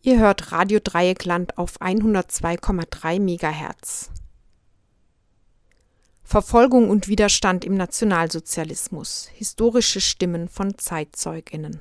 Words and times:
Ihr 0.00 0.20
hört 0.20 0.52
Radio 0.52 0.78
Dreieckland 0.82 1.58
auf 1.58 1.80
102,3 1.80 3.18
MHz. 3.18 4.10
Verfolgung 6.22 6.88
und 6.88 7.08
Widerstand 7.08 7.64
im 7.64 7.74
Nationalsozialismus. 7.74 9.28
Historische 9.34 10.00
Stimmen 10.00 10.48
von 10.48 10.78
Zeitzeuginnen. 10.78 11.80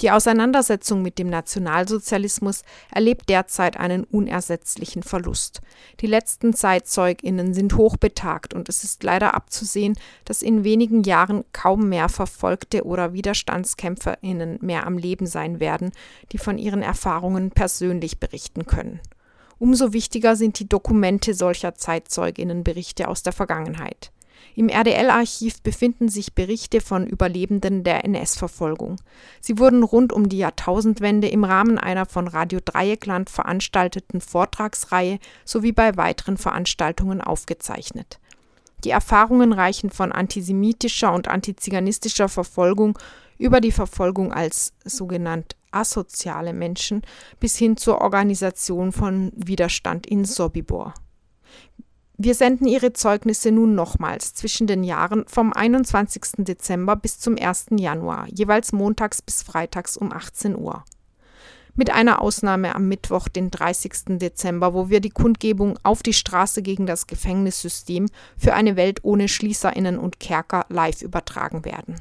Die 0.00 0.10
Auseinandersetzung 0.10 1.02
mit 1.02 1.18
dem 1.18 1.28
Nationalsozialismus 1.28 2.62
erlebt 2.90 3.28
derzeit 3.28 3.76
einen 3.76 4.04
unersetzlichen 4.04 5.02
Verlust. 5.02 5.60
Die 6.00 6.06
letzten 6.06 6.54
Zeitzeuginnen 6.54 7.52
sind 7.52 7.76
hochbetagt 7.76 8.54
und 8.54 8.70
es 8.70 8.82
ist 8.82 9.02
leider 9.02 9.34
abzusehen, 9.34 9.98
dass 10.24 10.40
in 10.40 10.64
wenigen 10.64 11.02
Jahren 11.02 11.44
kaum 11.52 11.90
mehr 11.90 12.08
Verfolgte 12.08 12.84
oder 12.84 13.12
Widerstandskämpferinnen 13.12 14.58
mehr 14.62 14.86
am 14.86 14.96
Leben 14.96 15.26
sein 15.26 15.60
werden, 15.60 15.92
die 16.32 16.38
von 16.38 16.56
ihren 16.56 16.82
Erfahrungen 16.82 17.50
persönlich 17.50 18.18
berichten 18.18 18.64
können. 18.64 19.00
Umso 19.58 19.92
wichtiger 19.92 20.34
sind 20.36 20.58
die 20.58 20.68
Dokumente 20.68 21.34
solcher 21.34 21.74
Zeitzeuginnenberichte 21.74 23.06
aus 23.06 23.22
der 23.22 23.34
Vergangenheit. 23.34 24.10
Im 24.56 24.68
RDL-Archiv 24.68 25.62
befinden 25.62 26.08
sich 26.08 26.34
Berichte 26.34 26.80
von 26.80 27.06
Überlebenden 27.06 27.84
der 27.84 28.04
NS-Verfolgung. 28.04 28.96
Sie 29.40 29.58
wurden 29.58 29.82
rund 29.82 30.12
um 30.12 30.28
die 30.28 30.38
Jahrtausendwende 30.38 31.28
im 31.28 31.44
Rahmen 31.44 31.78
einer 31.78 32.06
von 32.06 32.26
Radio 32.28 32.60
Dreieckland 32.64 33.30
veranstalteten 33.30 34.20
Vortragsreihe 34.20 35.18
sowie 35.44 35.72
bei 35.72 35.96
weiteren 35.96 36.36
Veranstaltungen 36.36 37.20
aufgezeichnet. 37.20 38.18
Die 38.84 38.90
Erfahrungen 38.90 39.52
reichen 39.52 39.90
von 39.90 40.10
antisemitischer 40.10 41.12
und 41.12 41.28
antiziganistischer 41.28 42.28
Verfolgung 42.28 42.98
über 43.38 43.60
die 43.60 43.72
Verfolgung 43.72 44.32
als 44.32 44.72
sogenannt 44.84 45.56
asoziale 45.70 46.52
Menschen 46.52 47.02
bis 47.38 47.56
hin 47.56 47.76
zur 47.76 48.00
Organisation 48.00 48.92
von 48.92 49.32
Widerstand 49.36 50.06
in 50.06 50.24
Sobibor. 50.24 50.94
Wir 52.22 52.34
senden 52.34 52.66
Ihre 52.66 52.92
Zeugnisse 52.92 53.50
nun 53.50 53.74
nochmals 53.74 54.34
zwischen 54.34 54.66
den 54.66 54.84
Jahren 54.84 55.24
vom 55.26 55.54
21. 55.54 56.44
Dezember 56.44 56.94
bis 56.94 57.18
zum 57.18 57.38
1. 57.40 57.68
Januar, 57.78 58.26
jeweils 58.28 58.72
montags 58.72 59.22
bis 59.22 59.42
freitags 59.42 59.96
um 59.96 60.12
18 60.12 60.54
Uhr. 60.54 60.84
Mit 61.74 61.88
einer 61.88 62.20
Ausnahme 62.20 62.74
am 62.74 62.88
Mittwoch, 62.88 63.28
den 63.28 63.50
30. 63.50 64.18
Dezember, 64.18 64.74
wo 64.74 64.90
wir 64.90 65.00
die 65.00 65.08
Kundgebung 65.08 65.78
auf 65.82 66.02
die 66.02 66.12
Straße 66.12 66.60
gegen 66.60 66.84
das 66.84 67.06
Gefängnissystem 67.06 68.10
für 68.36 68.52
eine 68.52 68.76
Welt 68.76 69.00
ohne 69.02 69.26
Schließerinnen 69.26 69.98
und 69.98 70.20
Kerker 70.20 70.66
live 70.68 71.00
übertragen 71.00 71.64
werden. 71.64 71.94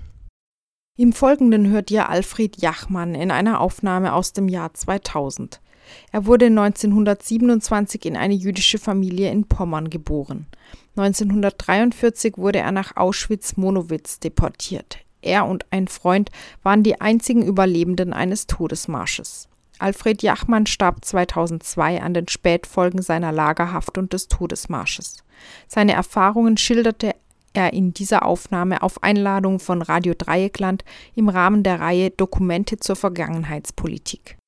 Im 0.98 1.14
Folgenden 1.14 1.70
hört 1.70 1.92
ihr 1.92 2.10
Alfred 2.10 2.62
Jachmann 2.62 3.16
in 3.16 3.32
einer 3.32 3.62
Aufnahme 3.62 4.12
aus 4.12 4.34
dem 4.34 4.50
Jahr 4.50 4.74
2000. 4.74 5.62
Er 6.12 6.26
wurde 6.26 6.46
1927 6.46 8.06
in 8.06 8.18
eine 8.18 8.34
jüdische 8.34 8.78
Familie 8.78 9.32
in 9.32 9.46
Pommern 9.46 9.90
geboren. 9.90 10.48
1943 10.96 12.38
wurde 12.38 12.60
er 12.60 12.72
nach 12.72 12.96
Auschwitz-Monowitz 12.96 14.20
deportiert. 14.20 15.00
Er 15.22 15.46
und 15.46 15.66
ein 15.72 15.88
Freund 15.88 16.32
waren 16.64 16.84
die 16.84 17.00
einzigen 17.02 17.44
Überlebenden 17.44 18.14
eines 18.14 18.48
Todesmarsches. 18.48 19.48
Alfred 19.80 20.22
Jachmann 20.22 20.66
starb 20.66 21.06
2002 21.06 22.02
an 22.02 22.14
den 22.14 22.28
Spätfolgen 22.28 23.02
seiner 23.02 23.32
Lagerhaft 23.32 23.98
und 23.98 24.12
des 24.12 24.28
Todesmarsches. 24.28 25.24
Seine 25.68 25.94
Erfahrungen 25.94 26.58
schilderte 26.58 27.16
er 27.54 27.74
in 27.74 27.94
dieser 27.94 28.26
Aufnahme 28.26 28.84
auf 28.84 29.04
Einladung 29.04 29.60
von 29.60 29.82
Radio 29.82 30.14
Dreieckland 30.18 30.84
im 31.16 31.30
Rahmen 31.30 31.64
der 31.64 31.80
Reihe 31.80 32.12
Dokumente 32.12 32.78
zur 32.78 32.96
Vergangenheitspolitik. 32.96 34.39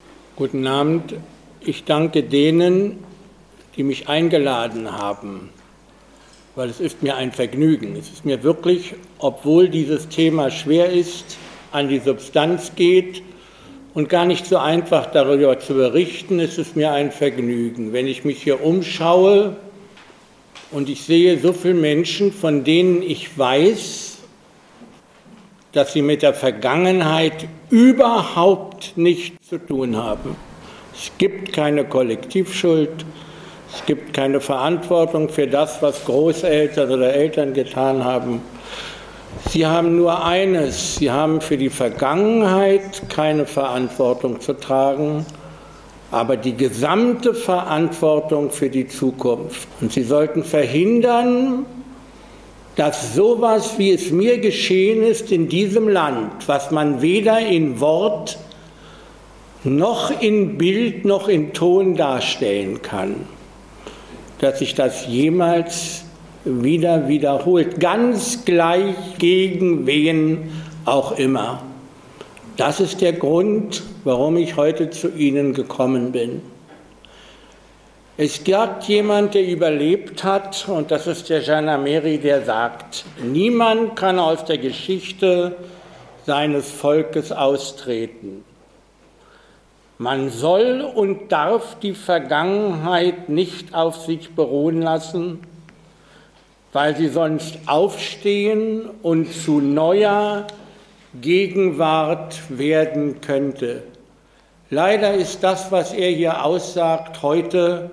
Guten 0.41 0.65
Abend. 0.65 1.13
Ich 1.63 1.83
danke 1.83 2.23
denen, 2.23 2.97
die 3.77 3.83
mich 3.83 4.09
eingeladen 4.09 4.91
haben, 4.91 5.51
weil 6.55 6.67
es 6.67 6.79
ist 6.79 7.03
mir 7.03 7.15
ein 7.15 7.31
Vergnügen. 7.31 7.95
Es 7.95 8.09
ist 8.09 8.25
mir 8.25 8.41
wirklich, 8.41 8.95
obwohl 9.19 9.69
dieses 9.69 10.09
Thema 10.09 10.49
schwer 10.49 10.89
ist, 10.89 11.37
an 11.71 11.89
die 11.89 11.99
Substanz 11.99 12.71
geht 12.75 13.21
und 13.93 14.09
gar 14.09 14.25
nicht 14.25 14.47
so 14.47 14.57
einfach 14.57 15.11
darüber 15.11 15.59
zu 15.59 15.75
berichten, 15.75 16.39
ist 16.39 16.57
es 16.57 16.75
mir 16.75 16.91
ein 16.91 17.11
Vergnügen. 17.11 17.93
Wenn 17.93 18.07
ich 18.07 18.25
mich 18.25 18.41
hier 18.41 18.63
umschaue 18.63 19.57
und 20.71 20.89
ich 20.89 21.03
sehe 21.03 21.37
so 21.37 21.53
viele 21.53 21.75
Menschen, 21.75 22.33
von 22.33 22.63
denen 22.63 23.03
ich 23.03 23.37
weiß, 23.37 24.10
dass 25.73 25.93
sie 25.93 26.01
mit 26.01 26.21
der 26.21 26.33
Vergangenheit 26.33 27.47
überhaupt 27.69 28.93
nichts 28.95 29.47
zu 29.47 29.57
tun 29.57 29.95
haben. 29.95 30.35
Es 30.93 31.11
gibt 31.17 31.53
keine 31.53 31.85
Kollektivschuld, 31.85 33.05
es 33.73 33.85
gibt 33.85 34.13
keine 34.13 34.41
Verantwortung 34.41 35.29
für 35.29 35.47
das, 35.47 35.81
was 35.81 36.03
Großeltern 36.05 36.91
oder 36.91 37.13
Eltern 37.13 37.53
getan 37.53 38.03
haben. 38.03 38.41
Sie 39.49 39.65
haben 39.65 39.95
nur 39.95 40.25
eines, 40.25 40.95
sie 40.95 41.09
haben 41.09 41.39
für 41.39 41.57
die 41.57 41.69
Vergangenheit 41.69 43.03
keine 43.07 43.45
Verantwortung 43.45 44.41
zu 44.41 44.53
tragen, 44.53 45.25
aber 46.11 46.35
die 46.35 46.55
gesamte 46.55 47.33
Verantwortung 47.33 48.51
für 48.51 48.69
die 48.69 48.87
Zukunft. 48.87 49.69
Und 49.79 49.93
sie 49.93 50.03
sollten 50.03 50.43
verhindern, 50.43 51.65
dass 52.75 53.15
sowas, 53.15 53.77
wie 53.77 53.91
es 53.91 54.11
mir 54.11 54.39
geschehen 54.39 55.03
ist 55.03 55.31
in 55.31 55.49
diesem 55.49 55.87
Land, 55.89 56.47
was 56.47 56.71
man 56.71 57.01
weder 57.01 57.39
in 57.39 57.79
Wort 57.79 58.37
noch 59.63 60.21
in 60.21 60.57
Bild 60.57 61.05
noch 61.05 61.27
in 61.27 61.53
Ton 61.53 61.95
darstellen 61.95 62.81
kann, 62.81 63.15
dass 64.39 64.59
sich 64.59 64.73
das 64.73 65.05
jemals 65.07 66.05
wieder 66.45 67.07
wiederholt, 67.07 67.79
ganz 67.79 68.45
gleich 68.45 68.95
gegen 69.19 69.85
wen 69.85 70.49
auch 70.85 71.17
immer. 71.17 71.61
Das 72.57 72.79
ist 72.79 73.01
der 73.01 73.13
Grund, 73.13 73.83
warum 74.03 74.37
ich 74.37 74.57
heute 74.57 74.89
zu 74.89 75.09
Ihnen 75.09 75.53
gekommen 75.53 76.11
bin. 76.11 76.41
Es 78.23 78.43
gab 78.43 78.83
jemand, 78.83 79.33
der 79.33 79.47
überlebt 79.47 80.23
hat, 80.23 80.69
und 80.69 80.91
das 80.91 81.07
ist 81.07 81.27
der 81.31 81.41
Janameri, 81.41 82.19
der 82.19 82.45
sagt, 82.45 83.03
niemand 83.19 83.95
kann 83.95 84.19
aus 84.19 84.45
der 84.45 84.59
Geschichte 84.59 85.55
seines 86.27 86.69
Volkes 86.69 87.31
austreten. 87.31 88.45
Man 89.97 90.29
soll 90.29 90.81
und 90.81 91.31
darf 91.31 91.79
die 91.79 91.95
Vergangenheit 91.95 93.27
nicht 93.27 93.73
auf 93.73 94.05
sich 94.05 94.29
beruhen 94.35 94.83
lassen, 94.83 95.39
weil 96.73 96.95
sie 96.95 97.07
sonst 97.07 97.57
aufstehen 97.65 98.87
und 99.01 99.33
zu 99.33 99.61
neuer 99.61 100.45
Gegenwart 101.19 102.35
werden 102.49 103.19
könnte. 103.19 103.81
Leider 104.69 105.15
ist 105.15 105.43
das, 105.43 105.71
was 105.71 105.91
er 105.91 106.11
hier 106.11 106.45
aussagt, 106.45 107.23
heute 107.23 107.89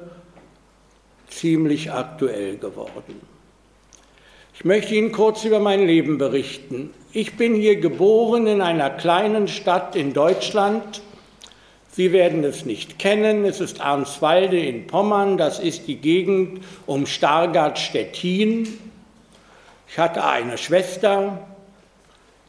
ziemlich 1.29 1.93
aktuell 1.93 2.57
geworden. 2.57 3.21
Ich 4.55 4.65
möchte 4.65 4.95
Ihnen 4.95 5.13
kurz 5.13 5.45
über 5.45 5.61
mein 5.61 5.87
Leben 5.87 6.19
berichten. 6.19 6.91
Ich 7.13 7.37
bin 7.37 7.55
hier 7.55 7.77
geboren 7.77 8.47
in 8.47 8.61
einer 8.61 8.91
kleinen 8.91 9.47
Stadt 9.47 9.95
in 9.95 10.13
Deutschland. 10.13 11.01
Sie 11.93 12.13
werden 12.13 12.43
es 12.45 12.65
nicht 12.65 12.99
kennen. 12.99 13.45
Es 13.45 13.61
ist 13.61 13.81
Arnswalde 13.81 14.59
in 14.59 14.87
Pommern. 14.87 15.39
Das 15.39 15.61
ist 15.61 15.87
die 15.87 15.97
Gegend 15.97 16.65
um 16.87 17.07
Stargard-Stettin. 17.07 18.69
Ich 19.89 19.99
hatte 19.99 20.25
eine 20.25 20.59
Schwester, 20.59 21.47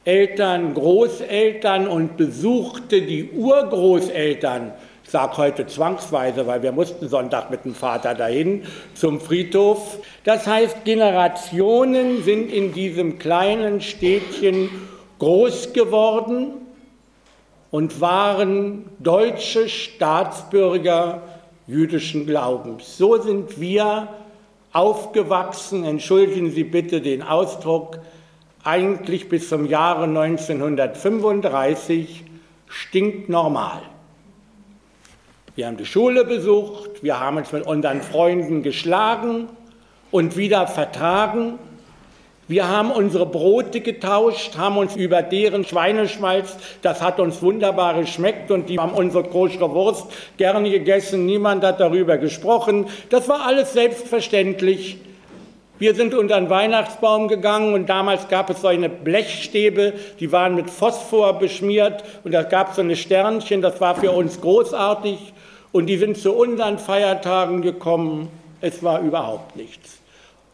Eltern, 0.03 0.73
Großeltern 0.73 1.88
und 1.88 2.18
besuchte 2.18 3.01
die 3.01 3.29
Urgroßeltern 3.29 4.73
sage 5.11 5.37
heute 5.37 5.67
zwangsweise, 5.67 6.47
weil 6.47 6.63
wir 6.63 6.71
mussten 6.71 7.07
Sonntag 7.07 7.50
mit 7.50 7.65
dem 7.65 7.75
Vater 7.75 8.15
dahin 8.15 8.63
zum 8.94 9.19
Friedhof. 9.19 10.00
Das 10.23 10.47
heißt, 10.47 10.85
Generationen 10.85 12.23
sind 12.23 12.51
in 12.51 12.73
diesem 12.73 13.19
kleinen 13.19 13.81
Städtchen 13.81 14.69
groß 15.19 15.73
geworden 15.73 16.53
und 17.71 18.01
waren 18.01 18.85
deutsche 19.00 19.69
Staatsbürger 19.69 21.21
jüdischen 21.67 22.25
Glaubens. 22.25 22.97
So 22.97 23.21
sind 23.21 23.59
wir 23.59 24.07
aufgewachsen, 24.73 25.85
entschuldigen 25.85 26.50
Sie 26.51 26.63
bitte 26.63 27.01
den 27.01 27.21
Ausdruck, 27.21 28.00
eigentlich 28.63 29.29
bis 29.29 29.50
zum 29.50 29.65
Jahre 29.65 30.03
1935 30.03 32.23
stinknormal. 32.67 33.81
Wir 35.59 35.67
haben 35.67 35.75
die 35.75 35.85
Schule 35.85 36.23
besucht, 36.23 37.03
wir 37.03 37.19
haben 37.19 37.35
uns 37.35 37.51
mit 37.51 37.67
unseren 37.67 38.01
Freunden 38.01 38.63
geschlagen 38.63 39.50
und 40.09 40.38
wieder 40.38 40.67
vertragen. 40.67 41.59
Wir 42.47 42.69
haben 42.69 42.91
unsere 42.91 43.25
Brote 43.25 43.81
getauscht, 43.81 44.56
haben 44.56 44.77
uns 44.77 44.95
über 44.95 45.21
deren 45.21 45.65
Schweineschmalz, 45.65 46.56
das 46.81 47.01
hat 47.01 47.19
uns 47.19 47.41
wunderbar 47.41 48.00
geschmeckt 48.00 48.51
und 48.51 48.69
die 48.69 48.79
haben 48.79 48.94
unsere 48.94 49.25
koschere 49.25 49.69
Wurst 49.71 50.06
gerne 50.38 50.71
gegessen. 50.71 51.25
Niemand 51.25 51.62
hat 51.65 51.81
darüber 51.81 52.17
gesprochen. 52.17 52.85
Das 53.09 53.27
war 53.27 53.45
alles 53.45 53.73
selbstverständlich. 53.73 55.00
Wir 55.77 55.94
sind 55.94 56.13
unter 56.13 56.39
den 56.39 56.50
Weihnachtsbaum 56.50 57.27
gegangen 57.27 57.73
und 57.73 57.89
damals 57.89 58.29
gab 58.29 58.50
es 58.50 58.62
solche 58.62 58.88
Blechstäbe, 58.88 59.91
die 60.21 60.31
waren 60.31 60.55
mit 60.55 60.69
Phosphor 60.69 61.38
beschmiert 61.38 62.05
und 62.23 62.33
da 62.33 62.44
gab 62.44 62.69
es 62.69 62.75
so 62.77 62.81
eine 62.81 62.95
Sternchen, 62.95 63.62
das 63.62 63.81
war 63.81 63.95
für 63.95 64.12
uns 64.12 64.39
großartig 64.39 65.33
und 65.71 65.88
die 65.88 65.98
sind 65.98 66.18
zu 66.18 66.33
unseren 66.33 66.80
Feiertagen 66.80 67.62
gekommen. 67.62 68.30
Es 68.62 68.83
war 68.83 69.01
überhaupt 69.01 69.56
nichts. 69.56 70.00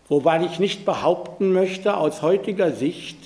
Wobei 0.07 0.43
ich 0.45 0.59
nicht 0.59 0.85
behaupten 0.85 1.53
möchte 1.53 1.97
aus 1.97 2.21
heutiger 2.21 2.71
Sicht, 2.71 3.17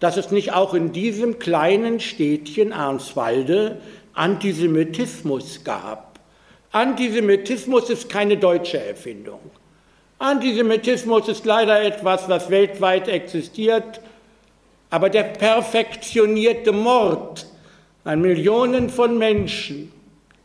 dass 0.00 0.16
es 0.16 0.30
nicht 0.30 0.52
auch 0.52 0.74
in 0.74 0.92
diesem 0.92 1.38
kleinen 1.38 2.00
Städtchen 2.00 2.72
Arnswalde 2.72 3.80
Antisemitismus 4.14 5.64
gab. 5.64 6.18
Antisemitismus 6.72 7.90
ist 7.90 8.08
keine 8.08 8.36
deutsche 8.36 8.82
Erfindung. 8.82 9.40
Antisemitismus 10.18 11.28
ist 11.28 11.44
leider 11.44 11.82
etwas, 11.82 12.28
was 12.28 12.50
weltweit 12.50 13.08
existiert, 13.08 14.00
aber 14.90 15.10
der 15.10 15.22
perfektionierte 15.24 16.72
Mord 16.72 17.46
an 18.04 18.20
Millionen 18.20 18.90
von 18.90 19.18
Menschen, 19.18 19.92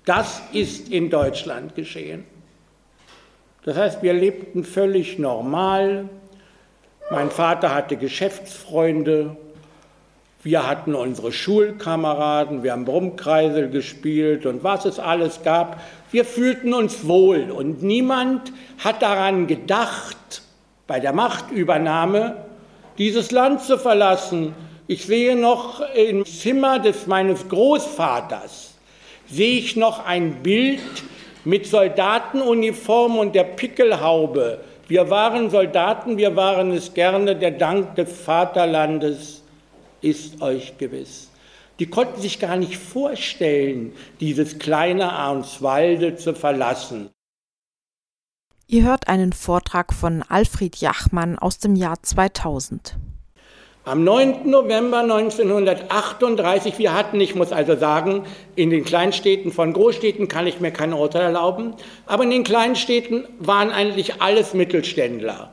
das 0.05 0.41
ist 0.51 0.89
in 0.89 1.09
Deutschland 1.09 1.75
geschehen. 1.75 2.25
Das 3.63 3.77
heißt, 3.77 4.03
wir 4.03 4.13
lebten 4.13 4.63
völlig 4.63 5.19
normal. 5.19 6.09
Mein 7.09 7.31
Vater 7.31 7.73
hatte 7.73 7.95
Geschäftsfreunde, 7.95 9.38
wir 10.41 10.67
hatten 10.67 10.94
unsere 10.94 11.31
Schulkameraden, 11.31 12.63
wir 12.63 12.73
haben 12.73 12.83
Brummkreisel 12.83 13.69
gespielt 13.69 14.45
und 14.45 14.61
was 14.61 14.83
es 14.83 15.00
alles 15.00 15.41
gab. 15.44 15.81
Wir 16.11 16.25
fühlten 16.25 16.73
uns 16.73 17.07
wohl 17.07 17.50
und 17.50 17.81
niemand 17.81 18.51
hat 18.83 19.01
daran 19.01 19.47
gedacht, 19.47 20.17
bei 20.85 21.00
der 21.00 21.13
Machtübernahme 21.13 22.45
dieses 22.97 23.31
Land 23.31 23.61
zu 23.61 23.77
verlassen. 23.77 24.53
Ich 24.88 25.05
sehe 25.05 25.38
noch 25.38 25.81
im 25.95 26.25
Zimmer 26.25 26.79
des 26.79 27.07
meines 27.07 27.47
Großvaters, 27.47 28.72
sehe 29.33 29.57
ich 29.57 29.75
noch 29.75 30.06
ein 30.06 30.44
Bild 30.44 30.81
mit 31.44 31.65
Soldatenuniform 31.65 33.18
und 33.18 33.33
der 33.33 33.44
Pickelhaube. 33.44 34.59
Wir 34.88 35.09
waren 35.09 35.50
Soldaten, 35.50 36.18
wir 36.18 36.35
waren 36.35 36.71
es 36.71 36.94
gerne, 36.94 37.35
der 37.35 37.51
Dank 37.51 37.95
des 37.95 38.12
Vaterlandes 38.21 39.41
ist 40.01 40.41
euch 40.41 40.77
gewiss. 40.77 41.31
Die 41.80 41.88
konnten 41.88 42.21
sich 42.21 42.39
gar 42.39 42.57
nicht 42.57 42.77
vorstellen, 42.77 43.94
dieses 44.19 44.59
kleine 44.59 45.12
Arnswalde 45.12 46.15
zu 46.15 46.36
verlassen. 46.36 47.09
Ihr 48.68 48.83
hört 48.83 49.07
einen 49.07 49.33
Vortrag 49.33 49.94
von 49.94 50.24
Alfred 50.29 50.75
Jachmann 50.75 51.39
aus 51.39 51.57
dem 51.57 51.75
Jahr 51.75 52.03
2000. 52.03 52.95
Am 53.85 54.06
9. 54.06 54.50
November 54.50 55.00
1938, 55.00 56.80
wir 56.80 56.94
hatten, 56.94 57.19
ich 57.19 57.35
muss 57.35 57.51
also 57.51 57.75
sagen, 57.75 58.24
in 58.56 58.69
den 58.69 58.85
Kleinstädten 58.85 59.51
von 59.51 59.74
Großstädten 59.74 60.30
kann 60.30 60.47
ich 60.47 60.62
mir 60.62 60.71
kein 60.71 60.94
Urteil 60.94 61.24
erlauben, 61.24 61.74
aber 62.06 62.24
in 62.24 62.30
den 62.30 62.45
Kleinstädten 62.45 63.27
waren 63.39 63.71
eigentlich 63.71 64.21
alles 64.21 64.53
Mittelständler. 64.53 65.51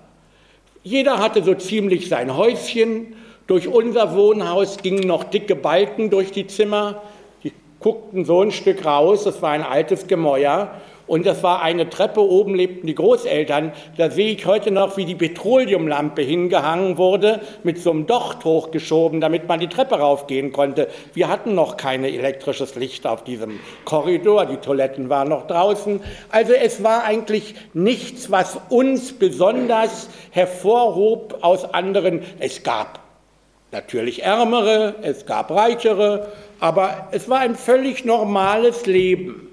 Jeder 0.85 1.19
hatte 1.19 1.43
so 1.43 1.55
ziemlich 1.55 2.09
sein 2.09 2.37
Häuschen. 2.37 3.17
Durch 3.49 3.67
unser 3.67 4.15
Wohnhaus 4.15 4.76
gingen 4.76 5.09
noch 5.09 5.25
dicke 5.25 5.56
Balken 5.56 6.09
durch 6.09 6.31
die 6.31 6.47
Zimmer. 6.47 7.03
Die 7.43 7.53
guckten 7.81 8.25
so 8.25 8.43
ein 8.43 8.53
Stück 8.53 8.85
raus, 8.85 9.25
das 9.25 9.43
war 9.43 9.50
ein 9.50 9.65
altes 9.65 10.06
Gemäuer. 10.06 10.81
Und 11.11 11.27
das 11.27 11.43
war 11.43 11.61
eine 11.61 11.91
Treppe, 11.91 12.21
oben 12.21 12.55
lebten 12.55 12.87
die 12.87 12.95
Großeltern. 12.95 13.73
Da 13.97 14.12
sehe 14.12 14.31
ich 14.31 14.47
heute 14.47 14.71
noch, 14.71 14.97
wie 14.97 15.05
die 15.05 15.17
Petroleumlampe 15.17 16.23
hingehangen 16.23 16.99
wurde, 16.99 17.41
mit 17.65 17.83
so 17.83 17.91
einem 17.91 18.07
Docht 18.07 18.45
hochgeschoben, 18.45 19.21
damit 19.21 19.49
man 19.49 19.59
die 19.59 19.67
Treppe 19.67 19.97
raufgehen 19.97 20.53
konnte. 20.53 20.87
Wir 21.12 21.27
hatten 21.27 21.57
noch 21.57 21.77
kein 21.77 22.05
elektrisches 22.05 22.77
Licht 22.77 23.09
auf 23.09 23.25
diesem 23.25 23.59
Korridor, 23.85 24.47
die 24.47 24.59
Toiletten 24.59 25.09
waren 25.09 25.31
noch 25.31 25.49
draußen. 25.49 26.01
Also 26.29 26.53
es 26.53 26.85
war 26.85 27.03
eigentlich 27.03 27.57
nichts, 27.75 28.31
was 28.31 28.61
uns 28.69 29.12
besonders 29.12 30.11
hervorhob 30.31 31.39
aus 31.41 31.75
anderen. 31.75 32.23
Es 32.39 32.62
gab 32.62 33.01
natürlich 33.73 34.23
Ärmere, 34.23 34.95
es 35.03 35.27
gab 35.27 35.51
Reichere, 35.51 36.29
aber 36.61 37.09
es 37.11 37.29
war 37.29 37.41
ein 37.41 37.57
völlig 37.57 38.05
normales 38.05 38.87
Leben. 38.87 39.50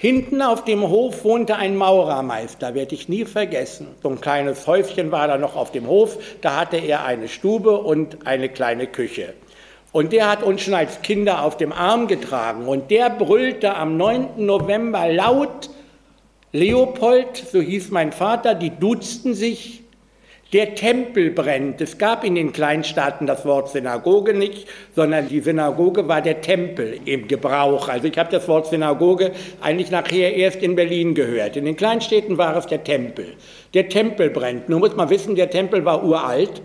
Hinten 0.00 0.42
auf 0.42 0.62
dem 0.62 0.88
Hof 0.88 1.24
wohnte 1.24 1.56
ein 1.56 1.74
Maurermeister, 1.74 2.72
werde 2.76 2.94
ich 2.94 3.08
nie 3.08 3.24
vergessen. 3.24 3.88
So 4.00 4.08
ein 4.08 4.20
kleines 4.20 4.68
Häuschen 4.68 5.10
war 5.10 5.26
da 5.26 5.38
noch 5.38 5.56
auf 5.56 5.72
dem 5.72 5.88
Hof, 5.88 6.18
da 6.40 6.54
hatte 6.54 6.76
er 6.76 7.04
eine 7.04 7.26
Stube 7.26 7.78
und 7.78 8.24
eine 8.24 8.48
kleine 8.48 8.86
Küche. 8.86 9.34
Und 9.90 10.12
der 10.12 10.30
hat 10.30 10.44
uns 10.44 10.62
schon 10.62 10.74
als 10.74 11.02
Kinder 11.02 11.42
auf 11.42 11.56
dem 11.56 11.72
Arm 11.72 12.06
getragen 12.06 12.68
und 12.68 12.92
der 12.92 13.10
brüllte 13.10 13.74
am 13.74 13.96
9. 13.96 14.46
November 14.46 15.08
laut, 15.08 15.68
Leopold, 16.52 17.36
so 17.36 17.60
hieß 17.60 17.90
mein 17.90 18.12
Vater, 18.12 18.54
die 18.54 18.70
duzten 18.70 19.34
sich, 19.34 19.77
der 20.52 20.74
Tempel 20.74 21.30
brennt. 21.30 21.80
Es 21.80 21.98
gab 21.98 22.24
in 22.24 22.34
den 22.34 22.52
Kleinstaaten 22.52 23.26
das 23.26 23.44
Wort 23.44 23.68
Synagoge 23.70 24.32
nicht, 24.32 24.66
sondern 24.96 25.28
die 25.28 25.40
Synagoge 25.40 26.08
war 26.08 26.22
der 26.22 26.40
Tempel 26.40 26.98
im 27.04 27.28
Gebrauch. 27.28 27.88
Also 27.88 28.08
ich 28.08 28.16
habe 28.16 28.30
das 28.30 28.48
Wort 28.48 28.66
Synagoge 28.66 29.32
eigentlich 29.60 29.90
nachher 29.90 30.34
erst 30.34 30.62
in 30.62 30.74
Berlin 30.74 31.14
gehört. 31.14 31.56
In 31.56 31.66
den 31.66 31.76
Kleinstädten 31.76 32.38
war 32.38 32.56
es 32.56 32.66
der 32.66 32.82
Tempel. 32.82 33.34
Der 33.74 33.90
Tempel 33.90 34.30
brennt. 34.30 34.70
Nun 34.70 34.80
muss 34.80 34.96
man 34.96 35.10
wissen, 35.10 35.36
der 35.36 35.50
Tempel 35.50 35.84
war 35.84 36.02
uralt. 36.02 36.62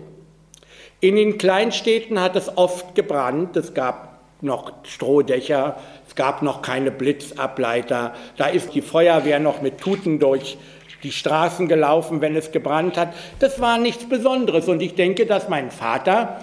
In 1.00 1.16
den 1.16 1.36
Kleinstädten 1.36 2.18
hat 2.18 2.36
es 2.36 2.56
oft 2.56 2.94
gebrannt. 2.94 3.54
Es 3.56 3.74
gab 3.74 4.14
noch 4.40 4.72
Strohdächer, 4.84 5.76
es 6.06 6.14
gab 6.14 6.42
noch 6.42 6.62
keine 6.62 6.90
Blitzableiter. 6.90 8.14
Da 8.36 8.46
ist 8.46 8.74
die 8.74 8.82
Feuerwehr 8.82 9.40
noch 9.40 9.62
mit 9.62 9.78
Tuten 9.78 10.18
durch 10.18 10.56
die 11.04 11.12
Straßen 11.12 11.68
gelaufen, 11.68 12.20
wenn 12.20 12.34
es 12.34 12.50
gebrannt 12.50 12.96
hat. 12.96 13.14
Das 13.38 13.60
war 13.60 13.78
nichts 13.78 14.08
Besonderes. 14.08 14.66
Und 14.68 14.82
ich 14.82 14.94
denke, 14.94 15.26
dass 15.26 15.48
mein 15.48 15.70
Vater 15.70 16.40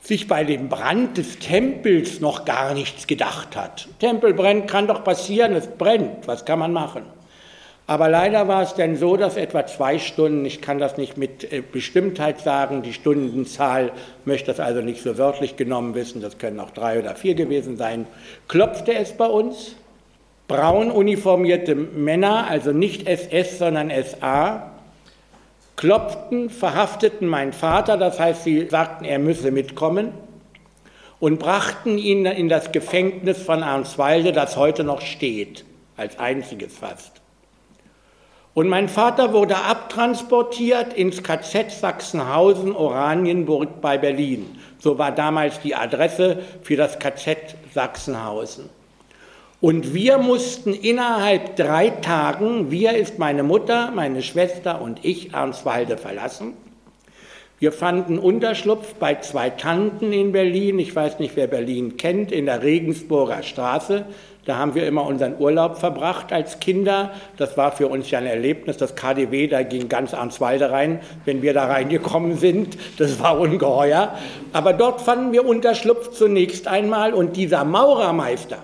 sich 0.00 0.28
bei 0.28 0.44
dem 0.44 0.68
Brand 0.68 1.16
des 1.16 1.38
Tempels 1.38 2.20
noch 2.20 2.44
gar 2.44 2.74
nichts 2.74 3.06
gedacht 3.06 3.56
hat. 3.56 3.88
Tempel 4.00 4.34
brennt, 4.34 4.68
kann 4.68 4.86
doch 4.86 5.02
passieren, 5.02 5.54
es 5.54 5.66
brennt, 5.66 6.26
was 6.26 6.44
kann 6.44 6.58
man 6.58 6.74
machen? 6.74 7.04
Aber 7.86 8.08
leider 8.08 8.48
war 8.48 8.62
es 8.62 8.74
dann 8.74 8.96
so, 8.96 9.16
dass 9.16 9.36
etwa 9.36 9.66
zwei 9.66 9.98
Stunden, 9.98 10.44
ich 10.46 10.62
kann 10.62 10.78
das 10.78 10.96
nicht 10.96 11.18
mit 11.18 11.52
äh, 11.52 11.60
Bestimmtheit 11.60 12.40
sagen, 12.40 12.82
die 12.82 12.94
Stundenzahl 12.94 13.92
möchte 14.24 14.46
das 14.46 14.60
also 14.60 14.80
nicht 14.80 15.02
so 15.02 15.18
wörtlich 15.18 15.56
genommen 15.56 15.94
wissen, 15.94 16.22
das 16.22 16.38
können 16.38 16.60
auch 16.60 16.70
drei 16.70 16.98
oder 16.98 17.14
vier 17.14 17.34
gewesen 17.34 17.76
sein, 17.76 18.06
klopfte 18.48 18.94
es 18.94 19.12
bei 19.12 19.26
uns 19.26 19.76
braun 20.48 20.90
uniformierte 20.90 21.74
Männer, 21.74 22.46
also 22.48 22.72
nicht 22.72 23.06
SS, 23.06 23.58
sondern 23.58 23.90
SA, 23.90 24.70
klopften, 25.76 26.50
verhafteten 26.50 27.26
meinen 27.26 27.52
Vater, 27.52 27.96
das 27.96 28.20
heißt, 28.20 28.44
sie 28.44 28.68
sagten, 28.68 29.04
er 29.04 29.18
müsse 29.18 29.50
mitkommen 29.50 30.12
und 31.20 31.38
brachten 31.38 31.98
ihn 31.98 32.26
in 32.26 32.48
das 32.48 32.72
Gefängnis 32.72 33.42
von 33.42 33.62
Arnswalde, 33.62 34.32
das 34.32 34.56
heute 34.56 34.84
noch 34.84 35.00
steht, 35.00 35.64
als 35.96 36.18
einziges 36.18 36.76
fast. 36.76 37.22
Und 38.52 38.68
mein 38.68 38.88
Vater 38.88 39.32
wurde 39.32 39.56
abtransportiert 39.56 40.92
ins 40.92 41.24
KZ 41.24 41.72
Sachsenhausen, 41.72 42.76
Oranienburg 42.76 43.80
bei 43.80 43.98
Berlin. 43.98 44.58
So 44.78 44.96
war 44.96 45.10
damals 45.10 45.60
die 45.60 45.74
Adresse 45.74 46.38
für 46.62 46.76
das 46.76 47.00
KZ 47.00 47.56
Sachsenhausen. 47.74 48.70
Und 49.64 49.94
wir 49.94 50.18
mussten 50.18 50.74
innerhalb 50.74 51.56
drei 51.56 51.88
Tagen, 51.88 52.70
wir 52.70 52.92
ist 52.98 53.18
meine 53.18 53.42
Mutter, 53.42 53.92
meine 53.94 54.20
Schwester 54.20 54.82
und 54.82 55.02
ich, 55.06 55.34
Arnswalde 55.34 55.96
verlassen. 55.96 56.52
Wir 57.60 57.72
fanden 57.72 58.18
Unterschlupf 58.18 58.92
bei 58.96 59.14
zwei 59.20 59.48
Tanten 59.48 60.12
in 60.12 60.32
Berlin. 60.32 60.78
Ich 60.78 60.94
weiß 60.94 61.18
nicht, 61.18 61.34
wer 61.36 61.46
Berlin 61.46 61.96
kennt, 61.96 62.30
in 62.30 62.44
der 62.44 62.62
Regensburger 62.62 63.42
Straße. 63.42 64.04
Da 64.44 64.58
haben 64.58 64.74
wir 64.74 64.86
immer 64.86 65.06
unseren 65.06 65.38
Urlaub 65.38 65.78
verbracht 65.78 66.30
als 66.30 66.60
Kinder. 66.60 67.12
Das 67.38 67.56
war 67.56 67.72
für 67.72 67.88
uns 67.88 68.10
ja 68.10 68.18
ein 68.18 68.26
Erlebnis. 68.26 68.76
Das 68.76 68.94
KDW, 68.94 69.46
da 69.46 69.62
ging 69.62 69.88
ganz 69.88 70.12
Arnswalde 70.12 70.72
rein, 70.72 71.00
wenn 71.24 71.40
wir 71.40 71.54
da 71.54 71.64
reingekommen 71.64 72.36
sind. 72.36 72.76
Das 72.98 73.18
war 73.18 73.40
ungeheuer. 73.40 74.12
Aber 74.52 74.74
dort 74.74 75.00
fanden 75.00 75.32
wir 75.32 75.46
Unterschlupf 75.46 76.10
zunächst 76.10 76.68
einmal. 76.68 77.14
Und 77.14 77.38
dieser 77.38 77.64
Maurermeister, 77.64 78.58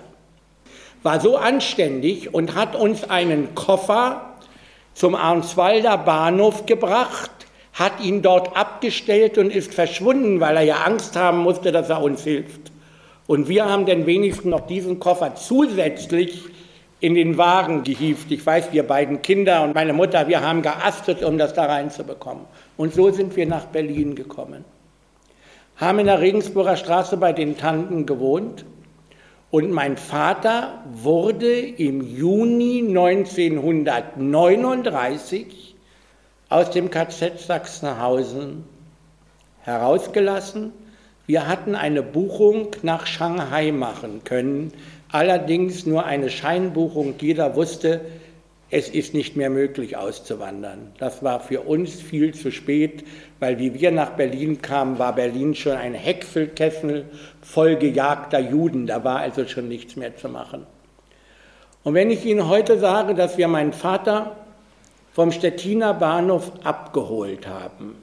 war 1.03 1.19
so 1.19 1.37
anständig 1.37 2.33
und 2.33 2.55
hat 2.55 2.75
uns 2.75 3.09
einen 3.09 3.55
Koffer 3.55 4.35
zum 4.93 5.15
Arnswalder 5.15 5.97
Bahnhof 5.97 6.65
gebracht, 6.65 7.31
hat 7.73 8.01
ihn 8.01 8.21
dort 8.21 8.55
abgestellt 8.55 9.37
und 9.37 9.51
ist 9.51 9.73
verschwunden, 9.73 10.39
weil 10.39 10.57
er 10.57 10.63
ja 10.63 10.75
Angst 10.83 11.15
haben 11.15 11.39
musste, 11.39 11.71
dass 11.71 11.89
er 11.89 12.01
uns 12.01 12.23
hilft. 12.23 12.71
Und 13.27 13.47
wir 13.47 13.65
haben 13.65 13.85
dann 13.85 14.05
wenigstens 14.05 14.45
noch 14.45 14.67
diesen 14.67 14.99
Koffer 14.99 15.35
zusätzlich 15.35 16.43
in 16.99 17.15
den 17.15 17.37
Wagen 17.37 17.83
gehievt. 17.83 18.31
Ich 18.31 18.45
weiß, 18.45 18.73
wir 18.73 18.83
beiden 18.83 19.21
Kinder 19.21 19.63
und 19.63 19.73
meine 19.73 19.93
Mutter, 19.93 20.27
wir 20.27 20.41
haben 20.41 20.61
geastet, 20.61 21.23
um 21.23 21.37
das 21.37 21.53
da 21.53 21.65
reinzubekommen. 21.65 22.45
Und 22.77 22.93
so 22.93 23.09
sind 23.09 23.35
wir 23.35 23.47
nach 23.47 23.65
Berlin 23.65 24.15
gekommen. 24.15 24.65
Haben 25.77 25.99
in 25.99 26.05
der 26.05 26.19
Regensburger 26.19 26.75
Straße 26.75 27.17
bei 27.17 27.33
den 27.33 27.57
Tanten 27.57 28.05
gewohnt. 28.05 28.65
Und 29.51 29.71
mein 29.71 29.97
Vater 29.97 30.81
wurde 30.93 31.59
im 31.59 32.01
Juni 32.01 32.85
1939 32.87 35.75
aus 36.47 36.71
dem 36.71 36.89
KZ 36.89 37.37
Sachsenhausen 37.37 38.63
herausgelassen. 39.63 40.71
Wir 41.27 41.49
hatten 41.49 41.75
eine 41.75 42.01
Buchung 42.01 42.69
nach 42.81 43.05
Shanghai 43.05 43.73
machen 43.73 44.23
können, 44.23 44.71
allerdings 45.11 45.85
nur 45.85 46.05
eine 46.05 46.29
Scheinbuchung. 46.29 47.15
Jeder 47.19 47.57
wusste, 47.57 47.99
es 48.71 48.87
ist 48.87 49.13
nicht 49.13 49.35
mehr 49.35 49.49
möglich 49.49 49.97
auszuwandern. 49.97 50.93
Das 50.97 51.21
war 51.21 51.41
für 51.41 51.61
uns 51.61 52.01
viel 52.01 52.33
zu 52.33 52.51
spät, 52.51 53.03
weil 53.39 53.59
wie 53.59 53.73
wir 53.73 53.91
nach 53.91 54.11
Berlin 54.11 54.61
kamen, 54.61 54.97
war 54.97 55.13
Berlin 55.13 55.53
schon 55.55 55.73
ein 55.73 55.93
Häckselkessel 55.93 57.05
voll 57.41 57.75
gejagter 57.75 58.39
Juden. 58.39 58.87
Da 58.87 59.03
war 59.03 59.19
also 59.19 59.45
schon 59.45 59.67
nichts 59.67 59.97
mehr 59.97 60.15
zu 60.15 60.29
machen. 60.29 60.65
Und 61.83 61.95
wenn 61.95 62.11
ich 62.11 62.25
Ihnen 62.25 62.47
heute 62.47 62.79
sage, 62.79 63.13
dass 63.13 63.37
wir 63.37 63.49
meinen 63.49 63.73
Vater 63.73 64.37
vom 65.11 65.33
Stettiner 65.33 65.93
Bahnhof 65.93 66.51
abgeholt 66.63 67.47
haben, 67.47 67.95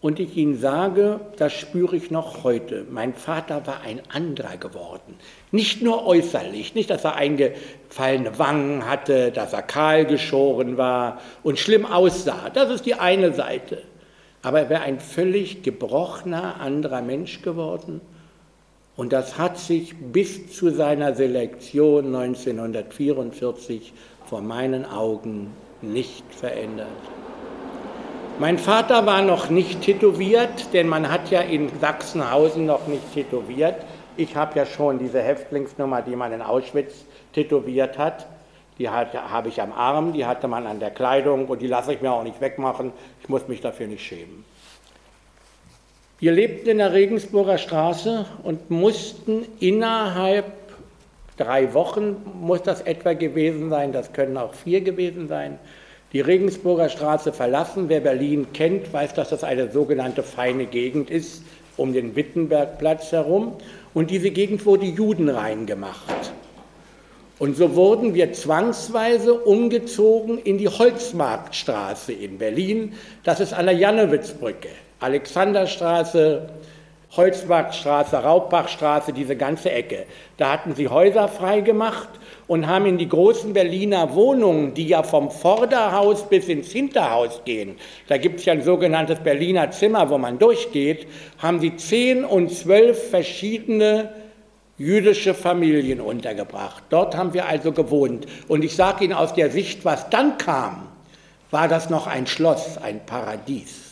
und 0.00 0.20
ich 0.20 0.36
Ihnen 0.36 0.56
sage, 0.58 1.18
das 1.36 1.52
spüre 1.52 1.96
ich 1.96 2.10
noch 2.10 2.44
heute, 2.44 2.86
mein 2.88 3.14
Vater 3.14 3.66
war 3.66 3.80
ein 3.80 4.00
anderer 4.08 4.56
geworden. 4.56 5.16
Nicht 5.50 5.82
nur 5.82 6.06
äußerlich, 6.06 6.74
nicht, 6.76 6.90
dass 6.90 7.04
er 7.04 7.16
eingefallene 7.16 8.38
Wangen 8.38 8.88
hatte, 8.88 9.32
dass 9.32 9.52
er 9.52 9.62
kahl 9.62 10.04
geschoren 10.06 10.76
war 10.76 11.20
und 11.42 11.58
schlimm 11.58 11.84
aussah. 11.84 12.48
Das 12.50 12.70
ist 12.70 12.86
die 12.86 12.94
eine 12.94 13.32
Seite. 13.32 13.82
Aber 14.42 14.60
er 14.60 14.70
wäre 14.70 14.82
ein 14.82 15.00
völlig 15.00 15.64
gebrochener 15.64 16.60
anderer 16.60 17.02
Mensch 17.02 17.42
geworden. 17.42 18.00
Und 18.96 19.12
das 19.12 19.36
hat 19.36 19.58
sich 19.58 19.96
bis 19.96 20.54
zu 20.54 20.70
seiner 20.70 21.14
Selektion 21.14 22.14
1944 22.14 23.92
vor 24.26 24.42
meinen 24.42 24.84
Augen 24.84 25.48
nicht 25.82 26.24
verändert. 26.32 26.86
Mein 28.40 28.56
Vater 28.56 29.04
war 29.04 29.20
noch 29.22 29.50
nicht 29.50 29.82
tätowiert, 29.82 30.72
denn 30.72 30.86
man 30.86 31.10
hat 31.10 31.28
ja 31.32 31.40
in 31.40 31.68
Sachsenhausen 31.80 32.66
noch 32.66 32.86
nicht 32.86 33.12
tätowiert. 33.12 33.74
Ich 34.16 34.36
habe 34.36 34.56
ja 34.56 34.64
schon 34.64 35.00
diese 35.00 35.20
Häftlingsnummer, 35.20 36.02
die 36.02 36.14
man 36.14 36.32
in 36.32 36.40
Auschwitz 36.40 37.04
tätowiert 37.32 37.98
hat. 37.98 38.28
Die 38.78 38.88
habe 38.88 39.48
ich 39.48 39.60
am 39.60 39.72
Arm, 39.72 40.12
die 40.12 40.24
hatte 40.24 40.46
man 40.46 40.68
an 40.68 40.78
der 40.78 40.92
Kleidung 40.92 41.46
und 41.46 41.60
die 41.60 41.66
lasse 41.66 41.92
ich 41.92 42.00
mir 42.00 42.12
auch 42.12 42.22
nicht 42.22 42.40
wegmachen. 42.40 42.92
Ich 43.20 43.28
muss 43.28 43.48
mich 43.48 43.60
dafür 43.60 43.88
nicht 43.88 44.04
schämen. 44.06 44.44
Wir 46.20 46.30
lebten 46.30 46.68
in 46.68 46.78
der 46.78 46.92
Regensburger 46.92 47.58
Straße 47.58 48.24
und 48.44 48.70
mussten 48.70 49.46
innerhalb 49.58 50.52
drei 51.36 51.74
Wochen, 51.74 52.16
muss 52.40 52.62
das 52.62 52.82
etwa 52.82 53.14
gewesen 53.14 53.68
sein, 53.68 53.90
das 53.90 54.12
können 54.12 54.36
auch 54.36 54.54
vier 54.54 54.80
gewesen 54.80 55.26
sein, 55.26 55.58
die 56.12 56.20
Regensburger 56.20 56.88
Straße 56.88 57.32
verlassen. 57.32 57.88
Wer 57.88 58.00
Berlin 58.00 58.48
kennt, 58.52 58.92
weiß, 58.92 59.14
dass 59.14 59.30
das 59.30 59.44
eine 59.44 59.70
sogenannte 59.70 60.22
feine 60.22 60.66
Gegend 60.66 61.10
ist, 61.10 61.42
um 61.76 61.92
den 61.92 62.16
Wittenbergplatz 62.16 63.12
herum. 63.12 63.54
Und 63.94 64.10
diese 64.10 64.30
Gegend 64.30 64.64
wurde 64.66 64.86
Juden 64.86 65.28
reingemacht. 65.28 66.32
Und 67.38 67.56
so 67.56 67.76
wurden 67.76 68.14
wir 68.14 68.32
zwangsweise 68.32 69.34
umgezogen 69.34 70.38
in 70.38 70.58
die 70.58 70.68
Holzmarktstraße 70.68 72.12
in 72.12 72.38
Berlin. 72.38 72.94
Das 73.22 73.38
ist 73.38 73.52
an 73.52 73.66
der 73.66 73.76
Jannewitzbrücke. 73.76 74.68
Alexanderstraße, 74.98 76.48
Holzmarktstraße, 77.16 78.16
Raubbachstraße, 78.16 79.12
diese 79.12 79.34
ganze 79.34 79.70
Ecke. 79.72 80.04
Da 80.36 80.52
hatten 80.52 80.74
sie 80.74 80.88
Häuser 80.88 81.26
freigemacht 81.26 82.08
und 82.46 82.66
haben 82.66 82.86
in 82.86 82.98
die 82.98 83.08
großen 83.08 83.52
Berliner 83.52 84.14
Wohnungen, 84.14 84.74
die 84.74 84.86
ja 84.86 85.02
vom 85.02 85.30
Vorderhaus 85.30 86.28
bis 86.28 86.48
ins 86.48 86.70
Hinterhaus 86.70 87.42
gehen, 87.44 87.76
da 88.08 88.18
gibt 88.18 88.40
es 88.40 88.44
ja 88.44 88.52
ein 88.52 88.62
sogenanntes 88.62 89.20
Berliner 89.20 89.70
Zimmer, 89.70 90.10
wo 90.10 90.18
man 90.18 90.38
durchgeht, 90.38 91.06
haben 91.38 91.60
sie 91.60 91.76
zehn 91.76 92.24
und 92.24 92.52
zwölf 92.52 93.10
verschiedene 93.10 94.10
jüdische 94.78 95.34
Familien 95.34 96.00
untergebracht. 96.00 96.84
Dort 96.88 97.16
haben 97.16 97.34
wir 97.34 97.46
also 97.46 97.72
gewohnt. 97.72 98.26
Und 98.46 98.64
ich 98.64 98.76
sage 98.76 99.04
Ihnen 99.04 99.12
aus 99.12 99.34
der 99.34 99.50
Sicht, 99.50 99.84
was 99.84 100.08
dann 100.08 100.38
kam, 100.38 100.88
war 101.50 101.68
das 101.68 101.90
noch 101.90 102.06
ein 102.06 102.26
Schloss, 102.26 102.78
ein 102.78 103.04
Paradies. 103.04 103.87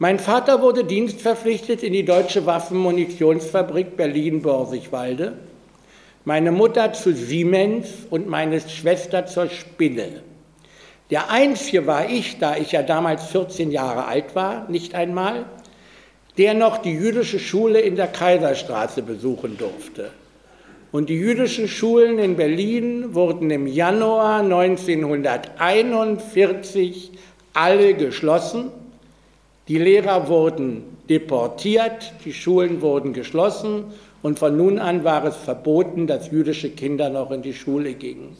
Mein 0.00 0.20
Vater 0.20 0.62
wurde 0.62 0.84
dienstverpflichtet 0.84 1.82
in 1.82 1.92
die 1.92 2.04
Deutsche 2.04 2.46
Waffenmunitionsfabrik 2.46 3.96
Berlin-Borsigwalde 3.96 5.32
meine 6.24 6.52
Mutter 6.52 6.92
zu 6.92 7.12
Siemens 7.14 7.88
und 8.10 8.28
meine 8.28 8.60
Schwester 8.60 9.26
zur 9.26 9.48
Spinne. 9.48 10.22
Der 11.10 11.30
Einzige 11.30 11.86
war 11.86 12.10
ich, 12.10 12.38
da 12.38 12.54
ich 12.56 12.72
ja 12.72 12.82
damals 12.82 13.28
14 13.28 13.70
Jahre 13.70 14.04
alt 14.04 14.36
war, 14.36 14.70
nicht 14.70 14.94
einmal, 14.94 15.46
der 16.36 16.52
noch 16.52 16.76
die 16.78 16.92
jüdische 16.92 17.38
Schule 17.38 17.80
in 17.80 17.96
der 17.96 18.08
Kaiserstraße 18.08 19.00
besuchen 19.02 19.56
durfte. 19.56 20.10
Und 20.92 21.08
die 21.08 21.16
jüdischen 21.16 21.66
Schulen 21.66 22.18
in 22.18 22.36
Berlin 22.36 23.14
wurden 23.14 23.50
im 23.50 23.66
Januar 23.66 24.42
1941 24.42 27.12
alle 27.54 27.94
geschlossen. 27.94 28.70
Die 29.68 29.78
Lehrer 29.78 30.28
wurden 30.28 30.96
deportiert, 31.10 32.12
die 32.24 32.32
Schulen 32.32 32.80
wurden 32.80 33.12
geschlossen 33.12 33.84
und 34.22 34.38
von 34.38 34.56
nun 34.56 34.78
an 34.78 35.04
war 35.04 35.24
es 35.24 35.36
verboten, 35.36 36.06
dass 36.06 36.30
jüdische 36.30 36.70
Kinder 36.70 37.10
noch 37.10 37.30
in 37.30 37.42
die 37.42 37.52
Schule 37.52 37.92
gingen. 37.92 38.36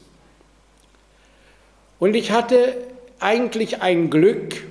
Und 1.99 2.14
ich 2.14 2.32
hatte 2.32 2.76
eigentlich 3.20 3.82
ein 3.82 4.08
Glück, 4.08 4.64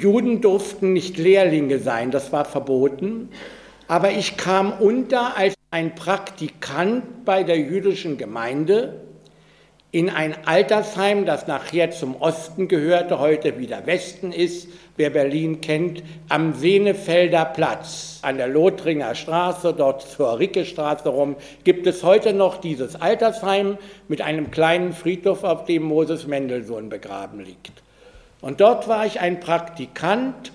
Juden 0.00 0.40
durften 0.40 0.92
nicht 0.92 1.18
Lehrlinge 1.18 1.80
sein, 1.80 2.10
das 2.10 2.32
war 2.32 2.44
verboten, 2.44 3.28
aber 3.88 4.12
ich 4.12 4.36
kam 4.36 4.72
unter 4.72 5.36
als 5.36 5.54
ein 5.70 5.94
Praktikant 5.94 7.24
bei 7.24 7.42
der 7.42 7.58
jüdischen 7.58 8.16
Gemeinde 8.16 9.00
in 9.90 10.10
ein 10.10 10.34
Altersheim, 10.44 11.24
das 11.24 11.46
nachher 11.46 11.90
zum 11.90 12.16
Osten 12.16 12.68
gehörte, 12.68 13.20
heute 13.20 13.58
wieder 13.58 13.86
Westen 13.86 14.32
ist, 14.32 14.68
wer 14.96 15.08
Berlin 15.08 15.62
kennt, 15.62 16.02
am 16.28 16.52
Senefelder 16.52 17.46
Platz, 17.46 18.18
an 18.20 18.36
der 18.36 18.48
Lothringer 18.48 19.14
Straße, 19.14 19.72
dort 19.72 20.02
zur 20.02 20.38
Rickestraße 20.38 21.08
rum, 21.08 21.36
gibt 21.64 21.86
es 21.86 22.02
heute 22.02 22.34
noch 22.34 22.58
dieses 22.58 22.96
Altersheim 22.96 23.78
mit 24.08 24.20
einem 24.20 24.50
kleinen 24.50 24.92
Friedhof, 24.92 25.42
auf 25.42 25.64
dem 25.64 25.84
Moses 25.84 26.26
Mendelssohn 26.26 26.90
begraben 26.90 27.40
liegt. 27.40 27.82
Und 28.42 28.60
dort 28.60 28.88
war 28.88 29.06
ich 29.06 29.20
ein 29.20 29.40
Praktikant 29.40 30.52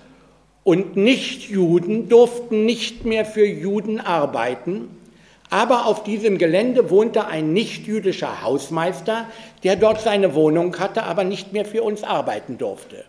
und 0.62 0.96
Nichtjuden 0.96 2.08
durften 2.08 2.64
nicht 2.64 3.04
mehr 3.04 3.24
für 3.24 3.44
Juden 3.44 4.00
arbeiten, 4.00 4.88
aber 5.50 5.86
auf 5.86 6.02
diesem 6.02 6.38
Gelände 6.38 6.90
wohnte 6.90 7.26
ein 7.26 7.52
nichtjüdischer 7.52 8.42
Hausmeister, 8.42 9.26
der 9.62 9.76
dort 9.76 10.00
seine 10.00 10.34
Wohnung 10.34 10.78
hatte, 10.78 11.04
aber 11.04 11.24
nicht 11.24 11.52
mehr 11.52 11.64
für 11.64 11.82
uns 11.82 12.02
arbeiten 12.02 12.58
durfte. 12.58 13.04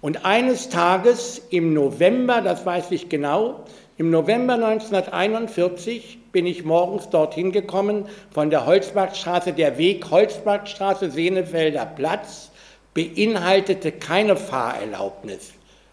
Und 0.00 0.24
eines 0.24 0.68
Tages 0.68 1.40
im 1.50 1.72
November, 1.72 2.40
das 2.42 2.66
weiß 2.66 2.90
ich 2.90 3.08
genau, 3.08 3.64
im 3.96 4.10
November 4.10 4.54
1941 4.54 6.18
bin 6.32 6.46
ich 6.46 6.64
morgens 6.64 7.10
dorthin 7.10 7.52
gekommen 7.52 8.08
von 8.32 8.50
der 8.50 8.66
Holzmarktstraße. 8.66 9.52
Der 9.52 9.78
Weg 9.78 10.10
Holzmarktstraße, 10.10 11.12
Senefelder 11.12 11.86
Platz 11.86 12.50
beinhaltete 12.92 13.92
keine 13.92 14.34
Fahrerlaubnis. 14.34 15.52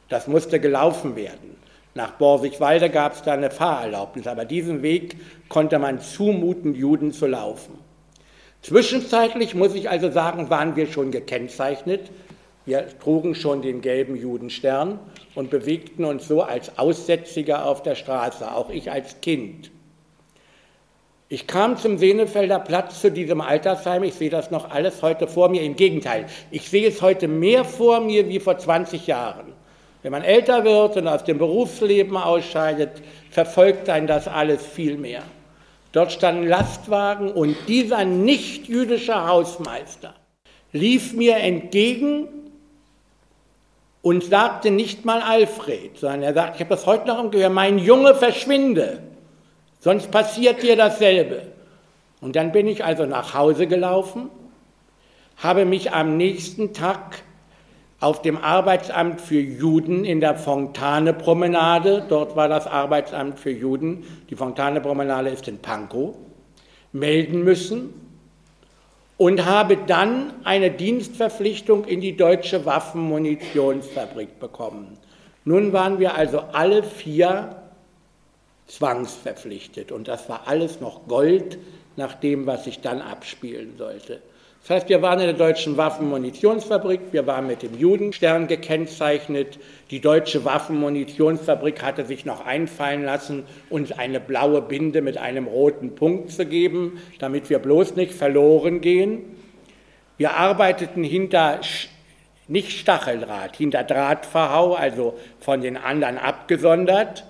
Das 0.09 0.27
musste 0.27 0.59
gelaufen 0.59 1.15
werden. 1.15 1.55
Nach 1.93 2.11
Borsigwalde 2.11 2.89
gab 2.89 3.13
es 3.13 3.23
da 3.23 3.33
eine 3.33 3.51
Fahrerlaubnis, 3.51 4.25
aber 4.27 4.45
diesen 4.45 4.81
Weg 4.81 5.17
konnte 5.49 5.77
man 5.77 5.99
zumuten, 5.99 6.73
Juden 6.73 7.11
zu 7.11 7.27
laufen. 7.27 7.77
Zwischenzeitlich 8.61 9.55
muss 9.55 9.75
ich 9.75 9.89
also 9.89 10.09
sagen, 10.11 10.49
waren 10.49 10.75
wir 10.75 10.87
schon 10.87 11.11
gekennzeichnet. 11.11 12.11
Wir 12.65 12.87
trugen 12.99 13.35
schon 13.35 13.61
den 13.61 13.81
gelben 13.81 14.15
Judenstern 14.15 14.99
und 15.35 15.49
bewegten 15.49 16.05
uns 16.05 16.27
so 16.27 16.43
als 16.43 16.77
Aussätziger 16.77 17.65
auf 17.65 17.81
der 17.81 17.95
Straße, 17.95 18.53
auch 18.53 18.69
ich 18.69 18.91
als 18.91 19.19
Kind. 19.19 19.71
Ich 21.27 21.47
kam 21.47 21.77
zum 21.77 21.97
Senefelder 21.97 22.59
Platz 22.59 23.01
zu 23.01 23.09
diesem 23.09 23.41
Altersheim. 23.41 24.03
Ich 24.03 24.13
sehe 24.13 24.29
das 24.29 24.51
noch 24.51 24.69
alles 24.69 25.01
heute 25.01 25.27
vor 25.27 25.49
mir. 25.49 25.63
Im 25.63 25.75
Gegenteil, 25.75 26.27
ich 26.51 26.69
sehe 26.69 26.87
es 26.87 27.01
heute 27.01 27.27
mehr 27.27 27.65
vor 27.65 27.99
mir 27.99 28.29
wie 28.29 28.39
vor 28.39 28.57
20 28.57 29.07
Jahren. 29.07 29.53
Wenn 30.03 30.11
man 30.11 30.23
älter 30.23 30.63
wird 30.63 30.97
und 30.97 31.07
aus 31.07 31.23
dem 31.23 31.37
Berufsleben 31.37 32.17
ausscheidet, 32.17 33.01
verfolgt 33.29 33.89
einen 33.89 34.07
das 34.07 34.27
alles 34.27 34.65
viel 34.65 34.97
mehr. 34.97 35.21
Dort 35.91 36.11
standen 36.11 36.47
Lastwagen 36.47 37.31
und 37.31 37.55
dieser 37.67 38.05
nicht 38.05 38.67
jüdische 38.67 39.27
Hausmeister 39.27 40.15
lief 40.71 41.13
mir 41.13 41.37
entgegen 41.37 42.27
und 44.01 44.23
sagte 44.23 44.71
nicht 44.71 45.05
mal 45.05 45.21
Alfred, 45.21 45.97
sondern 45.97 46.23
er 46.23 46.33
sagte, 46.33 46.55
ich 46.55 46.61
habe 46.61 46.75
das 46.75 46.85
heute 46.85 47.07
noch 47.07 47.23
im 47.23 47.29
Gehör, 47.29 47.49
mein 47.49 47.77
Junge 47.77 48.15
verschwinde 48.15 49.03
sonst 49.81 50.11
passiert 50.11 50.63
dir 50.63 50.77
dasselbe. 50.77 51.41
Und 52.21 52.35
dann 52.37 52.53
bin 52.53 52.67
ich 52.67 52.85
also 52.85 53.05
nach 53.05 53.33
Hause 53.33 53.67
gelaufen, 53.67 54.29
habe 55.37 55.65
mich 55.65 55.91
am 55.91 56.17
nächsten 56.17 56.71
Tag 56.71 57.23
auf 58.01 58.21
dem 58.21 58.37
Arbeitsamt 58.37 59.21
für 59.21 59.39
Juden 59.39 60.03
in 60.03 60.19
der 60.19 60.35
Fontane-Promenade, 60.35 62.05
dort 62.09 62.35
war 62.35 62.49
das 62.49 62.67
Arbeitsamt 62.67 63.39
für 63.39 63.51
Juden, 63.51 64.03
die 64.29 64.35
Fontane-Promenade 64.35 65.29
ist 65.29 65.47
in 65.47 65.59
Pankow, 65.59 66.15
melden 66.91 67.43
müssen 67.43 67.93
und 69.17 69.45
habe 69.45 69.77
dann 69.77 70.33
eine 70.43 70.71
Dienstverpflichtung 70.71 71.85
in 71.85 72.01
die 72.01 72.17
Deutsche 72.17 72.65
Waffenmunitionsfabrik 72.65 74.39
bekommen. 74.39 74.97
Nun 75.45 75.71
waren 75.71 75.99
wir 75.99 76.15
also 76.15 76.39
alle 76.39 76.83
vier 76.83 77.55
zwangsverpflichtet. 78.71 79.91
Und 79.91 80.07
das 80.07 80.29
war 80.29 80.47
alles 80.47 80.79
noch 80.79 81.07
Gold 81.07 81.57
nach 81.97 82.13
dem, 82.13 82.45
was 82.47 82.63
sich 82.63 82.79
dann 82.79 83.01
abspielen 83.01 83.77
sollte. 83.77 84.21
Das 84.61 84.69
heißt, 84.69 84.89
wir 84.89 85.01
waren 85.01 85.19
in 85.19 85.25
der 85.25 85.33
deutschen 85.33 85.75
Waffenmunitionsfabrik, 85.75 86.99
wir 87.11 87.25
waren 87.25 87.47
mit 87.47 87.63
dem 87.63 87.75
Judenstern 87.75 88.45
gekennzeichnet. 88.45 89.57
Die 89.89 89.99
deutsche 89.99 90.45
Waffenmunitionsfabrik 90.45 91.81
hatte 91.81 92.05
sich 92.05 92.25
noch 92.25 92.45
einfallen 92.45 93.03
lassen, 93.03 93.43
uns 93.71 93.91
eine 93.91 94.19
blaue 94.19 94.61
Binde 94.61 95.01
mit 95.01 95.17
einem 95.17 95.47
roten 95.47 95.95
Punkt 95.95 96.31
zu 96.31 96.45
geben, 96.45 97.01
damit 97.17 97.49
wir 97.49 97.57
bloß 97.57 97.95
nicht 97.95 98.13
verloren 98.13 98.81
gehen. 98.81 99.23
Wir 100.17 100.35
arbeiteten 100.35 101.03
hinter 101.03 101.61
nicht 102.47 102.71
Stacheldraht, 102.71 103.55
hinter 103.55 103.83
Drahtverhau, 103.83 104.75
also 104.75 105.15
von 105.39 105.61
den 105.61 105.75
anderen 105.75 106.19
abgesondert 106.19 107.25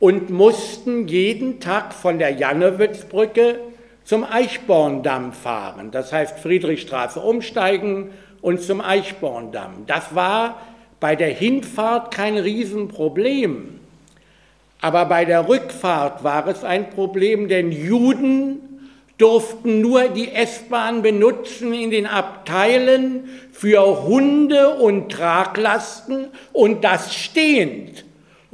und 0.00 0.30
mussten 0.30 1.06
jeden 1.06 1.60
Tag 1.60 1.94
von 1.94 2.18
der 2.18 2.30
Jannewitzbrücke 2.30 3.60
zum 4.04 4.24
Eichborndamm 4.24 5.32
fahren. 5.32 5.90
Das 5.90 6.12
heißt 6.12 6.38
Friedrichstraße 6.38 7.20
umsteigen 7.20 8.10
und 8.40 8.60
zum 8.62 8.80
Eichborndamm. 8.80 9.86
Das 9.86 10.14
war 10.14 10.60
bei 11.00 11.16
der 11.16 11.30
Hinfahrt 11.30 12.14
kein 12.14 12.36
Riesenproblem. 12.36 13.80
Aber 14.80 15.06
bei 15.06 15.24
der 15.24 15.48
Rückfahrt 15.48 16.24
war 16.24 16.46
es 16.46 16.62
ein 16.62 16.90
Problem, 16.90 17.48
denn 17.48 17.72
Juden 17.72 18.90
durften 19.16 19.80
nur 19.80 20.08
die 20.08 20.32
S-Bahn 20.32 21.02
benutzen 21.02 21.72
in 21.72 21.90
den 21.90 22.06
Abteilen 22.06 23.28
für 23.52 24.04
Hunde 24.04 24.74
und 24.74 25.10
Traglasten 25.10 26.28
und 26.52 26.84
das 26.84 27.14
stehend. 27.14 28.04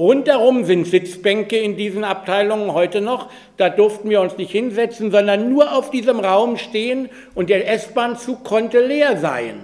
Rundherum 0.00 0.64
sind 0.64 0.86
Sitzbänke 0.86 1.58
in 1.58 1.76
diesen 1.76 2.04
Abteilungen 2.04 2.72
heute 2.72 3.02
noch. 3.02 3.28
Da 3.58 3.68
durften 3.68 4.08
wir 4.08 4.22
uns 4.22 4.38
nicht 4.38 4.50
hinsetzen, 4.50 5.10
sondern 5.10 5.52
nur 5.52 5.76
auf 5.76 5.90
diesem 5.90 6.20
Raum 6.20 6.56
stehen 6.56 7.10
und 7.34 7.50
der 7.50 7.70
S-Bahn-Zug 7.70 8.42
konnte 8.42 8.80
leer 8.80 9.18
sein. 9.18 9.60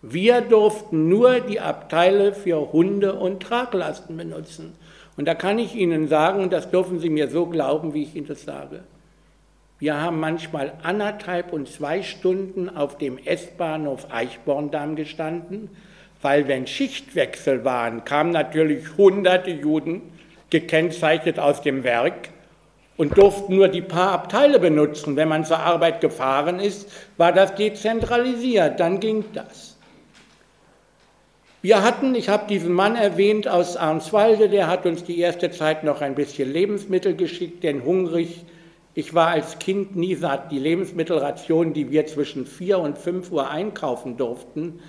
Wir 0.00 0.40
durften 0.40 1.10
nur 1.10 1.40
die 1.40 1.60
Abteile 1.60 2.32
für 2.32 2.72
Hunde 2.72 3.16
und 3.16 3.42
Traglasten 3.42 4.16
benutzen. 4.16 4.72
Und 5.18 5.28
da 5.28 5.34
kann 5.34 5.58
ich 5.58 5.74
Ihnen 5.74 6.08
sagen, 6.08 6.42
und 6.42 6.54
das 6.54 6.70
dürfen 6.70 6.98
Sie 6.98 7.10
mir 7.10 7.28
so 7.28 7.44
glauben, 7.44 7.92
wie 7.92 8.04
ich 8.04 8.16
Ihnen 8.16 8.28
das 8.28 8.44
sage, 8.44 8.80
wir 9.78 10.00
haben 10.00 10.20
manchmal 10.20 10.72
anderthalb 10.84 11.52
und 11.52 11.68
zwei 11.68 12.02
Stunden 12.02 12.70
auf 12.70 12.96
dem 12.96 13.18
S-Bahnhof 13.18 14.06
Eichborndamm 14.10 14.96
gestanden, 14.96 15.68
weil 16.26 16.48
wenn 16.48 16.66
Schichtwechsel 16.66 17.64
waren, 17.64 18.04
kamen 18.04 18.32
natürlich 18.32 18.96
hunderte 18.96 19.52
Juden, 19.52 20.02
gekennzeichnet 20.50 21.38
aus 21.38 21.62
dem 21.62 21.84
Werk, 21.84 22.30
und 22.96 23.16
durften 23.16 23.54
nur 23.54 23.68
die 23.68 23.80
paar 23.80 24.10
Abteile 24.10 24.58
benutzen. 24.58 25.14
Wenn 25.14 25.28
man 25.28 25.44
zur 25.44 25.60
Arbeit 25.60 26.00
gefahren 26.00 26.58
ist, 26.58 26.90
war 27.16 27.30
das 27.30 27.54
dezentralisiert, 27.54 28.80
dann 28.80 28.98
ging 28.98 29.24
das. 29.34 29.76
Wir 31.62 31.84
hatten, 31.84 32.16
ich 32.16 32.28
habe 32.28 32.48
diesen 32.48 32.72
Mann 32.72 32.96
erwähnt 32.96 33.46
aus 33.46 33.76
Arnswalde, 33.76 34.48
der 34.48 34.66
hat 34.66 34.84
uns 34.84 35.04
die 35.04 35.20
erste 35.20 35.52
Zeit 35.52 35.84
noch 35.84 36.00
ein 36.00 36.16
bisschen 36.16 36.52
Lebensmittel 36.52 37.14
geschickt, 37.14 37.62
denn 37.62 37.84
hungrig, 37.84 38.44
ich 38.94 39.14
war 39.14 39.28
als 39.28 39.60
Kind 39.60 39.94
nie 39.94 40.16
satt. 40.16 40.50
Die 40.50 40.58
Lebensmittelration, 40.58 41.72
die 41.72 41.92
wir 41.92 42.04
zwischen 42.06 42.46
4 42.46 42.80
und 42.80 42.98
5 42.98 43.30
Uhr 43.30 43.48
einkaufen 43.48 44.16
durften, 44.16 44.80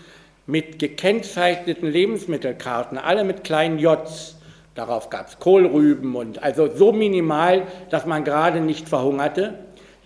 mit 0.48 0.80
gekennzeichneten 0.80 1.92
Lebensmittelkarten, 1.92 2.98
alle 2.98 3.26
mit 3.26 3.44
kleinen 3.44 3.80
Js. 3.80 4.38
Darauf 4.76 5.10
gab 5.10 5.28
es 5.28 5.40
Kohlrüben 5.40 6.16
und 6.16 6.42
also 6.42 6.74
so 6.74 6.94
minimal, 6.94 7.64
dass 7.90 8.06
man 8.06 8.24
gerade 8.24 8.62
nicht 8.62 8.88
verhungerte. 8.88 9.56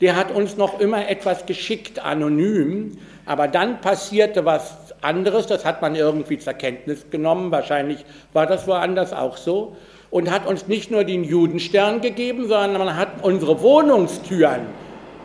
Der 0.01 0.15
hat 0.15 0.32
uns 0.32 0.58
noch 0.58 0.80
immer 0.80 1.08
etwas 1.08 1.45
geschickt, 1.45 2.04
anonym, 2.04 2.97
aber 3.25 3.47
dann 3.47 3.82
passierte 3.82 4.43
was 4.43 4.95
anderes, 5.01 5.45
das 5.45 5.63
hat 5.63 5.84
man 5.84 5.93
irgendwie 5.95 6.39
zur 6.39 6.54
Kenntnis 6.54 7.06
genommen, 7.12 7.51
wahrscheinlich 7.51 8.04
war 8.34 8.47
das 8.47 8.67
woanders 8.67 9.13
auch 9.13 9.38
so, 9.38 9.75
und 10.10 10.32
hat 10.32 10.47
uns 10.47 10.67
nicht 10.67 10.89
nur 10.89 11.04
den 11.04 11.23
Judenstern 11.23 12.01
gegeben, 12.01 12.47
sondern 12.47 12.80
man 12.86 12.97
hat 12.97 13.23
unsere 13.23 13.62
Wohnungstüren 13.62 14.62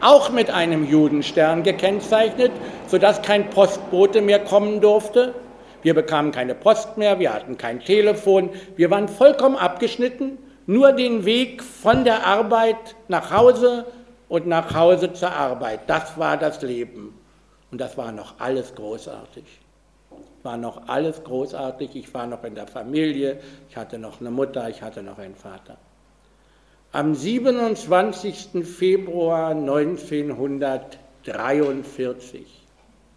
auch 0.00 0.30
mit 0.30 0.50
einem 0.50 0.84
Judenstern 0.84 1.62
gekennzeichnet, 1.62 2.52
sodass 2.86 3.22
kein 3.22 3.50
Postbote 3.50 4.20
mehr 4.20 4.40
kommen 4.40 4.80
durfte. 4.80 5.34
Wir 5.82 5.94
bekamen 5.94 6.32
keine 6.32 6.54
Post 6.54 6.96
mehr, 6.96 7.18
wir 7.18 7.32
hatten 7.32 7.56
kein 7.56 7.80
Telefon, 7.80 8.50
wir 8.76 8.90
waren 8.90 9.08
vollkommen 9.08 9.56
abgeschnitten, 9.56 10.38
nur 10.66 10.92
den 10.92 11.24
Weg 11.24 11.62
von 11.62 12.04
der 12.04 12.26
Arbeit 12.26 12.96
nach 13.08 13.30
Hause 13.30 13.86
und 14.28 14.46
nach 14.46 14.74
Hause 14.74 15.12
zur 15.12 15.30
Arbeit. 15.30 15.80
Das 15.86 16.18
war 16.18 16.36
das 16.36 16.62
Leben. 16.62 17.18
Und 17.70 17.80
das 17.80 17.96
war 17.96 18.12
noch 18.12 18.34
alles 18.38 18.74
großartig. 18.74 19.44
War 20.42 20.56
noch 20.56 20.88
alles 20.88 21.22
großartig. 21.22 21.94
Ich 21.94 22.14
war 22.14 22.26
noch 22.26 22.42
in 22.44 22.54
der 22.54 22.66
Familie, 22.66 23.38
ich 23.68 23.76
hatte 23.76 23.98
noch 23.98 24.20
eine 24.20 24.30
Mutter, 24.30 24.68
ich 24.68 24.82
hatte 24.82 25.02
noch 25.02 25.18
einen 25.18 25.34
Vater. 25.34 25.76
Am 26.96 27.14
27. 27.14 28.64
Februar 28.64 29.50
1943 29.50 32.46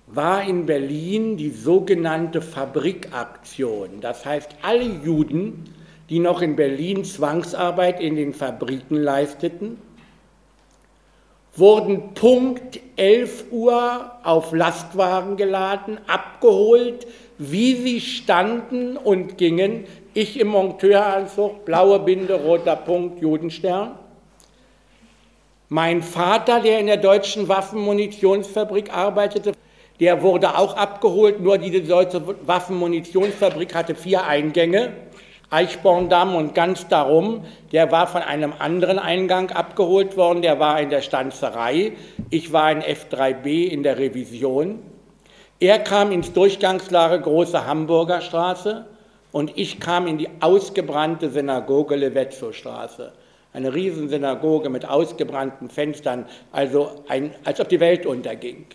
war 0.08 0.44
in 0.44 0.66
Berlin 0.66 1.38
die 1.38 1.52
sogenannte 1.52 2.42
Fabrikaktion. 2.42 4.02
Das 4.02 4.26
heißt, 4.26 4.50
alle 4.64 4.84
Juden, 4.84 5.64
die 6.10 6.20
noch 6.20 6.42
in 6.42 6.58
Berlin 6.58 7.06
Zwangsarbeit 7.06 8.02
in 8.02 8.18
den 8.18 8.34
Fabriken 8.34 8.98
leisteten, 8.98 9.78
wurden 11.56 12.14
Punkt 12.16 12.82
11 12.98 13.46
Uhr 13.52 14.12
auf 14.24 14.52
Lastwagen 14.52 15.38
geladen, 15.38 16.00
abgeholt, 16.06 17.08
wie 17.38 17.76
sie 17.76 18.02
standen 18.02 18.98
und 18.98 19.38
gingen, 19.38 19.86
ich 20.20 20.40
im 20.40 20.50
Monteuranzug, 20.50 21.66
blaue 21.66 22.00
Binde, 22.00 22.36
roter 22.36 22.76
Punkt, 22.76 23.22
Judenstern. 23.22 23.92
Mein 25.70 26.02
Vater, 26.02 26.60
der 26.60 26.80
in 26.80 26.88
der 26.88 26.98
deutschen 26.98 27.48
Waffenmunitionsfabrik 27.48 28.94
arbeitete, 28.94 29.54
der 30.00 30.22
wurde 30.22 30.58
auch 30.58 30.76
abgeholt, 30.76 31.40
nur 31.42 31.58
diese 31.58 31.82
deutsche 31.82 32.22
Waffenmunitionsfabrik 32.46 33.76
hatte 33.76 33.96
vier 33.96 34.26
Eingänge, 34.26 34.94
Eichborndamm 35.52 36.36
und 36.36 36.54
ganz 36.54 36.88
darum. 36.88 37.46
Der 37.72 37.92
war 37.92 38.08
von 38.08 38.22
einem 38.22 38.54
anderen 38.60 39.00
Eingang 39.00 39.52
abgeholt 39.52 40.18
worden, 40.18 40.42
der 40.42 40.60
war 40.60 40.80
in 40.82 40.90
der 40.90 41.02
Stanzerei. 41.02 41.94
Ich 42.30 42.52
war 42.52 42.72
in 42.72 42.82
F3b 42.82 43.68
in 43.68 43.84
der 43.84 43.98
Revision. 43.98 44.80
Er 45.60 45.80
kam 45.80 46.12
ins 46.12 46.34
Durchgangslager 46.34 47.20
Große 47.20 47.66
Hamburger 47.66 48.22
Straße 48.22 48.86
und 49.32 49.58
ich 49.58 49.80
kam 49.80 50.08
in 50.08 50.18
die 50.18 50.30
ausgebrannte 50.40 51.30
Synagoge 51.30 51.96
Levetzow-Straße. 51.96 53.14
Eine 53.54 53.74
Riesensynagoge 53.74 54.70
mit 54.70 54.86
ausgebrannten 54.86 55.70
Fenstern, 55.70 56.26
also 56.52 57.04
ein, 57.08 57.34
als 57.44 57.60
ob 57.60 57.70
die 57.70 57.80
Welt 57.80 58.06
unterging. 58.06 58.66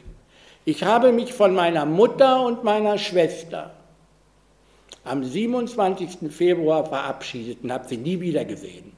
Ich 0.64 0.82
habe 0.82 1.12
mich 1.12 1.32
von 1.32 1.54
meiner 1.54 1.86
Mutter 1.86 2.44
und 2.44 2.64
meiner 2.64 2.98
Schwester 2.98 3.72
am 5.04 5.22
27. 5.22 6.32
Februar 6.32 6.86
verabschiedet 6.86 7.62
und 7.62 7.72
habe 7.72 7.86
sie 7.86 7.98
nie 7.98 8.20
wieder 8.20 8.44
gesehen. 8.44 8.92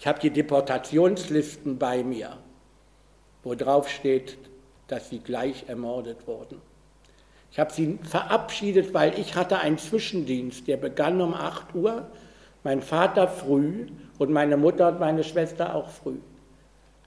Ich 0.00 0.06
habe 0.06 0.18
die 0.18 0.30
Deportationslisten 0.30 1.78
bei 1.78 2.02
mir. 2.02 2.36
wo 3.44 3.54
drauf 3.54 3.88
steht, 3.88 4.38
dass 4.88 5.10
sie 5.10 5.18
gleich 5.18 5.64
ermordet 5.68 6.26
wurden. 6.26 6.60
Ich 7.54 7.60
habe 7.60 7.72
sie 7.72 8.00
verabschiedet, 8.02 8.94
weil 8.94 9.16
ich 9.16 9.36
hatte 9.36 9.60
einen 9.60 9.78
Zwischendienst, 9.78 10.66
der 10.66 10.76
begann 10.76 11.20
um 11.20 11.34
8 11.34 11.72
Uhr, 11.76 12.08
mein 12.64 12.82
Vater 12.82 13.28
früh 13.28 13.86
und 14.18 14.32
meine 14.32 14.56
Mutter 14.56 14.88
und 14.88 14.98
meine 14.98 15.22
Schwester 15.22 15.72
auch 15.76 15.88
früh. 15.88 16.16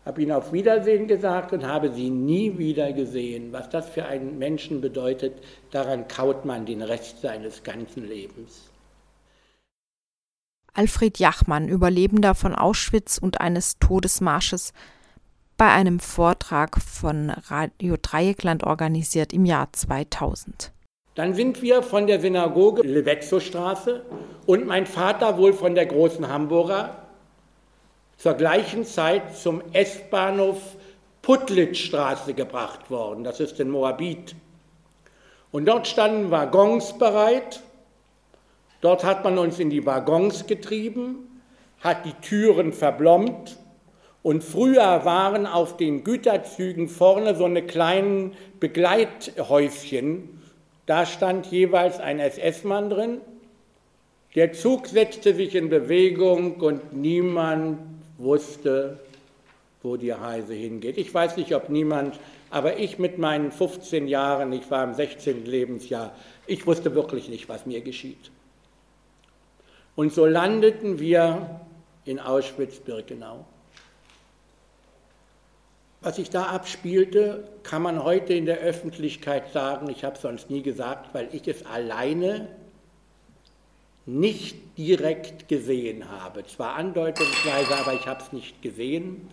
Habe 0.05 0.21
ihnen 0.21 0.31
auf 0.31 0.53
Wiedersehen 0.53 1.09
gesagt 1.09 1.51
und 1.51 1.67
habe 1.67 1.91
sie 1.91 2.09
nie 2.09 2.57
wieder 2.57 2.93
gesehen. 2.93 3.51
Was 3.51 3.69
das 3.69 3.89
für 3.89 4.05
einen 4.05 4.39
Menschen 4.39 4.79
bedeutet, 4.79 5.33
daran 5.71 6.07
kaut 6.07 6.45
man 6.45 6.65
den 6.65 6.81
Rest 6.81 7.19
seines 7.19 7.63
ganzen 7.63 8.07
Lebens. 8.07 8.69
Alfred 10.73 11.17
Jachmann, 11.17 11.67
Überlebender 11.67 12.35
von 12.35 12.55
Auschwitz 12.55 13.17
und 13.17 13.41
eines 13.41 13.79
Todesmarsches, 13.79 14.71
bei 15.57 15.71
einem 15.71 15.99
Vortrag 15.99 16.79
von 16.79 17.31
Radio 17.31 17.95
Dreieckland 17.99 18.63
organisiert 18.63 19.33
im 19.33 19.43
Jahr 19.43 19.73
2000. 19.73 20.71
Dann 21.15 21.33
sind 21.33 21.63
wir 21.63 21.81
von 21.81 22.05
der 22.05 22.21
Synagoge 22.21 22.83
Levetzow-Straße 22.83 24.05
und 24.45 24.67
mein 24.67 24.85
Vater 24.85 25.39
wohl 25.39 25.53
von 25.53 25.73
der 25.73 25.87
großen 25.87 26.27
Hamburger 26.27 26.95
zur 28.17 28.35
gleichen 28.35 28.85
Zeit 28.85 29.35
zum 29.35 29.63
S-Bahnhof 29.73 30.61
Puttlitzstraße 31.23 32.35
gebracht 32.35 32.91
worden. 32.91 33.23
Das 33.23 33.39
ist 33.39 33.59
in 33.59 33.71
Moabit. 33.71 34.35
Und 35.51 35.65
dort 35.65 35.87
standen 35.87 36.29
Waggons 36.29 36.99
bereit. 36.99 37.63
Dort 38.81 39.03
hat 39.03 39.23
man 39.23 39.39
uns 39.39 39.57
in 39.57 39.71
die 39.71 39.87
Waggons 39.87 40.45
getrieben, 40.45 41.41
hat 41.79 42.05
die 42.05 42.13
Türen 42.21 42.73
verblombt 42.73 43.57
und 44.27 44.43
früher 44.43 45.05
waren 45.05 45.47
auf 45.47 45.77
den 45.77 46.03
Güterzügen 46.03 46.89
vorne 46.89 47.33
so 47.33 47.45
eine 47.45 47.63
kleinen 47.63 48.33
Begleithäuschen. 48.59 50.41
Da 50.85 51.05
stand 51.05 51.45
jeweils 51.45 52.01
ein 52.01 52.19
SS-Mann 52.19 52.89
drin. 52.89 53.21
Der 54.35 54.51
Zug 54.51 54.87
setzte 54.87 55.33
sich 55.33 55.55
in 55.55 55.69
Bewegung 55.69 56.55
und 56.59 56.91
niemand 56.91 57.79
wusste, 58.17 58.99
wo 59.81 59.95
die 59.95 60.11
Reise 60.11 60.53
hingeht. 60.53 60.97
Ich 60.97 61.13
weiß 61.13 61.37
nicht, 61.37 61.55
ob 61.55 61.69
niemand, 61.69 62.19
aber 62.49 62.79
ich 62.79 62.99
mit 62.99 63.17
meinen 63.17 63.53
15 63.53 64.09
Jahren, 64.09 64.51
ich 64.51 64.69
war 64.69 64.83
im 64.83 64.93
16. 64.93 65.45
Lebensjahr, 65.45 66.13
ich 66.47 66.67
wusste 66.67 66.93
wirklich 66.93 67.29
nicht, 67.29 67.47
was 67.47 67.65
mir 67.65 67.79
geschieht. 67.79 68.29
Und 69.95 70.11
so 70.11 70.25
landeten 70.25 70.99
wir 70.99 71.61
in 72.03 72.19
Auschwitz-Birkenau. 72.19 73.45
Was 76.01 76.17
sich 76.17 76.29
da 76.29 76.43
abspielte, 76.43 77.47
kann 77.63 77.81
man 77.81 78.03
heute 78.03 78.33
in 78.33 78.45
der 78.45 78.59
Öffentlichkeit 78.59 79.51
sagen, 79.51 79.89
ich 79.89 80.03
habe 80.03 80.15
es 80.15 80.21
sonst 80.21 80.49
nie 80.49 80.61
gesagt, 80.61 81.13
weil 81.13 81.27
ich 81.31 81.47
es 81.47 81.65
alleine 81.65 82.47
nicht 84.05 84.55
direkt 84.77 85.47
gesehen 85.47 86.09
habe. 86.09 86.45
Zwar 86.45 86.75
andeutungsweise, 86.75 87.75
aber 87.75 87.93
ich 87.93 88.07
habe 88.07 88.23
es 88.23 88.31
nicht 88.31 88.61
gesehen. 88.61 89.27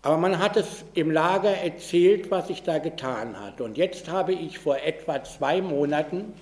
Aber 0.00 0.16
man 0.16 0.40
hat 0.40 0.56
es 0.56 0.84
im 0.94 1.10
Lager 1.10 1.50
erzählt, 1.50 2.30
was 2.30 2.48
sich 2.48 2.62
da 2.64 2.78
getan 2.78 3.38
hat. 3.38 3.60
Und 3.60 3.76
jetzt 3.76 4.10
habe 4.10 4.32
ich 4.32 4.58
vor 4.58 4.78
etwa 4.78 5.22
zwei 5.22 5.60
Monaten 5.60 6.32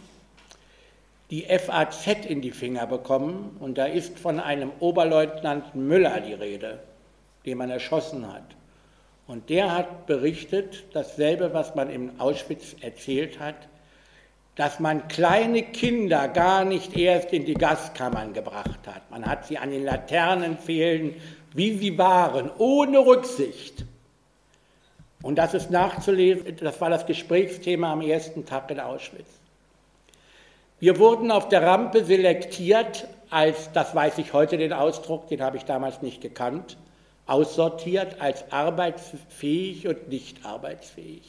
die 1.31 1.43
FAZ 1.43 2.25
in 2.27 2.41
die 2.41 2.51
Finger 2.51 2.87
bekommen 2.87 3.57
und 3.61 3.79
da 3.79 3.85
ist 3.85 4.19
von 4.19 4.41
einem 4.41 4.73
Oberleutnant 4.81 5.75
Müller 5.75 6.21
die 6.21 6.35
Rede, 6.35 6.81
den 7.45 7.59
man 7.59 7.71
erschossen 7.71 8.33
hat. 8.33 8.57
Und 9.31 9.49
der 9.49 9.73
hat 9.73 10.07
berichtet, 10.07 10.83
dasselbe, 10.93 11.55
was 11.55 11.77
man 11.77 11.88
in 11.88 12.19
Auschwitz 12.19 12.75
erzählt 12.81 13.38
hat, 13.38 13.55
dass 14.57 14.81
man 14.81 15.07
kleine 15.07 15.62
Kinder 15.62 16.27
gar 16.27 16.64
nicht 16.64 16.97
erst 16.97 17.33
in 17.33 17.45
die 17.45 17.55
Gaskammern 17.55 18.33
gebracht 18.33 18.81
hat. 18.88 19.09
Man 19.09 19.25
hat 19.25 19.47
sie 19.47 19.57
an 19.57 19.71
den 19.71 19.85
Laternenpfählen, 19.85 21.14
wie 21.55 21.79
sie 21.79 21.97
waren, 21.97 22.51
ohne 22.59 23.07
Rücksicht. 23.07 23.85
Und 25.23 25.37
das 25.37 25.55
ist 25.55 25.71
nachzulesen, 25.71 26.57
das 26.57 26.81
war 26.81 26.90
das 26.90 27.07
Gesprächsthema 27.07 27.93
am 27.93 28.01
ersten 28.01 28.47
Tag 28.47 28.69
in 28.73 28.81
Auschwitz. 28.81 29.31
Wir 30.81 30.99
wurden 30.99 31.31
auf 31.31 31.49
der 31.49 31.62
Rampe 31.62 32.03
selektiert 32.05 33.07
als, 33.31 33.71
das 33.75 33.95
weiß 33.95 34.19
ich 34.19 34.33
heute 34.33 34.59
den 34.59 34.73
Ausdruck, 34.73 35.29
den 35.29 35.40
habe 35.40 35.57
ich 35.57 35.66
damals 35.66 36.03
nicht 36.03 36.21
gekannt, 36.21 36.77
aussortiert 37.31 38.21
als 38.21 38.51
arbeitsfähig 38.51 39.87
und 39.87 40.09
nicht 40.09 40.45
arbeitsfähig. 40.45 41.23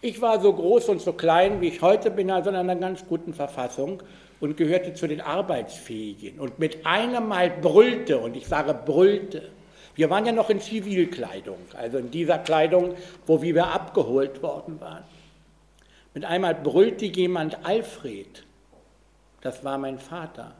Ich 0.00 0.20
war 0.20 0.40
so 0.40 0.52
groß 0.52 0.88
und 0.88 1.00
so 1.00 1.12
klein, 1.12 1.60
wie 1.60 1.68
ich 1.68 1.82
heute 1.82 2.10
bin, 2.10 2.30
also 2.30 2.50
in 2.50 2.56
einer 2.56 2.76
ganz 2.76 3.06
guten 3.06 3.34
Verfassung 3.34 4.02
und 4.40 4.56
gehörte 4.56 4.94
zu 4.94 5.06
den 5.06 5.20
Arbeitsfähigen. 5.20 6.38
Und 6.38 6.58
mit 6.58 6.86
einem 6.86 7.28
Mal 7.28 7.50
brüllte, 7.50 8.18
und 8.18 8.36
ich 8.36 8.46
sage 8.46 8.74
brüllte, 8.74 9.50
wir 9.96 10.08
waren 10.10 10.24
ja 10.24 10.32
noch 10.32 10.48
in 10.48 10.60
Zivilkleidung, 10.60 11.58
also 11.76 11.98
in 11.98 12.10
dieser 12.12 12.38
Kleidung, 12.38 12.94
wo 13.26 13.42
wir 13.42 13.66
abgeholt 13.66 14.40
worden 14.42 14.80
waren. 14.80 15.02
Mit 16.14 16.24
einmal 16.24 16.54
brüllte 16.54 17.06
jemand 17.06 17.66
Alfred, 17.66 18.44
das 19.40 19.64
war 19.64 19.76
mein 19.76 19.98
Vater. 19.98 20.54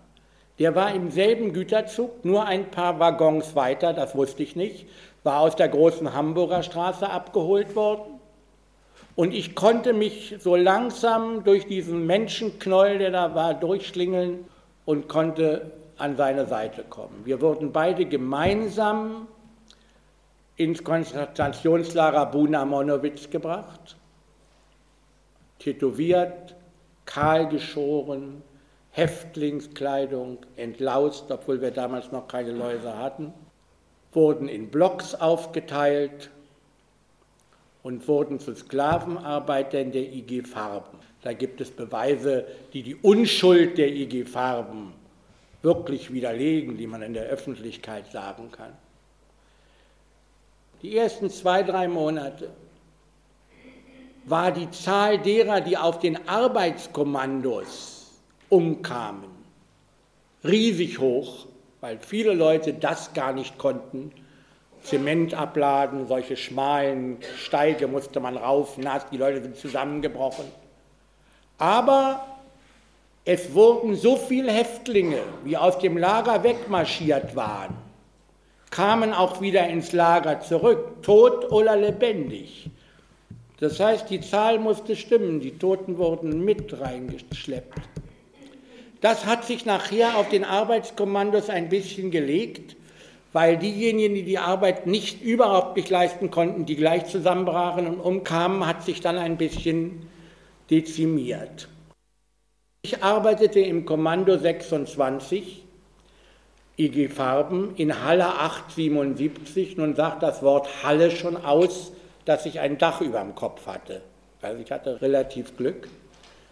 Der 0.59 0.75
war 0.75 0.92
im 0.92 1.11
selben 1.11 1.53
Güterzug, 1.53 2.25
nur 2.25 2.47
ein 2.47 2.71
paar 2.71 2.99
Waggons 2.99 3.55
weiter, 3.55 3.92
das 3.92 4.16
wusste 4.16 4.42
ich 4.42 4.57
nicht, 4.57 4.87
war 5.23 5.40
aus 5.40 5.55
der 5.55 5.68
großen 5.68 6.14
Hamburger 6.14 6.62
Straße 6.62 7.09
abgeholt 7.09 7.77
worden. 7.77 8.18
Und 9.14 9.35
ich 9.35 9.55
konnte 9.55 9.92
mich 9.92 10.37
so 10.38 10.57
langsam 10.57 11.44
durch 11.44 11.66
diesen 11.66 12.07
Menschenknäuel, 12.07 12.99
der 12.99 13.11
da 13.11 13.35
war, 13.35 13.55
durchschlingeln 13.55 14.44
und 14.85 15.09
konnte 15.09 15.73
an 15.97 16.16
seine 16.16 16.47
Seite 16.47 16.85
kommen. 16.85 17.23
Wir 17.25 17.40
wurden 17.40 17.73
beide 17.73 18.07
gemeinsam 18.07 19.27
ins 20.57 20.83
Konzentrationslager 20.83 22.27
Buna 22.27 22.64
Monowitz 22.64 23.31
gebracht, 23.31 23.97
tätowiert, 25.59 26.55
kahl 27.05 27.49
geschoren, 27.49 28.42
Häftlingskleidung, 28.98 30.38
entlaust, 30.56 31.30
obwohl 31.30 31.61
wir 31.61 31.70
damals 31.70 32.11
noch 32.11 32.26
keine 32.26 32.50
Läuse 32.50 32.98
hatten, 32.98 33.32
wurden 34.12 34.48
in 34.48 34.70
Blocks 34.70 35.14
aufgeteilt 35.14 36.30
und 37.84 38.08
wurden 38.08 38.40
zu 38.40 38.56
Sklavenarbeitern 38.56 39.92
der 39.92 40.02
IG 40.02 40.42
Farben. 40.42 40.98
Da 41.22 41.32
gibt 41.32 41.61
es 41.61 41.70
Beweise, 41.70 42.44
die 42.72 42.82
die 42.82 42.96
Unschuld 42.96 43.78
der 43.78 43.88
IG 43.88 44.24
Farben 44.24 44.92
wirklich 45.62 46.12
widerlegen, 46.12 46.76
die 46.76 46.88
man 46.88 47.02
in 47.02 47.14
der 47.14 47.26
Öffentlichkeit 47.26 48.11
sagen 48.11 48.50
kann. 48.50 48.72
Die 50.82 50.96
ersten 50.96 51.30
zwei, 51.30 51.62
drei 51.62 51.87
Monate 51.87 52.50
war 54.24 54.50
die 54.50 54.68
Zahl 54.72 55.18
derer, 55.18 55.61
die 55.61 55.76
auf 55.76 56.00
den 56.00 56.28
Arbeitskommandos 56.28 57.97
umkamen. 58.48 59.30
Riesig 60.44 60.98
hoch, 60.98 61.46
weil 61.80 61.98
viele 61.98 62.34
Leute 62.34 62.72
das 62.72 63.12
gar 63.12 63.32
nicht 63.32 63.58
konnten. 63.58 64.12
Zement 64.82 65.34
abladen, 65.34 66.06
solche 66.06 66.37
schmalen 66.37 67.18
Steige 67.37 67.88
musste 67.88 68.20
man 68.20 68.37
rauf, 68.37 68.78
nass, 68.78 69.06
die 69.11 69.16
Leute 69.16 69.42
sind 69.42 69.56
zusammengebrochen. 69.56 70.44
Aber 71.58 72.24
es 73.24 73.52
wurden 73.52 73.94
so 73.96 74.16
viele 74.16 74.52
Häftlinge, 74.52 75.20
wie 75.44 75.56
aus 75.56 75.78
dem 75.78 75.98
Lager 75.98 76.42
wegmarschiert 76.44 77.37
waren, 77.37 77.76
kamen 78.70 79.12
auch 79.12 79.40
wieder 79.40 79.68
ins 79.68 79.92
Lager 79.92 80.40
zurück, 80.40 81.02
tot 81.02 81.50
oder 81.50 81.76
lebendig. 81.76 82.70
Das 83.61 83.80
heißt, 83.80 84.08
die 84.08 84.20
Zahl 84.20 84.58
musste 84.58 84.94
stimmen, 84.94 85.40
die 85.40 85.58
Toten 85.58 85.98
wurden 85.98 86.44
mit 86.44 86.80
reingeschleppt. 86.80 87.80
Das 89.00 89.26
hat 89.26 89.44
sich 89.44 89.64
nachher 89.64 90.16
auf 90.16 90.28
den 90.28 90.44
Arbeitskommandos 90.44 91.50
ein 91.50 91.68
bisschen 91.68 92.11
gelegt, 92.11 92.76
weil 93.32 93.56
diejenigen, 93.56 94.14
die 94.14 94.24
die 94.24 94.38
Arbeit 94.38 94.87
nicht 94.87 95.22
überhaupt 95.22 95.76
nicht 95.76 95.90
leisten 95.90 96.30
konnten, 96.30 96.66
die 96.66 96.76
gleich 96.76 97.06
zusammenbrachen 97.06 97.87
und 97.87 98.00
umkamen, 98.00 98.66
hat 98.66 98.82
sich 98.82 99.00
dann 99.00 99.16
ein 99.16 99.37
bisschen 99.37 100.08
dezimiert. 100.70 101.68
Ich 102.82 103.02
arbeitete 103.02 103.61
im 103.61 103.84
Kommando 103.84 104.37
26, 104.37 105.64
IG 106.76 107.08
Farben, 107.08 107.74
in 107.76 108.04
Halle 108.04 108.26
877. 108.26 109.76
Nun 109.76 109.94
sagt 109.94 110.22
das 110.22 110.42
Wort 110.42 110.82
Halle 110.82 111.11
schon 111.11 111.37
aus, 111.37 111.92
dass 112.24 112.46
ich 112.46 112.61
ein 112.61 112.78
Dach 112.78 113.00
über 113.00 113.20
dem 113.20 113.34
Kopf 113.34 113.66
hatte. 113.66 114.02
Also 114.42 114.62
ich 114.62 114.70
hatte 114.70 115.02
relativ 115.02 115.56
Glück. 115.56 115.88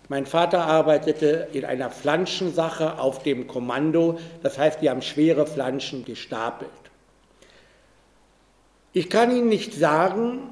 Mein 0.09 0.27
Vater 0.27 0.65
arbeitete 0.65 1.49
in 1.53 1.65
einer 1.65 1.91
Flanschensache 1.91 2.99
auf 2.99 3.23
dem 3.23 3.49
Kommando, 3.49 4.19
das 4.43 4.57
heißt, 4.59 4.81
die 4.81 4.89
haben 4.89 5.03
schwere 5.03 5.47
Flanschen 5.47 6.05
gestapelt. 6.05 6.71
Ich 8.93 9.11
kann 9.11 9.31
Ihnen 9.31 9.49
nicht 9.49 9.75
sagen, 9.75 10.51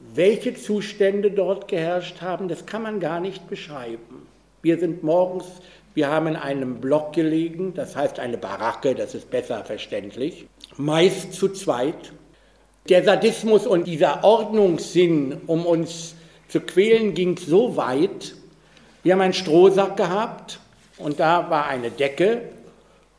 welche 0.00 0.54
Zustände 0.54 1.30
dort 1.30 1.68
geherrscht 1.68 2.22
haben, 2.22 2.48
das 2.48 2.66
kann 2.66 2.82
man 2.82 2.98
gar 2.98 3.20
nicht 3.20 3.48
beschreiben. 3.48 4.26
Wir 4.62 4.78
sind 4.78 5.02
morgens, 5.02 5.44
wir 5.94 6.08
haben 6.08 6.26
in 6.26 6.36
einem 6.36 6.80
Block 6.80 7.12
gelegen, 7.12 7.74
das 7.74 7.94
heißt 7.94 8.18
eine 8.18 8.38
Baracke, 8.38 8.94
das 8.94 9.14
ist 9.14 9.30
besser 9.30 9.64
verständlich, 9.64 10.46
meist 10.76 11.34
zu 11.34 11.50
zweit. 11.50 12.12
Der 12.88 13.04
Sadismus 13.04 13.66
und 13.66 13.86
dieser 13.86 14.24
Ordnungssinn, 14.24 15.40
um 15.46 15.64
uns 15.66 16.13
zu 16.48 16.60
quälen, 16.60 17.14
ging 17.14 17.36
so 17.36 17.76
weit. 17.76 18.34
Wir 19.02 19.12
haben 19.12 19.20
einen 19.20 19.32
Strohsack 19.32 19.96
gehabt 19.96 20.60
und 20.98 21.20
da 21.20 21.50
war 21.50 21.66
eine 21.66 21.90
Decke 21.90 22.42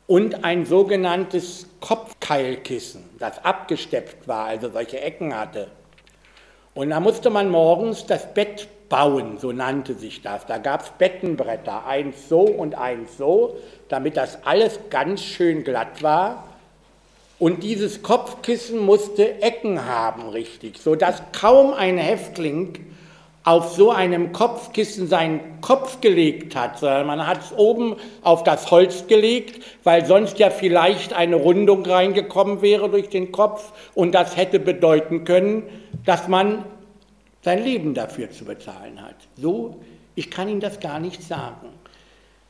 und 0.06 0.44
ein 0.44 0.66
sogenanntes 0.66 1.66
Kopfkeilkissen, 1.80 3.04
das 3.18 3.44
abgesteppt 3.44 4.28
war, 4.28 4.46
also 4.46 4.70
solche 4.70 5.00
Ecken 5.00 5.36
hatte. 5.36 5.68
Und 6.74 6.90
da 6.90 7.00
musste 7.00 7.30
man 7.30 7.50
morgens 7.50 8.06
das 8.06 8.32
Bett 8.34 8.68
bauen, 8.88 9.38
so 9.38 9.52
nannte 9.52 9.94
sich 9.94 10.22
das. 10.22 10.46
Da 10.46 10.58
gab 10.58 10.82
es 10.82 10.90
Bettenbretter, 10.90 11.86
eins 11.86 12.28
so 12.28 12.40
und 12.40 12.74
eins 12.76 13.16
so, 13.16 13.56
damit 13.88 14.16
das 14.16 14.44
alles 14.44 14.78
ganz 14.90 15.22
schön 15.22 15.64
glatt 15.64 16.02
war. 16.02 16.44
Und 17.38 17.62
dieses 17.62 18.02
Kopfkissen 18.02 18.78
musste 18.78 19.42
Ecken 19.42 19.84
haben, 19.84 20.28
richtig, 20.28 20.78
sodass 20.78 21.22
kaum 21.32 21.74
ein 21.74 21.98
Häftling 21.98 22.95
auf 23.46 23.76
so 23.76 23.92
einem 23.92 24.32
Kopfkissen 24.32 25.06
seinen 25.06 25.60
Kopf 25.60 26.00
gelegt 26.00 26.56
hat, 26.56 26.80
sondern 26.80 27.06
man 27.06 27.26
hat 27.28 27.42
es 27.42 27.56
oben 27.56 27.94
auf 28.22 28.42
das 28.42 28.72
Holz 28.72 29.06
gelegt, 29.06 29.64
weil 29.84 30.04
sonst 30.04 30.40
ja 30.40 30.50
vielleicht 30.50 31.12
eine 31.12 31.36
Rundung 31.36 31.86
reingekommen 31.86 32.60
wäre 32.60 32.90
durch 32.90 33.08
den 33.08 33.30
Kopf 33.30 33.72
und 33.94 34.16
das 34.16 34.36
hätte 34.36 34.58
bedeuten 34.58 35.22
können, 35.22 35.62
dass 36.04 36.26
man 36.26 36.64
sein 37.42 37.62
Leben 37.62 37.94
dafür 37.94 38.32
zu 38.32 38.44
bezahlen 38.44 39.00
hat. 39.00 39.14
So, 39.36 39.76
ich 40.16 40.28
kann 40.28 40.48
Ihnen 40.48 40.60
das 40.60 40.80
gar 40.80 40.98
nicht 40.98 41.22
sagen. 41.22 41.68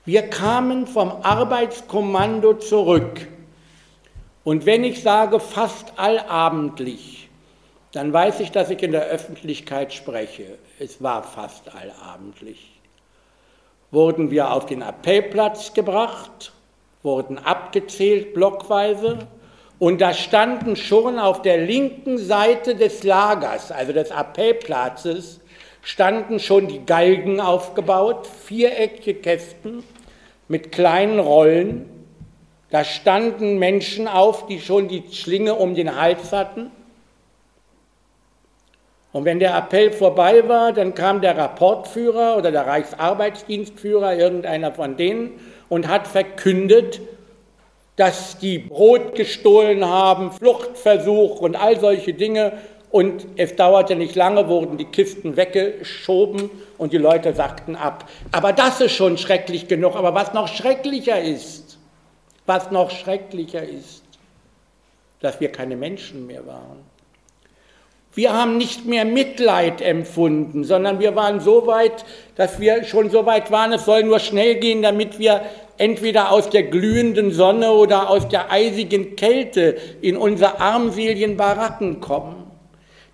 Wir 0.06 0.22
kamen 0.22 0.86
vom 0.86 1.12
Arbeitskommando 1.22 2.54
zurück. 2.54 3.28
Und 4.44 4.64
wenn 4.64 4.82
ich 4.82 5.02
sage 5.02 5.40
fast 5.40 5.92
allabendlich, 5.98 7.25
dann 7.96 8.12
weiß 8.12 8.40
ich, 8.40 8.50
dass 8.52 8.68
ich 8.68 8.82
in 8.82 8.92
der 8.92 9.06
Öffentlichkeit 9.06 9.94
spreche. 9.94 10.58
Es 10.78 11.02
war 11.02 11.22
fast 11.22 11.74
allabendlich. 11.74 12.78
Wurden 13.90 14.30
wir 14.30 14.52
auf 14.52 14.66
den 14.66 14.82
Appellplatz 14.82 15.72
gebracht, 15.72 16.52
wurden 17.02 17.38
abgezählt 17.38 18.34
blockweise 18.34 19.20
und 19.78 20.00
da 20.02 20.12
standen 20.12 20.76
schon 20.76 21.18
auf 21.18 21.40
der 21.40 21.58
linken 21.58 22.18
Seite 22.18 22.74
des 22.74 23.02
Lagers, 23.02 23.70
also 23.70 23.94
des 23.94 24.10
Appellplatzes, 24.10 25.40
standen 25.80 26.38
schon 26.38 26.68
die 26.68 26.84
Galgen 26.84 27.40
aufgebaut, 27.40 28.26
viereckige 28.26 29.14
Kästen 29.14 29.84
mit 30.48 30.70
kleinen 30.72 31.18
Rollen. 31.18 31.88
Da 32.68 32.84
standen 32.84 33.58
Menschen 33.58 34.06
auf, 34.06 34.46
die 34.46 34.60
schon 34.60 34.88
die 34.88 35.04
Schlinge 35.12 35.54
um 35.54 35.74
den 35.74 35.98
Hals 35.98 36.32
hatten. 36.32 36.70
Und 39.16 39.24
wenn 39.24 39.38
der 39.38 39.56
Appell 39.56 39.92
vorbei 39.92 40.46
war, 40.46 40.74
dann 40.74 40.94
kam 40.94 41.22
der 41.22 41.38
Rapportführer 41.38 42.36
oder 42.36 42.52
der 42.52 42.66
Reichsarbeitsdienstführer, 42.66 44.14
irgendeiner 44.14 44.72
von 44.72 44.98
denen, 44.98 45.40
und 45.70 45.88
hat 45.88 46.06
verkündet, 46.06 47.00
dass 47.96 48.36
die 48.36 48.58
Brot 48.58 49.14
gestohlen 49.14 49.86
haben, 49.86 50.32
Fluchtversuch 50.32 51.40
und 51.40 51.56
all 51.56 51.80
solche 51.80 52.12
Dinge. 52.12 52.58
Und 52.90 53.26
es 53.36 53.56
dauerte 53.56 53.96
nicht 53.96 54.16
lange, 54.16 54.48
wurden 54.48 54.76
die 54.76 54.84
Kisten 54.84 55.38
weggeschoben 55.38 56.50
und 56.76 56.92
die 56.92 56.98
Leute 56.98 57.32
sagten 57.32 57.74
ab. 57.74 58.10
Aber 58.32 58.52
das 58.52 58.82
ist 58.82 58.92
schon 58.92 59.16
schrecklich 59.16 59.66
genug. 59.66 59.96
Aber 59.96 60.12
was 60.12 60.34
noch 60.34 60.46
schrecklicher 60.46 61.22
ist, 61.22 61.78
was 62.44 62.70
noch 62.70 62.90
schrecklicher 62.90 63.66
ist, 63.66 64.02
dass 65.20 65.40
wir 65.40 65.50
keine 65.50 65.74
Menschen 65.74 66.26
mehr 66.26 66.46
waren. 66.46 66.95
Wir 68.16 68.32
haben 68.32 68.56
nicht 68.56 68.86
mehr 68.86 69.04
Mitleid 69.04 69.82
empfunden, 69.82 70.64
sondern 70.64 71.00
wir 71.00 71.14
waren 71.14 71.40
so 71.40 71.66
weit, 71.66 72.06
dass 72.34 72.58
wir 72.58 72.84
schon 72.84 73.10
so 73.10 73.26
weit 73.26 73.50
waren, 73.50 73.74
es 73.74 73.84
soll 73.84 74.04
nur 74.04 74.20
schnell 74.20 74.54
gehen, 74.54 74.80
damit 74.80 75.18
wir 75.18 75.42
entweder 75.76 76.32
aus 76.32 76.48
der 76.48 76.62
glühenden 76.62 77.30
Sonne 77.30 77.72
oder 77.72 78.08
aus 78.08 78.26
der 78.26 78.50
eisigen 78.50 79.16
Kälte 79.16 79.76
in 80.00 80.16
unsere 80.16 80.58
armseligen 80.60 81.36
Baracken 81.36 82.00
kommen. 82.00 82.50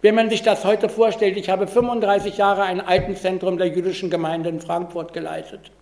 Wenn 0.03 0.15
man 0.15 0.31
sich 0.31 0.43
das 0.43 0.65
heute 0.65 0.88
vorstellt, 0.88 1.37
ich 1.37 1.51
habe 1.51 1.67
35 1.67 2.37
Jahre 2.37 2.62
ein 2.62 2.81
Altenzentrum 2.81 3.59
der 3.59 3.67
jüdischen 3.67 4.09
Gemeinde 4.09 4.51
in 4.51 4.61
Frankfurt 4.61 5.12
geleitet. 5.12 5.73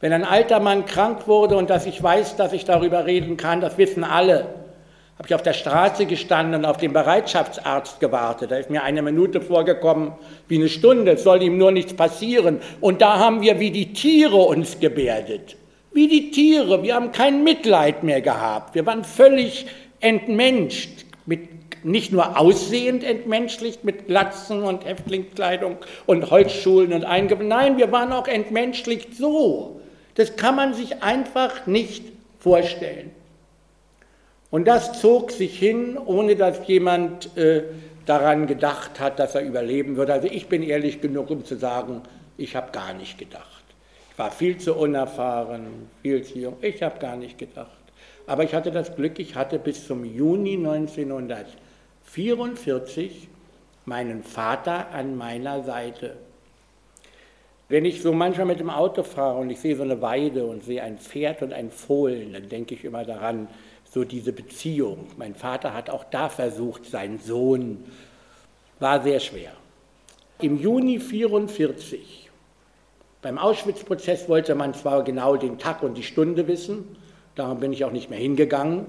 Wenn 0.00 0.12
ein 0.12 0.24
alter 0.24 0.58
Mann 0.58 0.86
krank 0.86 1.28
wurde 1.28 1.56
und 1.56 1.70
dass 1.70 1.86
ich 1.86 2.02
weiß, 2.02 2.34
dass 2.34 2.52
ich 2.52 2.64
darüber 2.64 3.06
reden 3.06 3.36
kann, 3.36 3.60
das 3.60 3.78
wissen 3.78 4.02
alle, 4.02 4.65
habe 5.18 5.28
ich 5.28 5.34
auf 5.34 5.42
der 5.42 5.54
Straße 5.54 6.04
gestanden 6.04 6.56
und 6.56 6.64
auf 6.66 6.76
den 6.76 6.92
Bereitschaftsarzt 6.92 8.00
gewartet. 8.00 8.50
Da 8.50 8.56
ist 8.56 8.68
mir 8.68 8.82
eine 8.82 9.00
Minute 9.00 9.40
vorgekommen 9.40 10.12
wie 10.46 10.56
eine 10.56 10.68
Stunde, 10.68 11.12
es 11.12 11.22
soll 11.24 11.42
ihm 11.42 11.56
nur 11.56 11.72
nichts 11.72 11.94
passieren. 11.94 12.60
Und 12.82 13.00
da 13.00 13.18
haben 13.18 13.40
wir 13.40 13.58
wie 13.58 13.70
die 13.70 13.94
Tiere 13.94 14.36
uns 14.36 14.78
gebärdet. 14.78 15.56
Wie 15.92 16.08
die 16.08 16.30
Tiere, 16.30 16.82
wir 16.82 16.94
haben 16.94 17.12
kein 17.12 17.42
Mitleid 17.44 18.02
mehr 18.02 18.20
gehabt. 18.20 18.74
Wir 18.74 18.84
waren 18.84 19.04
völlig 19.04 19.66
entmenscht, 20.00 21.06
mit, 21.24 21.48
nicht 21.82 22.12
nur 22.12 22.38
aussehend 22.38 23.02
entmenschlicht 23.02 23.84
mit 23.84 24.08
Glatzen 24.08 24.62
und 24.62 24.84
Häftlingskleidung 24.84 25.78
und 26.04 26.30
Holzschulen 26.30 26.92
und 26.92 27.06
Eingaben. 27.06 27.48
Nein, 27.48 27.78
wir 27.78 27.90
waren 27.90 28.12
auch 28.12 28.28
entmenschlicht 28.28 29.16
so. 29.16 29.80
Das 30.16 30.36
kann 30.36 30.56
man 30.56 30.74
sich 30.74 31.02
einfach 31.02 31.66
nicht 31.66 32.04
vorstellen. 32.38 33.15
Und 34.56 34.64
das 34.64 34.98
zog 34.98 35.30
sich 35.32 35.58
hin, 35.58 35.98
ohne 35.98 36.34
dass 36.34 36.66
jemand 36.66 37.36
äh, 37.36 37.64
daran 38.06 38.46
gedacht 38.46 38.98
hat, 39.00 39.18
dass 39.18 39.34
er 39.34 39.42
überleben 39.42 39.96
würde. 39.96 40.14
Also 40.14 40.28
ich 40.28 40.46
bin 40.46 40.62
ehrlich 40.62 41.02
genug, 41.02 41.28
um 41.28 41.44
zu 41.44 41.56
sagen, 41.56 42.00
ich 42.38 42.56
habe 42.56 42.72
gar 42.72 42.94
nicht 42.94 43.18
gedacht. 43.18 43.64
Ich 44.12 44.18
war 44.18 44.30
viel 44.30 44.56
zu 44.56 44.74
unerfahren, 44.74 45.90
viel 46.00 46.22
zu 46.22 46.38
jung. 46.38 46.56
Ich 46.62 46.82
habe 46.82 46.98
gar 46.98 47.16
nicht 47.16 47.36
gedacht. 47.36 47.68
Aber 48.26 48.44
ich 48.44 48.54
hatte 48.54 48.70
das 48.70 48.96
Glück, 48.96 49.18
ich 49.18 49.34
hatte 49.34 49.58
bis 49.58 49.86
zum 49.86 50.06
Juni 50.06 50.54
1944 50.54 53.28
meinen 53.84 54.22
Vater 54.22 54.90
an 54.90 55.18
meiner 55.18 55.64
Seite. 55.64 56.16
Wenn 57.68 57.84
ich 57.84 58.00
so 58.00 58.14
manchmal 58.14 58.46
mit 58.46 58.60
dem 58.60 58.70
Auto 58.70 59.02
fahre 59.02 59.38
und 59.38 59.50
ich 59.50 59.60
sehe 59.60 59.76
so 59.76 59.82
eine 59.82 60.00
Weide 60.00 60.46
und 60.46 60.64
sehe 60.64 60.82
ein 60.82 60.96
Pferd 60.96 61.42
und 61.42 61.52
ein 61.52 61.70
Fohlen, 61.70 62.32
dann 62.32 62.48
denke 62.48 62.74
ich 62.74 62.86
immer 62.86 63.04
daran, 63.04 63.48
so 63.96 64.04
diese 64.04 64.34
Beziehung. 64.34 65.06
Mein 65.16 65.34
Vater 65.34 65.72
hat 65.72 65.88
auch 65.88 66.04
da 66.04 66.28
versucht, 66.28 66.84
seinen 66.84 67.18
Sohn, 67.18 67.82
war 68.78 69.02
sehr 69.02 69.20
schwer. 69.20 69.52
Im 70.38 70.60
Juni 70.60 70.96
1944, 70.96 72.28
beim 73.22 73.38
Auschwitz-Prozess 73.38 74.28
wollte 74.28 74.54
man 74.54 74.74
zwar 74.74 75.02
genau 75.02 75.36
den 75.36 75.56
Tag 75.56 75.82
und 75.82 75.94
die 75.94 76.02
Stunde 76.02 76.46
wissen, 76.46 76.84
darum 77.36 77.58
bin 77.58 77.72
ich 77.72 77.86
auch 77.86 77.90
nicht 77.90 78.10
mehr 78.10 78.18
hingegangen. 78.18 78.84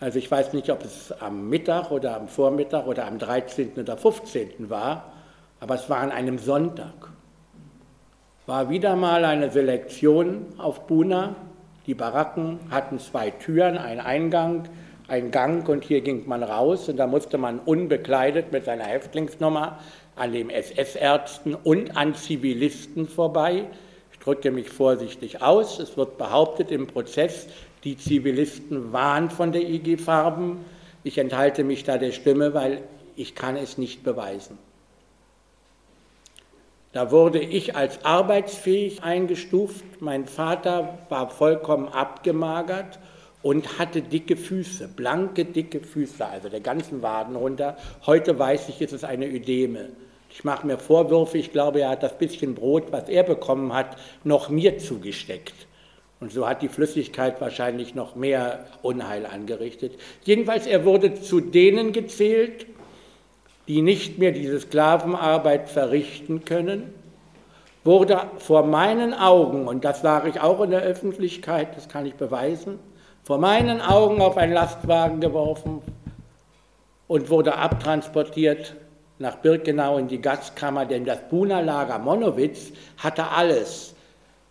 Also 0.00 0.18
ich 0.18 0.30
weiß 0.30 0.54
nicht, 0.54 0.70
ob 0.70 0.82
es 0.82 1.12
am 1.12 1.50
Mittag 1.50 1.90
oder 1.90 2.16
am 2.16 2.28
Vormittag 2.28 2.86
oder 2.86 3.06
am 3.06 3.18
13. 3.18 3.72
oder 3.76 3.98
15. 3.98 4.70
war, 4.70 5.12
aber 5.60 5.74
es 5.74 5.90
war 5.90 5.98
an 5.98 6.10
einem 6.10 6.38
Sonntag. 6.38 7.10
War 8.46 8.70
wieder 8.70 8.96
mal 8.96 9.26
eine 9.26 9.50
Selektion 9.50 10.46
auf 10.56 10.86
Buna 10.86 11.36
die 11.86 11.94
Baracken 11.94 12.60
hatten 12.70 12.98
zwei 12.98 13.30
Türen, 13.30 13.76
einen 13.76 14.00
Eingang, 14.00 14.68
einen 15.08 15.30
Gang 15.30 15.68
und 15.68 15.84
hier 15.84 16.00
ging 16.00 16.26
man 16.26 16.42
raus 16.42 16.88
und 16.88 16.96
da 16.96 17.06
musste 17.06 17.36
man 17.36 17.58
unbekleidet 17.58 18.52
mit 18.52 18.64
seiner 18.64 18.84
Häftlingsnummer 18.84 19.78
an 20.16 20.32
den 20.32 20.48
SS-Ärzten 20.48 21.54
und 21.54 21.96
an 21.96 22.14
Zivilisten 22.14 23.06
vorbei. 23.06 23.66
Ich 24.12 24.18
drücke 24.18 24.50
mich 24.50 24.70
vorsichtig 24.70 25.42
aus. 25.42 25.78
Es 25.78 25.96
wird 25.96 26.16
behauptet 26.16 26.70
im 26.70 26.86
Prozess, 26.86 27.48
die 27.84 27.98
Zivilisten 27.98 28.92
waren 28.92 29.28
von 29.28 29.52
der 29.52 29.68
IG 29.68 29.98
Farben. 29.98 30.64
Ich 31.02 31.18
enthalte 31.18 31.64
mich 31.64 31.84
da 31.84 31.98
der 31.98 32.12
Stimme, 32.12 32.54
weil 32.54 32.80
ich 33.16 33.34
kann 33.34 33.56
es 33.56 33.76
nicht 33.76 34.04
beweisen. 34.04 34.58
Da 36.94 37.10
wurde 37.10 37.40
ich 37.40 37.74
als 37.74 38.04
arbeitsfähig 38.04 39.02
eingestuft. 39.02 39.84
Mein 40.00 40.26
Vater 40.26 40.96
war 41.08 41.28
vollkommen 41.28 41.88
abgemagert 41.88 43.00
und 43.42 43.80
hatte 43.80 44.00
dicke 44.00 44.36
Füße, 44.36 44.86
blanke, 44.86 45.44
dicke 45.44 45.80
Füße, 45.80 46.24
also 46.24 46.48
der 46.48 46.60
ganzen 46.60 47.02
Waden 47.02 47.34
runter. 47.34 47.76
Heute 48.06 48.38
weiß 48.38 48.68
ich, 48.68 48.80
ist 48.80 48.92
es 48.92 49.02
eine 49.02 49.26
Ödeme. 49.26 49.88
Ich 50.30 50.44
mache 50.44 50.68
mir 50.68 50.78
Vorwürfe, 50.78 51.36
ich 51.36 51.50
glaube, 51.50 51.80
er 51.80 51.90
hat 51.90 52.04
das 52.04 52.16
bisschen 52.16 52.54
Brot, 52.54 52.92
was 52.92 53.08
er 53.08 53.24
bekommen 53.24 53.72
hat, 53.72 53.96
noch 54.22 54.48
mir 54.48 54.78
zugesteckt. 54.78 55.66
Und 56.20 56.30
so 56.30 56.48
hat 56.48 56.62
die 56.62 56.68
Flüssigkeit 56.68 57.40
wahrscheinlich 57.40 57.96
noch 57.96 58.14
mehr 58.14 58.66
Unheil 58.82 59.26
angerichtet. 59.26 59.94
Jedenfalls, 60.22 60.68
er 60.68 60.84
wurde 60.84 61.20
zu 61.20 61.40
denen 61.40 61.92
gezählt, 61.92 62.66
die 63.68 63.82
nicht 63.82 64.18
mehr 64.18 64.32
diese 64.32 64.60
Sklavenarbeit 64.60 65.68
verrichten 65.68 66.44
können, 66.44 66.92
wurde 67.84 68.22
vor 68.38 68.64
meinen 68.64 69.14
Augen, 69.14 69.68
und 69.68 69.84
das 69.84 70.00
sage 70.00 70.28
ich 70.28 70.40
auch 70.40 70.60
in 70.62 70.70
der 70.70 70.82
Öffentlichkeit, 70.82 71.76
das 71.76 71.88
kann 71.88 72.06
ich 72.06 72.14
beweisen, 72.14 72.78
vor 73.22 73.38
meinen 73.38 73.80
Augen 73.80 74.20
auf 74.20 74.36
einen 74.36 74.52
Lastwagen 74.52 75.20
geworfen 75.20 75.82
und 77.08 77.30
wurde 77.30 77.56
abtransportiert 77.56 78.74
nach 79.18 79.36
Birkenau 79.36 79.98
in 79.98 80.08
die 80.08 80.20
Gaskammer, 80.20 80.84
denn 80.86 81.04
das 81.04 81.28
Buna-Lager 81.30 81.98
Monowitz 81.98 82.72
hatte 82.98 83.28
alles. 83.28 83.94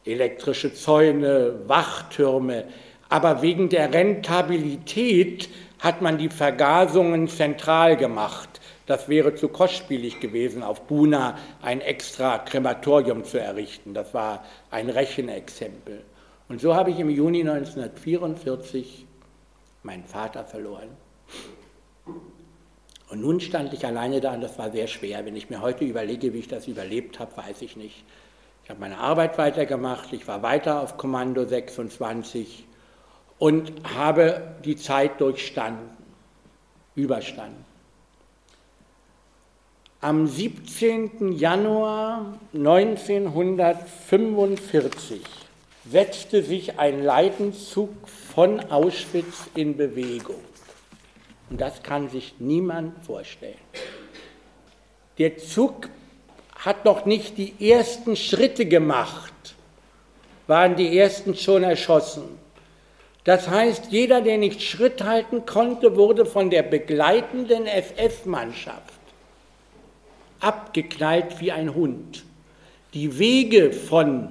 Elektrische 0.05 0.73
Zäune, 0.73 1.53
Wachtürme, 1.67 2.65
aber 3.09 3.41
wegen 3.41 3.69
der 3.69 3.93
Rentabilität 3.93 5.49
hat 5.79 6.01
man 6.01 6.17
die 6.17 6.29
Vergasungen 6.29 7.27
zentral 7.27 7.95
gemacht. 7.95 8.52
Das 8.85 9.07
wäre 9.07 9.35
zu 9.35 9.47
kostspielig 9.47 10.19
gewesen, 10.19 10.61
auf 10.61 10.81
Buna 10.81 11.37
ein 11.61 11.79
extra 11.79 12.37
Krematorium 12.39 13.23
zu 13.23 13.39
errichten. 13.39 13.93
Das 13.93 14.13
war 14.13 14.43
ein 14.71 14.89
Rechenexempel. 14.89 16.03
Und 16.49 16.59
so 16.59 16.75
habe 16.75 16.91
ich 16.91 16.99
im 16.99 17.09
Juni 17.09 17.41
1944 17.41 19.05
meinen 19.83 20.03
Vater 20.03 20.43
verloren. 20.43 20.89
Und 23.09 23.21
nun 23.21 23.39
stand 23.39 23.73
ich 23.73 23.85
alleine 23.85 24.19
da 24.19 24.33
und 24.33 24.41
das 24.41 24.57
war 24.57 24.71
sehr 24.71 24.87
schwer. 24.87 25.25
Wenn 25.25 25.35
ich 25.35 25.49
mir 25.49 25.61
heute 25.61 25.85
überlege, 25.85 26.33
wie 26.33 26.39
ich 26.39 26.47
das 26.47 26.67
überlebt 26.67 27.19
habe, 27.19 27.37
weiß 27.37 27.61
ich 27.61 27.77
nicht. 27.77 28.03
Ich 28.63 28.69
habe 28.69 28.79
meine 28.79 28.97
Arbeit 28.97 29.37
weitergemacht, 29.37 30.11
ich 30.13 30.27
war 30.27 30.41
weiter 30.41 30.81
auf 30.81 30.97
Kommando 30.97 31.45
26 31.45 32.65
und 33.37 33.73
habe 33.95 34.55
die 34.63 34.77
Zeit 34.77 35.19
durchstanden, 35.19 35.89
überstanden. 36.95 37.72
Am 40.03 40.27
17. 40.27 41.31
Januar 41.31 42.37
1945 42.53 45.21
setzte 45.89 46.43
sich 46.43 46.77
ein 46.77 47.01
Leidenszug 47.01 47.89
von 48.35 48.59
Auschwitz 48.69 49.45
in 49.55 49.77
Bewegung. 49.77 50.41
Und 51.49 51.61
das 51.61 51.81
kann 51.83 52.09
sich 52.09 52.35
niemand 52.39 53.05
vorstellen. 53.05 53.55
Der 55.19 55.37
Zug 55.37 55.87
hat 56.53 56.83
noch 56.83 57.05
nicht 57.05 57.37
die 57.37 57.71
ersten 57.71 58.17
Schritte 58.17 58.65
gemacht, 58.65 59.55
waren 60.47 60.75
die 60.75 60.97
ersten 60.97 61.33
schon 61.33 61.63
erschossen. 61.63 62.23
Das 63.23 63.47
heißt, 63.47 63.85
jeder, 63.89 64.19
der 64.19 64.37
nicht 64.37 64.61
Schritt 64.61 65.01
halten 65.01 65.45
konnte, 65.45 65.95
wurde 65.95 66.25
von 66.25 66.49
der 66.49 66.63
begleitenden 66.63 67.67
SS-Mannschaft 67.67 68.92
abgeknallt 70.43 71.39
wie 71.39 71.51
ein 71.51 71.73
Hund. 71.73 72.23
Die 72.93 73.17
Wege 73.17 73.71
von 73.71 74.29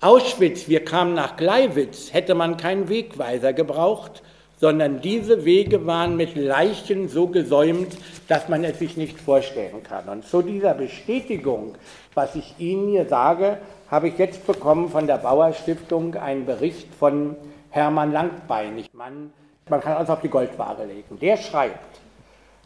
Auschwitz, 0.00 0.68
wir 0.68 0.84
kamen 0.84 1.14
nach 1.14 1.36
Gleiwitz, 1.36 2.12
hätte 2.12 2.34
man 2.34 2.56
keinen 2.56 2.88
Wegweiser 2.88 3.52
gebraucht, 3.52 4.22
sondern 4.60 5.00
diese 5.00 5.44
Wege 5.44 5.86
waren 5.86 6.16
mit 6.16 6.36
Leichen 6.36 7.08
so 7.08 7.28
gesäumt, 7.28 7.96
dass 8.26 8.48
man 8.48 8.64
es 8.64 8.78
sich 8.78 8.96
nicht 8.96 9.20
vorstellen 9.20 9.82
kann. 9.82 10.08
Und 10.08 10.26
zu 10.26 10.42
dieser 10.42 10.74
Bestätigung, 10.74 11.76
was 12.14 12.34
ich 12.34 12.54
Ihnen 12.58 12.88
hier 12.88 13.06
sage, 13.06 13.58
habe 13.90 14.08
ich 14.08 14.18
jetzt 14.18 14.46
bekommen 14.46 14.88
von 14.88 15.06
der 15.06 15.18
Bauer 15.18 15.52
Stiftung 15.52 16.14
einen 16.16 16.44
Bericht 16.44 16.92
von 16.94 17.36
Hermann 17.70 18.12
Langbein. 18.12 18.84
Man, 18.92 19.32
man 19.68 19.80
kann 19.80 19.92
alles 19.92 20.10
auf 20.10 20.20
die 20.20 20.28
Goldware 20.28 20.84
legen. 20.86 21.18
Der 21.20 21.36
schreibt, 21.36 22.00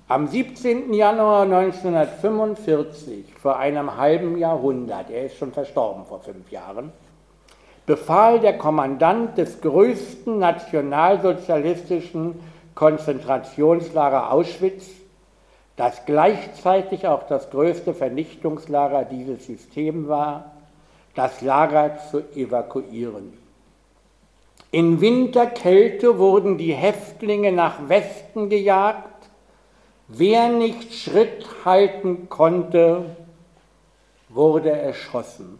am 0.09 0.27
17. 0.27 0.93
Januar 0.93 1.43
1945, 1.43 3.35
vor 3.41 3.59
einem 3.59 3.97
halben 3.97 4.37
Jahrhundert, 4.37 5.11
er 5.11 5.27
ist 5.27 5.37
schon 5.37 5.53
verstorben 5.53 6.05
vor 6.05 6.21
fünf 6.21 6.51
Jahren, 6.51 6.93
befahl 7.87 8.41
der 8.41 8.59
Kommandant 8.59 9.39
des 9.39 9.61
größten 9.61 10.39
nationalsozialistischen 10.39 12.41
Konzentrationslager 12.75 14.33
Auschwitz, 14.33 14.89
das 15.77 16.05
gleichzeitig 16.05 17.07
auch 17.07 17.27
das 17.27 17.51
größte 17.51 17.95
Vernichtungslager 17.95 19.05
dieses 19.05 19.47
Systems 19.47 20.09
war, 20.09 20.53
das 21.15 21.41
Lager 21.43 21.99
zu 22.11 22.21
evakuieren. 22.35 23.39
In 24.71 25.01
Winterkälte 25.01 26.19
wurden 26.19 26.57
die 26.57 26.73
Häftlinge 26.73 27.53
nach 27.53 27.89
Westen 27.89 28.49
gejagt, 28.49 29.12
Wer 30.15 30.51
nicht 30.51 30.93
Schritt 30.93 31.47
halten 31.65 32.29
konnte, 32.29 33.17
wurde 34.29 34.71
erschossen. 34.71 35.59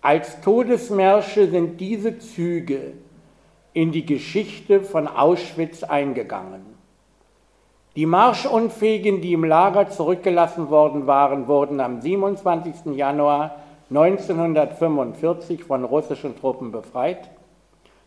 Als 0.00 0.40
Todesmärsche 0.40 1.50
sind 1.50 1.78
diese 1.82 2.18
Züge 2.18 2.94
in 3.74 3.92
die 3.92 4.06
Geschichte 4.06 4.80
von 4.80 5.06
Auschwitz 5.06 5.82
eingegangen. 5.82 6.62
Die 7.94 8.06
Marschunfähigen, 8.06 9.20
die 9.20 9.34
im 9.34 9.44
Lager 9.44 9.90
zurückgelassen 9.90 10.70
worden 10.70 11.06
waren, 11.06 11.46
wurden 11.46 11.80
am 11.80 12.00
27. 12.00 12.96
Januar 12.96 13.56
1945 13.90 15.62
von 15.64 15.84
russischen 15.84 16.40
Truppen 16.40 16.72
befreit, 16.72 17.28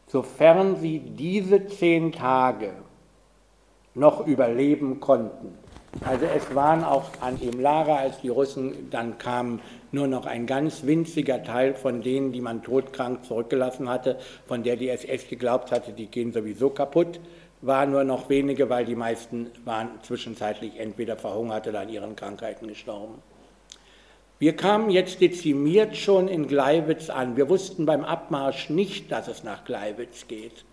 sofern 0.08 0.78
sie 0.78 0.97
diese 0.97 1.67
zehn 1.67 2.12
Tage 2.12 2.71
noch 3.95 4.25
überleben 4.25 4.99
konnten. 4.99 5.58
Also 6.01 6.25
es 6.25 6.56
waren 6.56 6.84
auch 6.84 7.06
an 7.21 7.39
dem 7.39 7.60
Lager, 7.60 7.97
als 7.97 8.19
die 8.21 8.29
Russen 8.29 8.89
dann 8.89 9.19
kamen, 9.19 9.62
nur 9.91 10.08
noch 10.08 10.25
ein 10.25 10.47
ganz 10.47 10.86
winziger 10.86 11.43
Teil 11.43 11.75
von 11.75 12.01
denen, 12.01 12.32
die 12.32 12.41
man 12.41 12.63
todkrank 12.63 13.23
zurückgelassen 13.25 13.88
hatte, 13.88 14.17
von 14.47 14.63
der 14.63 14.75
die 14.75 14.89
SS 14.89 15.27
geglaubt 15.29 15.71
hatte, 15.71 15.91
die 15.91 16.08
gehen 16.08 16.34
sowieso 16.34 16.71
kaputt, 16.71 17.19
waren 17.62 17.91
nur 17.91 18.03
noch 18.03 18.27
wenige, 18.27 18.69
weil 18.69 18.86
die 18.86 18.95
meisten 18.95 19.51
waren 19.65 19.89
zwischenzeitlich 20.01 20.79
entweder 20.79 21.15
verhungert 21.15 21.67
oder 21.67 21.82
an 21.82 21.89
ihren 21.89 22.15
Krankheiten 22.15 22.67
gestorben. 22.67 23.21
Wir 24.39 24.56
kamen 24.56 24.89
jetzt 24.89 25.21
dezimiert 25.21 25.95
schon 25.95 26.27
in 26.27 26.47
Gleiwitz 26.47 27.10
an. 27.10 27.38
Wir 27.38 27.47
wussten 27.49 27.86
beim 27.86 28.03
Abmarsch 28.03 28.69
nicht, 28.69 29.12
dass 29.12 29.27
es 29.27 29.43
nach 29.43 29.63
Gleiwitz 29.63 30.27
geht. 30.27 30.65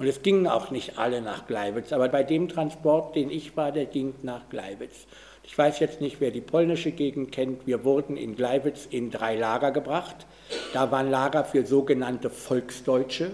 Und 0.00 0.06
es 0.06 0.22
gingen 0.22 0.46
auch 0.46 0.70
nicht 0.70 0.98
alle 0.98 1.20
nach 1.20 1.46
Gleiwitz, 1.46 1.92
aber 1.92 2.08
bei 2.08 2.22
dem 2.22 2.48
Transport, 2.48 3.14
den 3.14 3.30
ich 3.30 3.54
war, 3.54 3.70
der 3.70 3.84
ging 3.84 4.14
nach 4.22 4.48
Gleiwitz. 4.48 5.06
Ich 5.44 5.58
weiß 5.58 5.78
jetzt 5.80 6.00
nicht, 6.00 6.22
wer 6.22 6.30
die 6.30 6.40
polnische 6.40 6.90
Gegend 6.90 7.32
kennt. 7.32 7.66
Wir 7.66 7.84
wurden 7.84 8.16
in 8.16 8.34
Gleiwitz 8.34 8.86
in 8.90 9.10
drei 9.10 9.36
Lager 9.36 9.72
gebracht. 9.72 10.24
Da 10.72 10.90
waren 10.90 11.10
Lager 11.10 11.44
für 11.44 11.66
sogenannte 11.66 12.30
Volksdeutsche. 12.30 13.32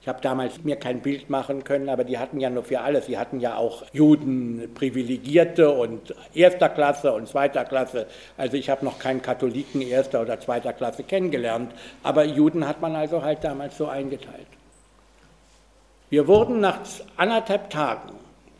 Ich 0.00 0.06
habe 0.06 0.20
damals 0.20 0.62
mir 0.62 0.76
kein 0.76 1.00
Bild 1.00 1.28
machen 1.28 1.64
können, 1.64 1.88
aber 1.88 2.04
die 2.04 2.18
hatten 2.18 2.38
ja 2.38 2.50
nur 2.50 2.62
für 2.62 2.82
alles. 2.82 3.06
Sie 3.06 3.18
hatten 3.18 3.40
ja 3.40 3.56
auch 3.56 3.82
Juden, 3.92 4.70
Privilegierte 4.76 5.72
und 5.72 6.14
erster 6.32 6.68
Klasse 6.68 7.14
und 7.14 7.26
zweiter 7.26 7.64
Klasse. 7.64 8.06
Also 8.36 8.56
ich 8.56 8.70
habe 8.70 8.84
noch 8.84 9.00
keinen 9.00 9.22
Katholiken 9.22 9.82
erster 9.82 10.22
oder 10.22 10.38
zweiter 10.38 10.72
Klasse 10.72 11.02
kennengelernt. 11.02 11.72
Aber 12.04 12.24
Juden 12.24 12.68
hat 12.68 12.80
man 12.80 12.94
also 12.94 13.22
halt 13.22 13.42
damals 13.42 13.76
so 13.76 13.88
eingeteilt. 13.88 14.46
Wir 16.08 16.28
wurden 16.28 16.60
nach 16.60 16.78
anderthalb 17.16 17.68
Tagen 17.70 18.12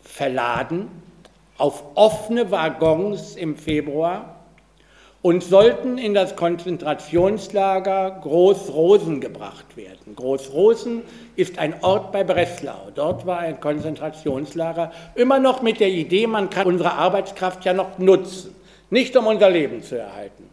verladen 0.03 0.89
auf 1.59 1.85
offene 1.95 2.51
Waggons 2.51 3.37
im 3.37 3.55
Februar 3.55 4.41
und 5.23 5.45
sollten 5.45 5.97
in 5.97 6.13
das 6.13 6.35
Konzentrationslager 6.35 8.19
Großrosen 8.21 9.21
gebracht 9.21 9.77
werden. 9.77 10.17
Großrosen 10.17 11.03
ist 11.37 11.61
ein 11.61 11.75
Ort 11.83 12.11
bei 12.11 12.25
Breslau. 12.25 12.91
Dort 12.93 13.27
war 13.27 13.39
ein 13.39 13.61
Konzentrationslager, 13.61 14.91
immer 15.15 15.39
noch 15.39 15.63
mit 15.63 15.79
der 15.79 15.89
Idee, 15.89 16.27
man 16.27 16.51
kann 16.51 16.67
unsere 16.67 16.95
Arbeitskraft 16.95 17.65
ja 17.65 17.73
noch 17.73 17.99
nutzen, 17.99 18.57
nicht 18.91 19.17
um 19.17 19.29
unser 19.29 19.51
Leben 19.51 19.85
zu 19.85 19.97
erhalten. 19.97 20.51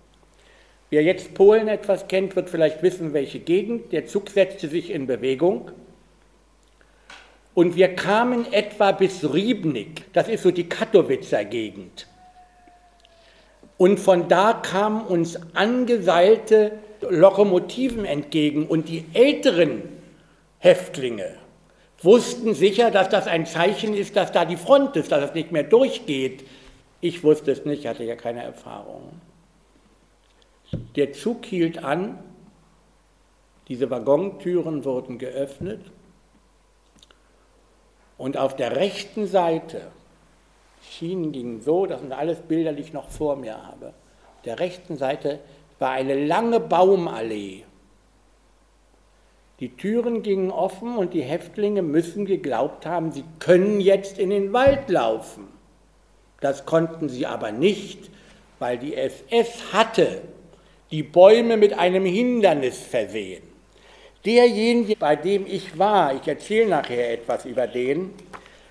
Wer 0.92 1.02
jetzt 1.02 1.34
Polen 1.34 1.70
etwas 1.70 2.08
kennt, 2.08 2.36
wird 2.36 2.52
vielleicht 2.52 2.84
wissen, 2.84 3.14
welche 3.14 3.40
Gegend. 3.40 3.92
Der 3.92 4.06
Zug 4.06 4.30
setzte 4.30 4.68
sich 4.68 4.92
in 4.92 5.08
Bewegung 5.08 5.72
und 7.56 7.76
wir 7.76 7.96
kamen 7.96 8.52
etwa 8.52 8.92
bis 8.92 9.34
Riebnik, 9.34 10.12
das 10.14 10.28
ist 10.28 10.44
so 10.44 10.52
die 10.52 10.68
Katowitzer 10.68 11.46
Gegend. 11.46 12.08
Und 13.78 14.00
von 14.00 14.28
da 14.28 14.54
kamen 14.54 15.06
uns 15.06 15.38
angeseilte 15.54 16.74
Lokomotiven 17.02 18.06
entgegen 18.06 18.68
und 18.68 18.88
die 18.88 19.06
älteren 19.14 19.84
Häftlinge 20.60 21.36
wussten 22.02 22.54
sicher, 22.54 22.92
dass 22.92 23.10
das 23.10 23.28
ein 23.28 23.46
Zeichen 23.46 23.94
ist, 23.94 24.16
dass 24.16 24.32
da 24.32 24.46
die 24.46 24.58
Front 24.58 24.96
ist, 24.96 25.12
dass 25.12 25.30
es 25.30 25.34
nicht 25.34 25.52
mehr 25.52 25.64
durchgeht. 25.64 26.46
Ich 27.02 27.24
wusste 27.24 27.52
es 27.52 27.66
nicht, 27.66 27.86
hatte 27.88 28.04
ja 28.04 28.16
keine 28.16 28.44
Erfahrung. 28.44 29.22
Der 30.96 31.14
Zug 31.14 31.46
hielt 31.46 31.84
an 31.84 32.18
Diese 33.70 33.90
Waggontüren 33.90 34.84
wurden 34.84 35.18
geöffnet 35.18 35.80
und 38.18 38.38
auf 38.38 38.56
der 38.56 38.76
rechten 38.76 39.28
Seite, 39.28 39.82
Schienen 40.82 41.32
gingen 41.32 41.62
so, 41.62 41.86
das 41.86 42.02
sind 42.02 42.12
alles 42.12 42.40
Bilder, 42.40 42.74
die 42.74 42.82
ich 42.82 42.94
noch 42.94 43.10
vor 43.10 43.36
mir 43.36 43.66
habe, 43.66 43.88
auf 43.88 44.42
der 44.46 44.60
rechten 44.60 44.98
Seite 44.98 45.40
war 45.80 45.92
eine 45.92 46.26
lange 46.26 46.60
Baumallee. 46.60 47.64
Die 49.60 49.76
Türen 49.76 50.24
gingen 50.24 50.52
offen 50.52 50.98
und 50.98 51.14
die 51.14 51.22
Häftlinge 51.22 51.82
müssen 51.82 52.26
geglaubt 52.26 52.86
haben, 52.86 53.12
sie 53.12 53.24
können 53.40 53.80
jetzt 53.80 54.18
in 54.18 54.30
den 54.30 54.52
Wald 54.52 54.90
laufen. 54.90 55.48
Das 56.42 56.66
konnten 56.66 57.08
sie 57.08 57.26
aber 57.26 57.52
nicht, 57.52 58.10
weil 58.60 58.78
die 58.78 58.96
SS 58.96 59.72
hatte 59.72 60.22
die 60.92 61.04
Bäume 61.04 61.58
mit 61.58 61.74
einem 61.74 62.06
Hindernis 62.06 62.78
versehen. 62.78 63.53
Derjenige, 64.26 64.96
bei 64.96 65.18
dem 65.18 65.46
ich 65.46 65.78
war, 65.78 66.14
ich 66.16 66.26
erzähle 66.26 66.70
nachher 66.70 67.12
etwas 67.12 67.44
über 67.44 67.68
den, 67.68 68.12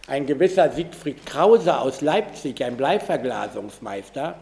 ein 0.09 0.27
gewisser 0.27 0.71
Siegfried 0.71 1.27
Krause 1.27 1.79
aus 1.79 2.01
Leipzig, 2.01 2.65
ein 2.65 2.77
Bleiverglasungsmeister, 2.79 4.35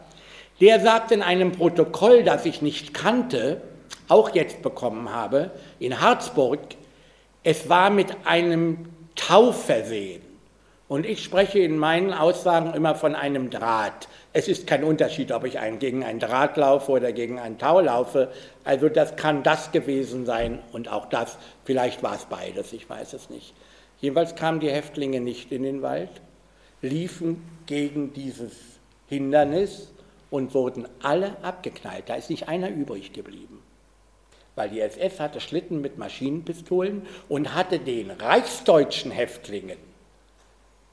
der 0.61 0.81
sagt 0.81 1.11
in 1.11 1.23
einem 1.23 1.51
Protokoll, 1.53 2.23
das 2.23 2.47
ich 2.47 2.63
nicht 2.63 2.95
kannte, 2.95 3.61
auch 4.09 4.35
jetzt 4.35 4.63
bekommen 4.63 5.13
habe, 5.13 5.51
in 5.81 6.01
Harzburg, 6.01 6.61
es 7.43 7.69
war 7.69 7.91
mit 7.91 8.09
einem 8.25 8.87
Tau 9.17 9.51
versehen. 9.53 10.30
Und 10.91 11.07
ich 11.07 11.23
spreche 11.23 11.61
in 11.61 11.79
meinen 11.79 12.13
Aussagen 12.13 12.75
immer 12.75 12.97
von 12.97 13.15
einem 13.15 13.49
Draht. 13.49 14.09
Es 14.33 14.49
ist 14.49 14.67
kein 14.67 14.83
Unterschied, 14.83 15.31
ob 15.31 15.45
ich 15.45 15.61
ein, 15.61 15.79
gegen 15.79 16.03
ein 16.03 16.19
Draht 16.19 16.57
laufe 16.57 16.91
oder 16.91 17.13
gegen 17.13 17.39
ein 17.39 17.59
Tau 17.59 17.79
laufe. 17.79 18.33
Also 18.65 18.89
das 18.89 19.15
kann 19.15 19.45
das 19.45 19.71
gewesen 19.71 20.27
sein 20.27 20.59
und 20.73 20.89
auch 20.89 21.07
das. 21.07 21.39
Vielleicht 21.65 22.03
war 22.03 22.17
es 22.17 22.25
beides, 22.25 22.73
ich 22.73 22.91
weiß 22.91 23.13
es 23.13 23.31
nicht. 23.31 23.55
Jedenfalls 24.01 24.35
kamen 24.35 24.59
die 24.59 24.73
Häftlinge 24.73 25.21
nicht 25.21 25.53
in 25.53 25.63
den 25.63 25.81
Wald, 25.81 26.11
liefen 26.83 27.41
gegen 27.67 28.13
dieses 28.13 28.51
Hindernis 29.09 29.93
und 30.29 30.55
wurden 30.55 30.89
alle 31.05 31.37
abgeknallt. 31.43 32.09
Da 32.09 32.17
ist 32.17 32.31
nicht 32.31 32.49
einer 32.49 32.69
übrig 32.69 33.13
geblieben. 33.13 33.63
Weil 34.57 34.71
die 34.71 34.81
SS 34.81 35.21
hatte 35.21 35.41
Schlitten 35.41 35.83
mit 35.83 35.99
Maschinenpistolen 35.99 37.07
und 37.29 37.55
hatte 37.55 37.79
den 37.79 38.11
reichsdeutschen 38.11 39.13
Häftlingen 39.13 39.90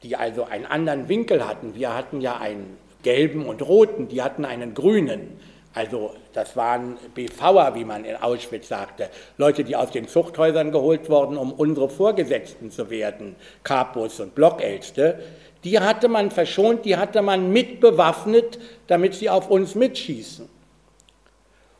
die 0.03 0.15
also 0.15 0.43
einen 0.43 0.65
anderen 0.65 1.09
Winkel 1.09 1.47
hatten. 1.47 1.75
Wir 1.75 1.95
hatten 1.95 2.21
ja 2.21 2.37
einen 2.37 2.77
gelben 3.03 3.45
und 3.45 3.61
roten, 3.61 4.07
die 4.07 4.21
hatten 4.21 4.45
einen 4.45 4.73
grünen. 4.73 5.39
Also 5.73 6.15
das 6.33 6.55
waren 6.55 6.97
BVer, 7.13 7.75
wie 7.75 7.85
man 7.85 8.03
in 8.03 8.15
Auschwitz 8.15 8.67
sagte, 8.67 9.09
Leute, 9.37 9.63
die 9.63 9.75
aus 9.75 9.91
den 9.91 10.07
Zuchthäusern 10.07 10.71
geholt 10.71 11.07
wurden, 11.09 11.37
um 11.37 11.51
unsere 11.53 11.87
Vorgesetzten 11.87 12.71
zu 12.71 12.89
werden, 12.89 13.35
Kapos 13.63 14.19
und 14.19 14.33
Blockärzte. 14.33 15.19
Die 15.63 15.79
hatte 15.79 16.07
man 16.07 16.31
verschont, 16.31 16.83
die 16.85 16.97
hatte 16.97 17.21
man 17.21 17.51
mitbewaffnet, 17.51 18.59
damit 18.87 19.13
sie 19.13 19.29
auf 19.29 19.51
uns 19.51 19.75
mitschießen. 19.75 20.49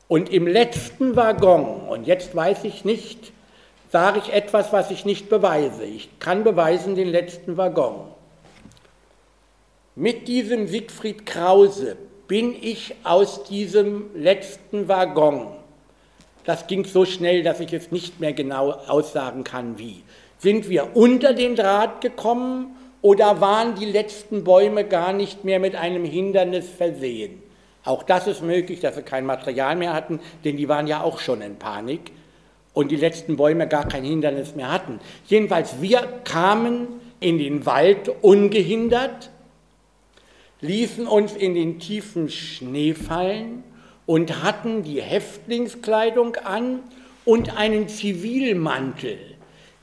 Und 0.07 0.31
im 0.31 0.45
letzten 0.47 1.15
Waggon, 1.15 1.87
und 1.87 2.05
jetzt 2.05 2.35
weiß 2.35 2.63
ich 2.65 2.85
nicht, 2.85 3.33
sage 3.91 4.19
ich 4.19 4.33
etwas, 4.33 4.73
was 4.73 4.91
ich 4.91 5.05
nicht 5.05 5.29
beweise. 5.29 5.83
Ich 5.83 6.19
kann 6.19 6.43
beweisen 6.43 6.95
den 6.95 7.07
letzten 7.07 7.57
Waggon. 7.57 8.07
Mit 9.95 10.27
diesem 10.27 10.67
Siegfried 10.67 11.25
Krause 11.25 11.97
bin 12.27 12.55
ich 12.61 12.95
aus 13.03 13.43
diesem 13.45 14.09
letzten 14.15 14.87
Waggon, 14.87 15.47
das 16.47 16.65
ging 16.65 16.85
so 16.85 17.03
schnell, 17.03 17.43
dass 17.43 17.59
ich 17.59 17.73
es 17.73 17.91
nicht 17.91 18.21
mehr 18.21 18.31
genau 18.31 18.71
aussagen 18.71 19.43
kann, 19.43 19.77
wie. 19.77 20.03
Sind 20.37 20.69
wir 20.69 20.95
unter 20.95 21.33
den 21.33 21.57
Draht 21.57 21.99
gekommen 21.99 22.73
oder 23.01 23.41
waren 23.41 23.75
die 23.75 23.85
letzten 23.85 24.45
Bäume 24.45 24.85
gar 24.85 25.11
nicht 25.11 25.43
mehr 25.43 25.59
mit 25.59 25.75
einem 25.75 26.05
Hindernis 26.05 26.69
versehen? 26.69 27.43
Auch 27.83 28.01
das 28.01 28.27
ist 28.27 28.41
möglich, 28.41 28.79
dass 28.79 28.95
sie 28.95 29.01
kein 29.01 29.25
Material 29.25 29.75
mehr 29.75 29.93
hatten, 29.93 30.21
denn 30.45 30.55
die 30.55 30.69
waren 30.69 30.87
ja 30.87 31.03
auch 31.03 31.19
schon 31.19 31.41
in 31.41 31.57
Panik 31.57 32.11
und 32.77 32.91
die 32.91 32.95
letzten 32.95 33.35
Bäume 33.35 33.67
gar 33.67 33.87
kein 33.87 34.03
Hindernis 34.03 34.55
mehr 34.55 34.71
hatten. 34.71 34.99
Jedenfalls, 35.27 35.81
wir 35.81 36.01
kamen 36.23 36.87
in 37.19 37.37
den 37.37 37.65
Wald 37.65 38.09
ungehindert 38.21 39.31
ließen 40.61 41.07
uns 41.07 41.35
in 41.35 41.53
den 41.53 41.79
tiefen 41.79 42.29
Schnee 42.29 42.93
fallen 42.93 43.63
und 44.05 44.43
hatten 44.43 44.83
die 44.83 45.01
Häftlingskleidung 45.01 46.35
an 46.37 46.79
und 47.25 47.57
einen 47.57 47.87
Zivilmantel. 47.87 49.17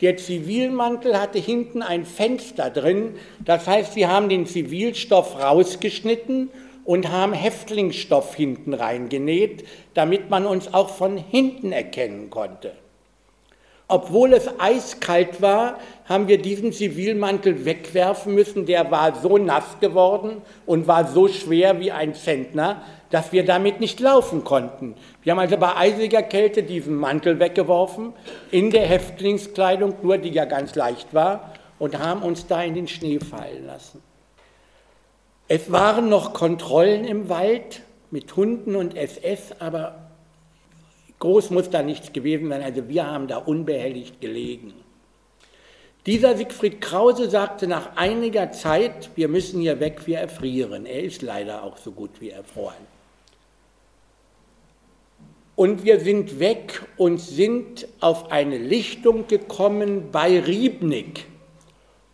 Der 0.01 0.17
Zivilmantel 0.17 1.21
hatte 1.21 1.39
hinten 1.39 1.83
ein 1.83 2.05
Fenster 2.05 2.71
drin, 2.71 3.15
das 3.45 3.67
heißt, 3.67 3.95
sie 3.95 4.07
haben 4.07 4.29
den 4.29 4.47
Zivilstoff 4.47 5.41
rausgeschnitten 5.41 6.51
und 6.85 7.11
haben 7.11 7.33
Häftlingsstoff 7.33 8.35
hinten 8.35 8.75
reingenäht, 8.75 9.65
damit 9.95 10.29
man 10.31 10.45
uns 10.45 10.75
auch 10.75 10.91
von 10.91 11.17
hinten 11.17 11.73
erkennen 11.73 12.31
konnte. 12.31 12.73
Obwohl 13.87 14.33
es 14.33 14.49
eiskalt 14.59 15.43
war, 15.43 15.79
haben 16.07 16.27
wir 16.27 16.41
diesen 16.41 16.73
Zivilmantel 16.73 17.67
wegwerfen 17.67 18.35
müssen. 18.35 18.65
Der 18.65 18.91
war 18.91 19.15
so 19.15 19.37
nass 19.37 19.79
geworden 19.81 20.41
und 20.65 20.87
war 20.87 21.07
so 21.07 21.29
schwer 21.29 21.81
wie 21.81 21.93
ein 21.93 22.15
Zentner, 22.15 22.83
dass 23.11 23.33
wir 23.33 23.45
damit 23.45 23.81
nicht 23.81 24.01
laufen 24.01 24.43
konnten. 24.43 24.95
Wir 25.23 25.33
haben 25.33 25.39
also 25.39 25.59
bei 25.59 25.77
eisiger 25.77 26.23
Kälte 26.23 26.63
diesen 26.63 26.97
Mantel 26.97 27.39
weggeworfen, 27.39 28.15
in 28.51 28.71
der 28.71 28.87
Häftlingskleidung, 28.87 29.95
nur 30.03 30.17
die 30.17 30.31
ja 30.31 30.47
ganz 30.47 30.75
leicht 30.75 31.13
war, 31.13 31.53
und 31.79 31.99
haben 31.99 32.23
uns 32.23 32.47
da 32.47 32.63
in 32.63 32.75
den 32.75 32.89
Schnee 32.89 33.19
fallen 33.21 33.67
lassen. 33.67 34.03
Es 35.47 35.71
waren 35.71 36.09
noch 36.09 36.33
Kontrollen 36.33 37.05
im 37.05 37.29
Wald 37.29 37.83
mit 38.11 38.35
Hunden 38.35 38.77
und 38.77 38.97
SS, 38.97 39.53
aber 39.59 40.04
Groß 41.19 41.51
muss 41.51 41.71
da 41.71 41.83
nichts 41.83 42.13
gewesen 42.13 42.49
sein, 42.49 42.63
also 42.63 42.89
wir 42.89 43.07
haben 43.07 43.29
da 43.29 43.39
unbehelligt 43.39 44.21
gelegen. 44.21 44.75
Dieser 46.07 46.37
Siegfried 46.37 46.83
Krause 46.83 47.31
sagte 47.31 47.67
nach 47.67 47.97
einiger 47.97 48.53
Zeit, 48.53 49.11
wir 49.15 49.29
müssen 49.29 49.61
hier 49.61 49.81
weg, 49.81 50.03
wir 50.05 50.19
erfrieren. 50.19 50.85
Er 50.85 51.03
ist 51.03 51.23
leider 51.23 51.63
auch 51.63 51.79
so 51.79 51.93
gut 51.93 52.21
wie 52.21 52.29
erfroren. 52.29 52.95
Und 55.57 55.85
wir 55.85 56.01
sind 56.01 56.41
weg 56.41 56.83
und 56.99 57.19
sind 57.19 57.87
auf 58.01 58.31
eine 58.31 58.59
Lichtung 58.59 59.29
gekommen 59.29 60.11
bei 60.11 60.41
Riebnick. 60.41 61.27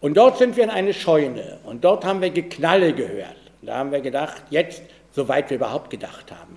Und 0.01 0.17
dort 0.17 0.39
sind 0.39 0.57
wir 0.57 0.65
in 0.65 0.71
eine 0.71 0.95
Scheune 0.95 1.59
und 1.65 1.85
dort 1.85 2.05
haben 2.05 2.21
wir 2.21 2.31
Geknalle 2.31 2.93
gehört. 2.93 3.37
Da 3.63 3.79
haben 3.79 3.93
wir 3.93 4.01
gedacht, 4.01 4.43
jetzt, 4.51 4.83
soweit 5.13 5.51
wir 5.51 5.57
überhaupt 5.57 5.91
gedacht 5.91 6.31
haben, 6.31 6.57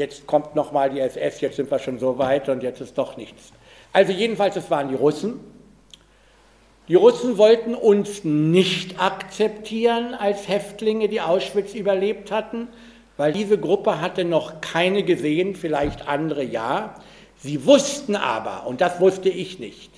jetzt 0.00 0.26
kommt 0.26 0.56
nochmal 0.56 0.90
die 0.90 0.98
SS, 0.98 1.40
jetzt 1.40 1.56
sind 1.56 1.70
wir 1.70 1.78
schon 1.78 1.98
so 2.00 2.18
weit 2.18 2.48
und 2.48 2.62
jetzt 2.64 2.80
ist 2.80 2.98
doch 2.98 3.16
nichts. 3.16 3.52
Also 3.92 4.12
jedenfalls, 4.12 4.56
es 4.56 4.70
waren 4.70 4.88
die 4.88 4.94
Russen. 4.96 5.38
Die 6.88 6.96
Russen 6.96 7.38
wollten 7.38 7.74
uns 7.76 8.24
nicht 8.24 9.00
akzeptieren 9.00 10.14
als 10.14 10.48
Häftlinge, 10.48 11.08
die 11.08 11.20
Auschwitz 11.20 11.74
überlebt 11.74 12.32
hatten, 12.32 12.66
weil 13.16 13.32
diese 13.32 13.58
Gruppe 13.58 14.00
hatte 14.00 14.24
noch 14.24 14.60
keine 14.60 15.04
gesehen, 15.04 15.54
vielleicht 15.54 16.08
andere 16.08 16.42
ja. 16.42 16.94
Sie 17.36 17.64
wussten 17.64 18.16
aber, 18.16 18.66
und 18.66 18.80
das 18.80 18.98
wusste 19.00 19.28
ich 19.28 19.60
nicht, 19.60 19.90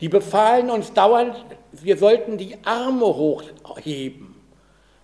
die 0.00 0.08
befahlen 0.08 0.70
uns 0.70 0.92
dauernd, 0.92 1.34
wir 1.72 1.98
sollten 1.98 2.38
die 2.38 2.56
Arme 2.64 3.06
hochheben. 3.06 4.25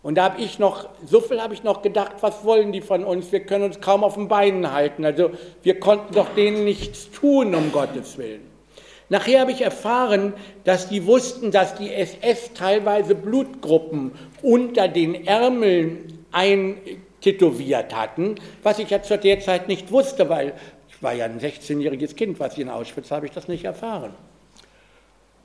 Und 0.03 0.17
da 0.17 0.25
habe 0.25 0.41
ich 0.41 0.59
noch, 0.59 0.89
so 1.07 1.21
viel 1.21 1.41
habe 1.41 1.55
ich 1.55 1.63
noch 1.63 1.81
gedacht, 1.81 2.15
was 2.21 2.45
wollen 2.45 2.73
die 2.73 2.81
von 2.81 3.05
uns? 3.05 3.31
Wir 3.31 3.41
können 3.41 3.65
uns 3.65 3.81
kaum 3.81 4.03
auf 4.03 4.15
den 4.15 4.27
Beinen 4.27 4.73
halten. 4.73 5.05
Also 5.05 5.31
wir 5.63 5.79
konnten 5.79 6.15
doch 6.15 6.35
denen 6.35 6.65
nichts 6.65 7.11
tun, 7.13 7.55
um 7.55 7.71
Gottes 7.71 8.19
Willen. 8.19 8.53
Nachher 9.09 9.43
habe 9.43 9.53
ich 9.53 9.61
erfahren, 9.61 10.33
dass 10.65 10.89
die 10.89 11.07
wussten, 11.07 11.51
dass 11.51 11.75
die 11.75 11.93
SS 11.93 12.55
teilweise 12.55 13.15
Blutgruppen 13.15 14.13
unter 14.41 14.89
den 14.89 15.27
Ärmeln 15.27 16.25
eintätowiert 16.33 17.95
hatten, 17.95 18.37
was 18.63 18.79
ich 18.79 18.91
ja 18.91 19.03
zu 19.03 19.19
der 19.19 19.39
Zeit 19.41 19.69
nicht 19.69 19.93
wusste, 19.93 20.29
weil 20.29 20.55
ich 20.89 21.01
war 21.03 21.13
ja 21.13 21.27
ein 21.27 21.41
16-jähriges 21.41 22.17
Kind, 22.17 22.41
was 22.41 22.57
in 22.59 22.71
Auschwitz 22.71 23.11
habe 23.11 23.27
ich 23.27 23.33
das 23.33 23.49
nicht 23.49 23.65
erfahren. 23.65 24.15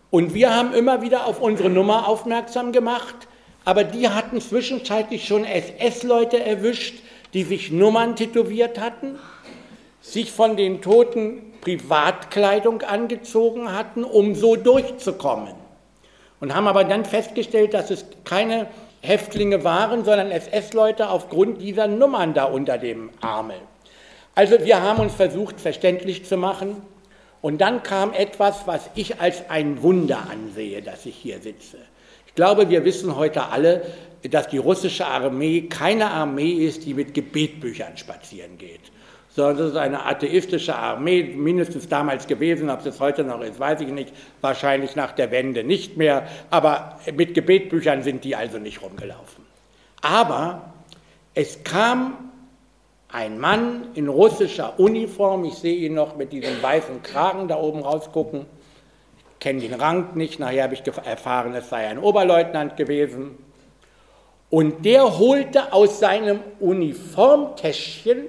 Und 0.10 0.34
wir 0.34 0.56
haben 0.56 0.74
immer 0.74 1.02
wieder 1.02 1.28
auf 1.28 1.42
unsere 1.42 1.70
Nummer 1.70 2.08
aufmerksam 2.08 2.72
gemacht, 2.72 3.28
aber 3.68 3.84
die 3.84 4.08
hatten 4.08 4.40
zwischenzeitlich 4.40 5.28
schon 5.28 5.44
SS-Leute 5.44 6.42
erwischt, 6.42 7.04
die 7.34 7.44
sich 7.44 7.70
Nummern 7.70 8.16
tätowiert 8.16 8.80
hatten, 8.80 9.20
sich 10.00 10.32
von 10.32 10.56
den 10.56 10.82
Toten 10.82 11.42
Privatkleidung 11.60 12.84
angezogen 12.84 13.74
hatten, 13.74 14.06
um 14.06 14.36
so 14.36 14.56
durchzukommen. 14.56 15.54
Und 16.40 16.56
haben 16.56 16.66
aber 16.66 16.86
dann 16.86 17.04
festgestellt, 17.04 17.74
dass 17.74 17.92
es 17.92 18.06
keine 18.24 18.68
Häftlinge 19.02 19.66
waren, 19.66 20.06
sondern 20.06 20.32
SS-Leute 20.32 21.10
aufgrund 21.10 21.62
dieser 21.62 21.88
Nummern 21.88 22.34
da 22.34 22.46
unter 22.46 22.78
dem 22.78 23.10
Armel. 23.20 23.58
Also 24.34 24.64
wir 24.64 24.82
haben 24.82 25.02
uns 25.02 25.14
versucht, 25.14 25.60
verständlich 25.60 26.24
zu 26.24 26.38
machen. 26.38 26.82
Und 27.42 27.60
dann 27.60 27.84
kam 27.84 28.14
etwas, 28.14 28.66
was 28.66 28.90
ich 28.96 29.20
als 29.20 29.50
ein 29.50 29.84
Wunder 29.84 30.20
ansehe, 30.32 30.82
dass 30.82 31.06
ich 31.06 31.18
hier 31.18 31.42
sitze. 31.42 31.80
Ich 32.38 32.40
glaube, 32.40 32.70
wir 32.70 32.86
wissen 32.86 33.16
heute 33.16 33.48
alle, 33.48 33.82
dass 34.30 34.48
die 34.48 34.60
russische 34.60 35.08
Armee 35.08 35.62
keine 35.62 36.12
Armee 36.12 36.52
ist, 36.52 36.86
die 36.86 36.94
mit 36.94 37.16
Gebetbüchern 37.16 37.98
spazieren 37.98 38.60
geht, 38.60 38.92
sondern 39.30 39.66
es 39.66 39.72
ist 39.72 39.76
eine 39.76 40.06
atheistische 40.06 40.76
Armee, 40.76 41.24
mindestens 41.24 41.90
damals 41.90 42.28
gewesen, 42.28 42.70
ob 42.70 42.86
es 42.86 43.00
heute 43.00 43.24
noch 43.24 43.42
ist, 43.42 43.60
weiß 43.60 43.82
ich 43.82 43.88
nicht, 43.88 44.14
wahrscheinlich 44.42 44.96
nach 44.96 45.14
der 45.14 45.32
Wende 45.32 45.64
nicht 45.64 45.98
mehr, 45.98 46.28
aber 46.52 47.00
mit 47.12 47.34
Gebetbüchern 47.34 48.04
sind 48.04 48.24
die 48.24 48.36
also 48.36 48.60
nicht 48.60 48.84
rumgelaufen. 48.84 49.44
Aber 50.04 50.74
es 51.34 51.64
kam 51.64 52.30
ein 53.12 53.40
Mann 53.40 53.88
in 53.96 54.10
russischer 54.10 54.80
Uniform, 54.80 55.44
ich 55.46 55.56
sehe 55.56 55.88
ihn 55.88 55.96
noch 55.96 56.16
mit 56.16 56.32
diesem 56.32 56.62
weißen 56.62 57.02
Kragen 57.02 57.48
da 57.48 57.58
oben 57.58 57.80
rausgucken, 57.80 58.46
kenne 59.40 59.62
den 59.62 59.74
Rang 59.74 60.16
nicht, 60.16 60.40
nachher 60.40 60.64
habe 60.64 60.74
ich 60.74 60.84
erfahren, 61.06 61.54
es 61.56 61.70
sei 61.70 61.88
ein 61.88 62.00
Oberleutnant 62.00 62.78
gewesen. 62.78 63.38
Und 64.50 64.86
der 64.86 65.20
holte 65.20 65.74
aus 65.74 66.00
seinem 66.00 66.40
Uniformtäschchen 66.60 68.26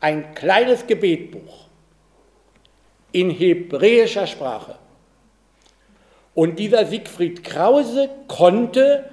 ein 0.00 0.34
kleines 0.34 0.86
Gebetbuch 0.86 1.66
in 3.12 3.30
hebräischer 3.30 4.26
Sprache. 4.26 4.76
Und 6.34 6.58
dieser 6.58 6.84
Siegfried 6.84 7.44
Krause 7.44 8.10
konnte 8.28 9.04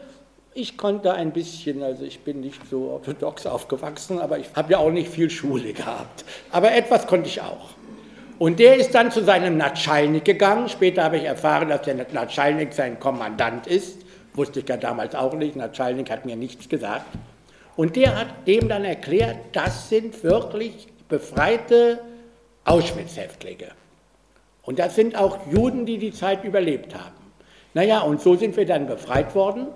ich 0.54 0.78
konnte 0.78 1.14
ein 1.14 1.32
bisschen, 1.32 1.82
also 1.82 2.04
ich 2.04 2.20
bin 2.20 2.42
nicht 2.42 2.60
so 2.70 2.90
orthodox 2.90 3.46
aufgewachsen, 3.46 4.20
aber 4.20 4.38
ich 4.38 4.48
habe 4.54 4.74
ja 4.74 4.80
auch 4.80 4.92
nicht 4.92 5.10
viel 5.10 5.30
Schule 5.30 5.72
gehabt. 5.72 6.26
Aber 6.52 6.74
etwas 6.74 7.08
konnte 7.08 7.30
ich 7.30 7.42
auch. 7.42 7.70
Und 8.42 8.58
der 8.58 8.78
ist 8.78 8.96
dann 8.96 9.12
zu 9.12 9.24
seinem 9.24 9.56
Natschalnik 9.58 10.26
gegangen. 10.26 10.68
Später 10.68 11.04
habe 11.04 11.18
ich 11.18 11.26
erfahren, 11.26 11.70
dass 11.70 11.84
der 11.84 11.94
Natschalnik 12.12 12.74
sein 12.74 13.00
Kommandant 13.00 13.68
ist. 13.68 14.00
Wusste 14.34 14.62
ich 14.62 14.68
ja 14.68 14.78
damals 14.78 15.14
auch 15.14 15.36
nicht. 15.36 15.56
Natschalnik 15.56 16.10
hat 16.10 16.26
mir 16.26 16.36
nichts 16.36 16.68
gesagt. 16.68 17.06
Und 17.76 17.96
der 17.96 18.20
hat 18.20 18.48
dem 18.48 18.68
dann 18.68 18.84
erklärt, 18.84 19.38
das 19.52 19.90
sind 19.90 20.24
wirklich 20.24 20.88
befreite 21.08 22.00
Auschwitz-Häftlinge. 22.66 23.68
Und 24.64 24.80
das 24.80 24.96
sind 24.96 25.16
auch 25.16 25.38
Juden, 25.52 25.86
die 25.86 26.00
die 26.00 26.12
Zeit 26.12 26.44
überlebt 26.44 26.96
haben. 26.96 27.14
Naja, 27.76 28.00
und 28.00 28.22
so 28.22 28.36
sind 28.36 28.58
wir 28.58 28.66
dann 28.66 28.88
befreit 28.88 29.36
worden 29.36 29.68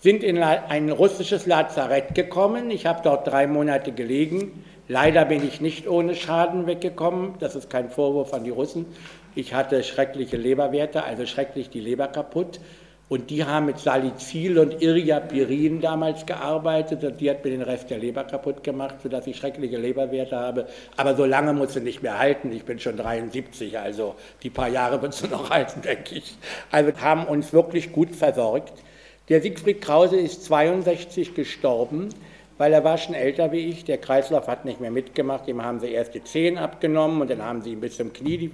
sind 0.00 0.22
in 0.22 0.40
ein 0.42 0.90
russisches 0.90 1.46
Lazarett 1.46 2.14
gekommen. 2.14 2.70
Ich 2.70 2.86
habe 2.86 3.00
dort 3.02 3.26
drei 3.26 3.46
Monate 3.46 3.92
gelegen. 3.92 4.64
Leider 4.88 5.26
bin 5.26 5.46
ich 5.46 5.60
nicht 5.60 5.86
ohne 5.86 6.14
Schaden 6.14 6.66
weggekommen. 6.66 7.34
Das 7.40 7.54
ist 7.54 7.68
kein 7.68 7.90
Vorwurf 7.90 8.32
an 8.32 8.44
die 8.44 8.50
Russen. 8.50 8.86
Ich 9.34 9.52
hatte 9.52 9.82
schreckliche 9.82 10.38
Leberwerte, 10.38 11.04
also 11.04 11.26
schrecklich 11.26 11.68
die 11.68 11.80
Leber 11.80 12.08
kaputt. 12.08 12.58
Und 13.10 13.30
die 13.30 13.44
haben 13.44 13.66
mit 13.66 13.78
Salicil 13.78 14.58
und 14.58 14.82
Iriapirin 14.82 15.80
damals 15.80 16.26
gearbeitet 16.26 17.04
und 17.04 17.20
die 17.20 17.30
hat 17.30 17.42
mir 17.42 17.50
den 17.50 17.62
Rest 17.62 17.88
der 17.88 17.98
Leber 17.98 18.24
kaputt 18.24 18.62
gemacht, 18.62 18.96
sodass 19.02 19.26
ich 19.26 19.36
schreckliche 19.36 19.78
Leberwerte 19.78 20.36
habe. 20.36 20.66
Aber 20.96 21.16
so 21.16 21.24
lange 21.24 21.54
muss 21.54 21.72
sie 21.72 21.80
nicht 21.80 22.02
mehr 22.02 22.18
halten. 22.18 22.52
Ich 22.52 22.64
bin 22.64 22.78
schon 22.78 22.98
73, 22.98 23.78
also 23.78 24.14
die 24.42 24.50
paar 24.50 24.68
Jahre 24.68 25.00
wird 25.00 25.14
sie 25.14 25.28
noch 25.28 25.48
halten, 25.50 25.80
denke 25.82 26.16
ich. 26.16 26.36
Also 26.70 26.92
haben 27.00 27.24
uns 27.24 27.52
wirklich 27.52 27.92
gut 27.92 28.14
versorgt. 28.14 28.74
Der 29.30 29.40
Siegfried 29.42 29.80
Krause 29.80 30.16
ist 30.16 30.44
62 30.44 31.34
gestorben, 31.34 32.10
weil 32.58 32.72
er 32.72 32.82
war 32.84 32.98
schon 32.98 33.14
älter 33.14 33.52
wie 33.52 33.60
ich. 33.60 33.84
Der 33.84 33.98
Kreislauf 33.98 34.48
hat 34.48 34.64
nicht 34.64 34.80
mehr 34.80 34.90
mitgemacht. 34.90 35.46
Ihm 35.48 35.64
haben 35.64 35.78
sie 35.78 35.92
erst 35.92 36.14
die 36.14 36.24
Zehen 36.24 36.58
abgenommen 36.58 37.20
und 37.22 37.30
dann 37.30 37.42
haben 37.42 37.62
sie 37.62 37.72
ihm 37.72 37.80
bis 37.80 37.96
zum 37.96 38.12
Knie 38.12 38.36
die, 38.36 38.50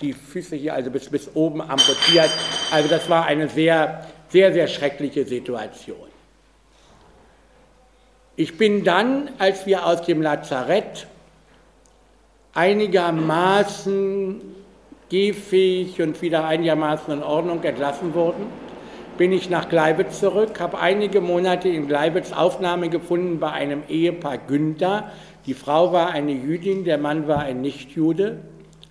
die 0.00 0.12
Füße 0.12 0.56
hier, 0.56 0.74
also 0.74 0.90
bis, 0.90 1.10
bis 1.10 1.34
oben 1.34 1.60
amputiert. 1.60 2.30
Also 2.72 2.88
das 2.88 3.10
war 3.10 3.26
eine 3.26 3.48
sehr, 3.48 4.06
sehr, 4.28 4.52
sehr 4.52 4.68
schreckliche 4.68 5.24
Situation. 5.24 6.06
Ich 8.36 8.56
bin 8.56 8.84
dann, 8.84 9.30
als 9.38 9.66
wir 9.66 9.84
aus 9.84 10.02
dem 10.02 10.22
Lazarett 10.22 11.08
einigermaßen 12.54 14.40
gehfähig 15.08 16.00
und 16.00 16.22
wieder 16.22 16.44
einigermaßen 16.44 17.12
in 17.12 17.22
Ordnung 17.24 17.62
entlassen 17.64 18.14
wurden, 18.14 18.46
bin 19.18 19.32
ich 19.32 19.50
nach 19.50 19.68
Gleiwitz 19.68 20.20
zurück, 20.20 20.60
habe 20.60 20.78
einige 20.78 21.20
Monate 21.20 21.68
in 21.68 21.88
Gleiwitz 21.88 22.30
Aufnahme 22.32 22.88
gefunden 22.88 23.40
bei 23.40 23.50
einem 23.50 23.82
Ehepaar 23.88 24.38
Günther. 24.38 25.10
Die 25.44 25.54
Frau 25.54 25.92
war 25.92 26.12
eine 26.12 26.30
Jüdin, 26.32 26.84
der 26.84 26.98
Mann 26.98 27.26
war 27.26 27.40
ein 27.40 27.60
Nichtjude, 27.60 28.38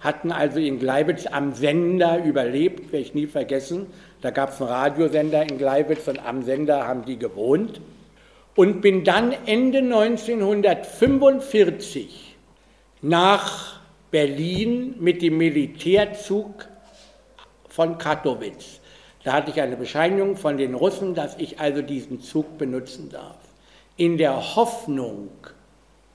hatten 0.01 0.34
also 0.34 0.59
in 0.59 0.80
Gleiwitz 0.80 1.28
am 1.28 1.53
Sender 1.53 2.21
überlebt, 2.23 2.91
werde 2.91 3.05
ich 3.05 3.13
nie 3.15 3.28
vergessen. 3.28 3.86
Da 4.21 4.32
gab 4.32 4.49
es 4.49 4.59
einen 4.61 4.69
Radiosender 4.69 5.43
in 5.43 5.57
Gleiwitz 5.57 6.09
und 6.09 6.19
am 6.19 6.43
Sender 6.43 6.86
haben 6.86 7.05
die 7.05 7.17
gewohnt. 7.17 7.80
Und 8.55 8.82
bin 8.82 9.05
dann 9.05 9.34
Ende 9.45 9.78
1945 9.80 12.36
nach 13.01 13.80
Berlin 14.11 14.95
mit 14.99 15.21
dem 15.21 15.38
Militärzug 15.38 16.67
von 17.69 17.97
Katowice. 17.97 18.82
Da 19.28 19.34
hatte 19.34 19.51
ich 19.51 19.59
eine 19.59 19.75
Bescheinigung 19.75 20.38
von 20.38 20.55
den 20.55 20.73
Russen, 20.73 21.13
dass 21.13 21.36
ich 21.38 21.59
also 21.59 21.82
diesen 21.82 22.21
Zug 22.21 22.57
benutzen 22.57 23.09
darf. 23.09 23.36
In 23.97 24.17
der 24.17 24.55
Hoffnung, 24.55 25.32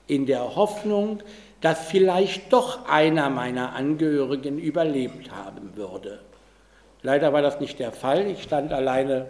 in 0.07 0.25
der 0.25 0.55
Hoffnung, 0.55 1.19
dass 1.61 1.85
vielleicht 1.85 2.51
doch 2.51 2.89
einer 2.89 3.29
meiner 3.29 3.75
Angehörigen 3.75 4.57
überlebt 4.57 5.29
haben 5.29 5.75
würde. 5.75 6.21
Leider 7.03 7.31
war 7.33 7.43
das 7.43 7.59
nicht 7.59 7.77
der 7.77 7.91
Fall. 7.91 8.25
Ich 8.31 8.41
stand 8.41 8.73
alleine 8.73 9.27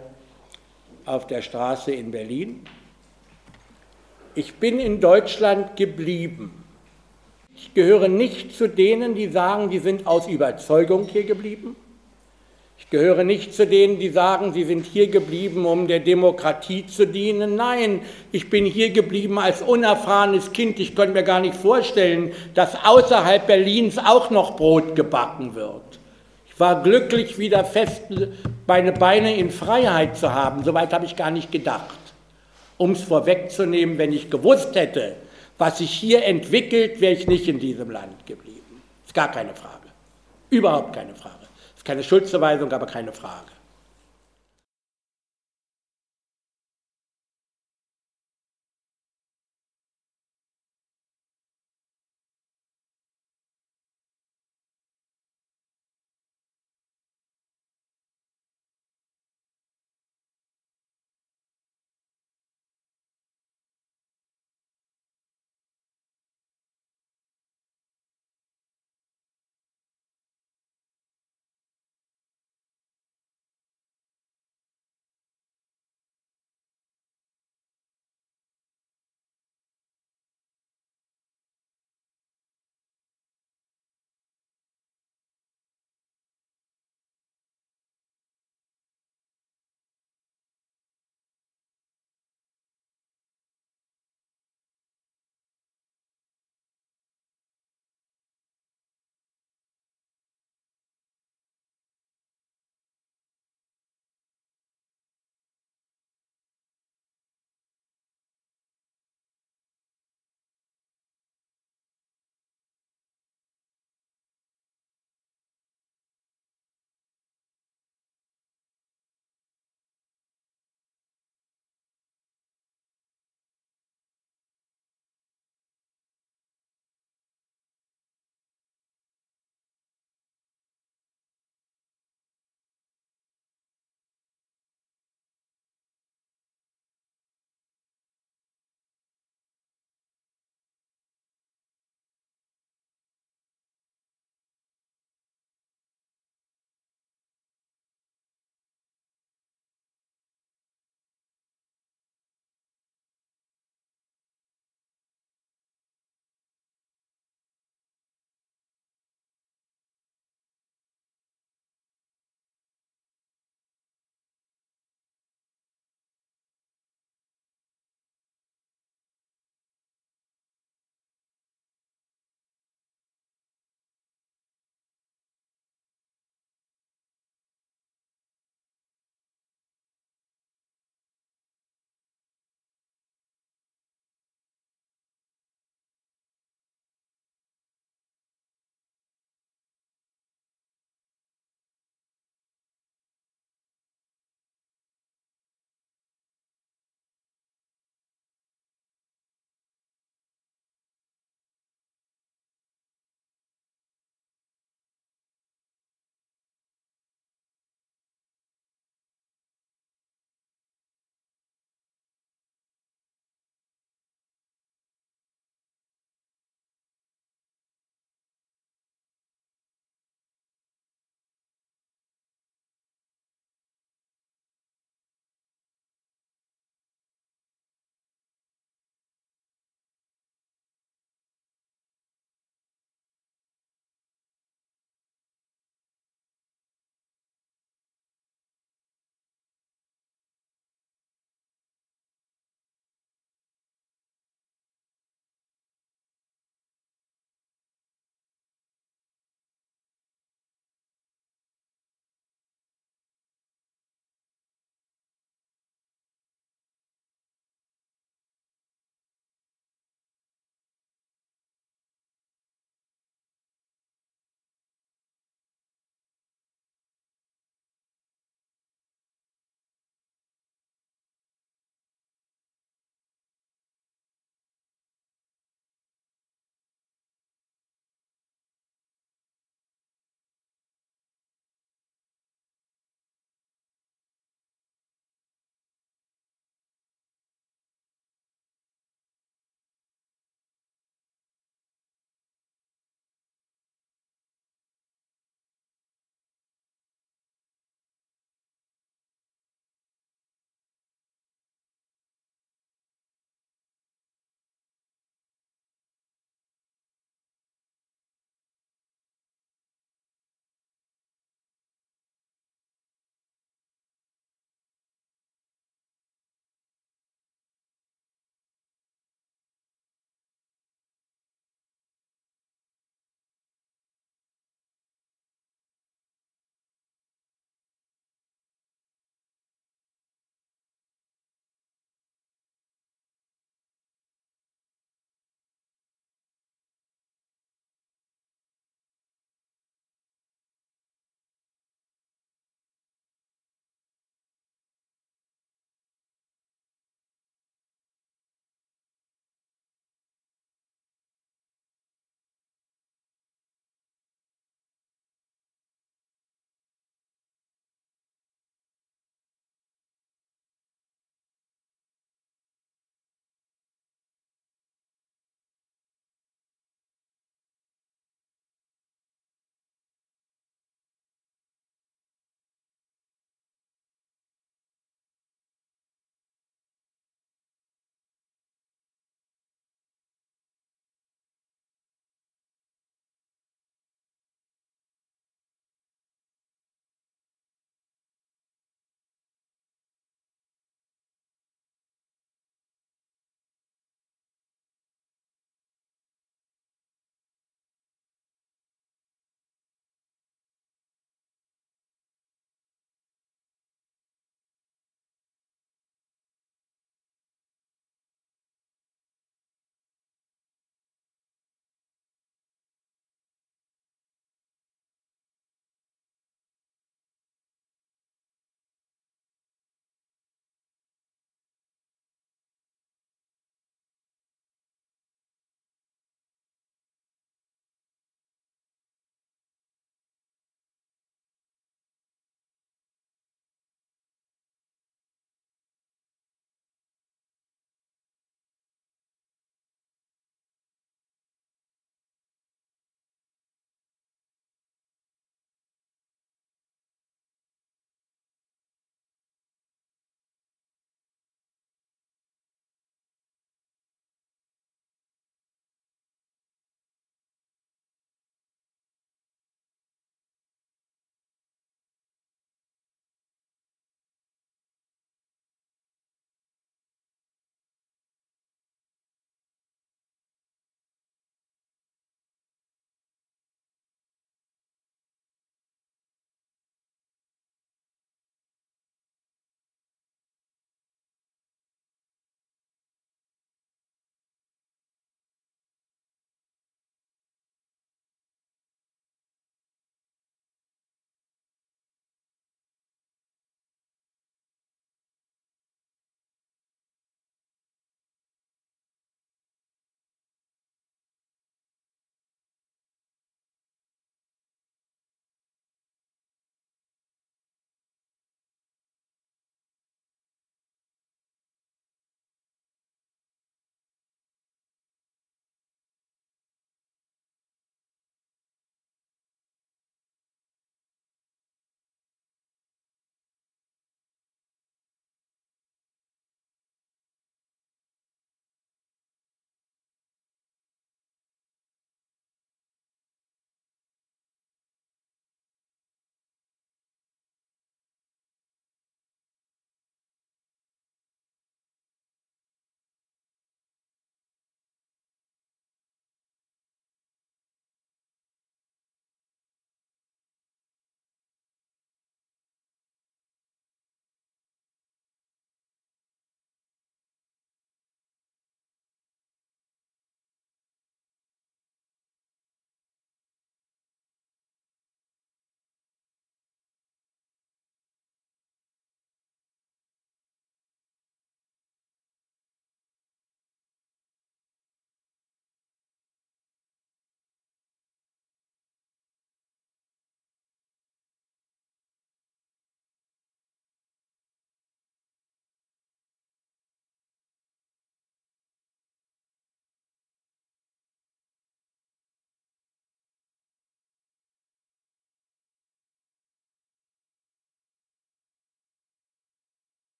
auf 1.04 1.26
der 1.26 1.42
Straße 1.42 1.92
in 1.92 2.10
Berlin. 2.10 2.64
Ich 4.34 4.54
bin 4.54 4.80
in 4.80 5.02
Deutschland 5.02 5.76
geblieben. 5.76 6.64
Ich 7.54 7.74
gehöre 7.74 8.08
nicht 8.08 8.56
zu 8.56 8.66
denen, 8.66 9.14
die 9.14 9.28
sagen, 9.28 9.68
die 9.68 9.80
sind 9.80 10.06
aus 10.06 10.26
Überzeugung 10.26 11.06
hier 11.06 11.24
geblieben. 11.24 11.76
Ich 12.78 12.90
gehöre 12.90 13.24
nicht 13.24 13.54
zu 13.54 13.66
denen, 13.66 13.98
die 13.98 14.10
sagen, 14.10 14.52
sie 14.52 14.64
sind 14.64 14.84
hier 14.84 15.08
geblieben, 15.08 15.64
um 15.64 15.88
der 15.88 16.00
Demokratie 16.00 16.86
zu 16.86 17.06
dienen. 17.06 17.56
Nein, 17.56 18.00
ich 18.30 18.50
bin 18.50 18.64
hier 18.66 18.90
geblieben 18.90 19.38
als 19.38 19.62
unerfahrenes 19.62 20.52
Kind. 20.52 20.78
Ich 20.80 20.94
konnte 20.94 21.12
mir 21.12 21.22
gar 21.22 21.40
nicht 21.40 21.54
vorstellen, 21.54 22.32
dass 22.54 22.76
außerhalb 22.84 23.46
Berlins 23.46 23.98
auch 23.98 24.30
noch 24.30 24.56
Brot 24.56 24.94
gebacken 24.94 25.54
wird. 25.54 25.82
Ich 26.46 26.60
war 26.60 26.82
glücklich, 26.82 27.38
wieder 27.38 27.64
fest 27.64 28.02
meine 28.66 28.92
Beine 28.92 29.36
in 29.36 29.50
Freiheit 29.50 30.16
zu 30.16 30.32
haben. 30.32 30.62
Soweit 30.62 30.92
habe 30.92 31.04
ich 31.04 31.16
gar 31.16 31.30
nicht 31.30 31.50
gedacht. 31.50 31.98
Um 32.76 32.92
es 32.92 33.02
vorwegzunehmen, 33.02 33.98
wenn 33.98 34.12
ich 34.12 34.30
gewusst 34.30 34.74
hätte, 34.74 35.16
was 35.58 35.78
sich 35.78 35.90
hier 35.90 36.24
entwickelt, 36.24 37.00
wäre 37.00 37.12
ich 37.12 37.26
nicht 37.26 37.48
in 37.48 37.58
diesem 37.58 37.90
Land 37.90 38.26
geblieben. 38.26 38.82
Ist 39.04 39.14
gar 39.14 39.30
keine 39.30 39.54
Frage. 39.54 39.88
Überhaupt 40.50 40.92
keine 40.92 41.14
Frage. 41.14 41.43
Keine 41.84 42.02
Schuldzuweisung, 42.02 42.72
aber 42.72 42.86
keine 42.86 43.12
Frage. 43.12 43.53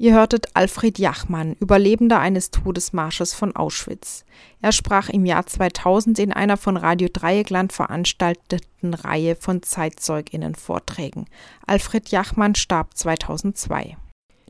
Ihr 0.00 0.14
hörtet 0.14 0.56
Alfred 0.56 0.98
Jachmann, 0.98 1.56
Überlebender 1.60 2.20
eines 2.20 2.50
Todesmarsches 2.50 3.34
von 3.34 3.54
Auschwitz. 3.54 4.24
Er 4.62 4.72
sprach 4.72 5.10
im 5.10 5.26
Jahr 5.26 5.44
2000 5.44 6.18
in 6.20 6.32
einer 6.32 6.56
von 6.56 6.78
Radio 6.78 7.10
Dreieckland 7.12 7.74
veranstalteten 7.74 8.94
Reihe 8.94 9.36
von 9.36 9.62
ZeitzeugInnen-Vorträgen. 9.62 11.26
Alfred 11.66 12.08
Jachmann 12.08 12.54
starb 12.54 12.96
2002. 12.96 13.98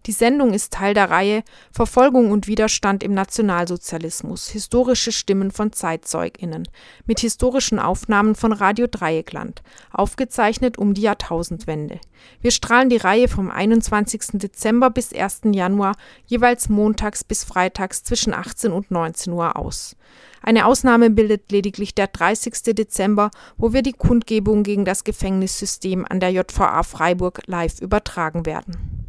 Die 0.07 0.13
Sendung 0.13 0.55
ist 0.55 0.73
Teil 0.73 0.95
der 0.95 1.11
Reihe 1.11 1.43
Verfolgung 1.73 2.31
und 2.31 2.47
Widerstand 2.47 3.03
im 3.03 3.13
Nationalsozialismus. 3.13 4.49
Historische 4.49 5.13
Stimmen 5.13 5.51
von 5.51 5.75
ZeitzeugInnen 5.75 6.67
mit 7.05 7.21
historischen 7.21 7.79
Aufnahmen 7.79 8.35
von 8.35 8.53
Radio 8.53 8.87
Dreieckland, 8.91 9.63
aufgezeichnet 9.93 10.79
um 10.79 10.95
die 10.95 11.03
Jahrtausendwende. 11.03 12.01
Wir 12.41 12.51
strahlen 12.51 12.89
die 12.89 12.97
Reihe 12.97 13.29
vom 13.29 13.51
21. 13.51 14.39
Dezember 14.41 14.89
bis 14.89 15.13
1. 15.13 15.43
Januar 15.53 15.97
jeweils 16.25 16.71
montags 16.71 17.23
bis 17.23 17.45
freitags 17.45 18.03
zwischen 18.03 18.33
18 18.33 18.73
und 18.73 18.91
19 18.91 19.35
Uhr 19.35 19.57
aus. 19.57 19.97
Eine 20.41 20.65
Ausnahme 20.65 21.11
bildet 21.11 21.53
lediglich 21.53 21.95
der 21.95 22.07
30. 22.07 22.75
Dezember, 22.75 23.31
wo 23.59 23.75
wir 23.75 23.83
die 23.83 23.93
Kundgebung 23.93 24.63
gegen 24.63 24.87
das 24.87 25.05
Gefängnissystem 25.05 26.07
an 26.09 26.21
der 26.21 26.31
JVA 26.31 26.85
Freiburg 26.85 27.43
live 27.47 27.83
übertragen 27.83 28.47
werden 28.47 29.00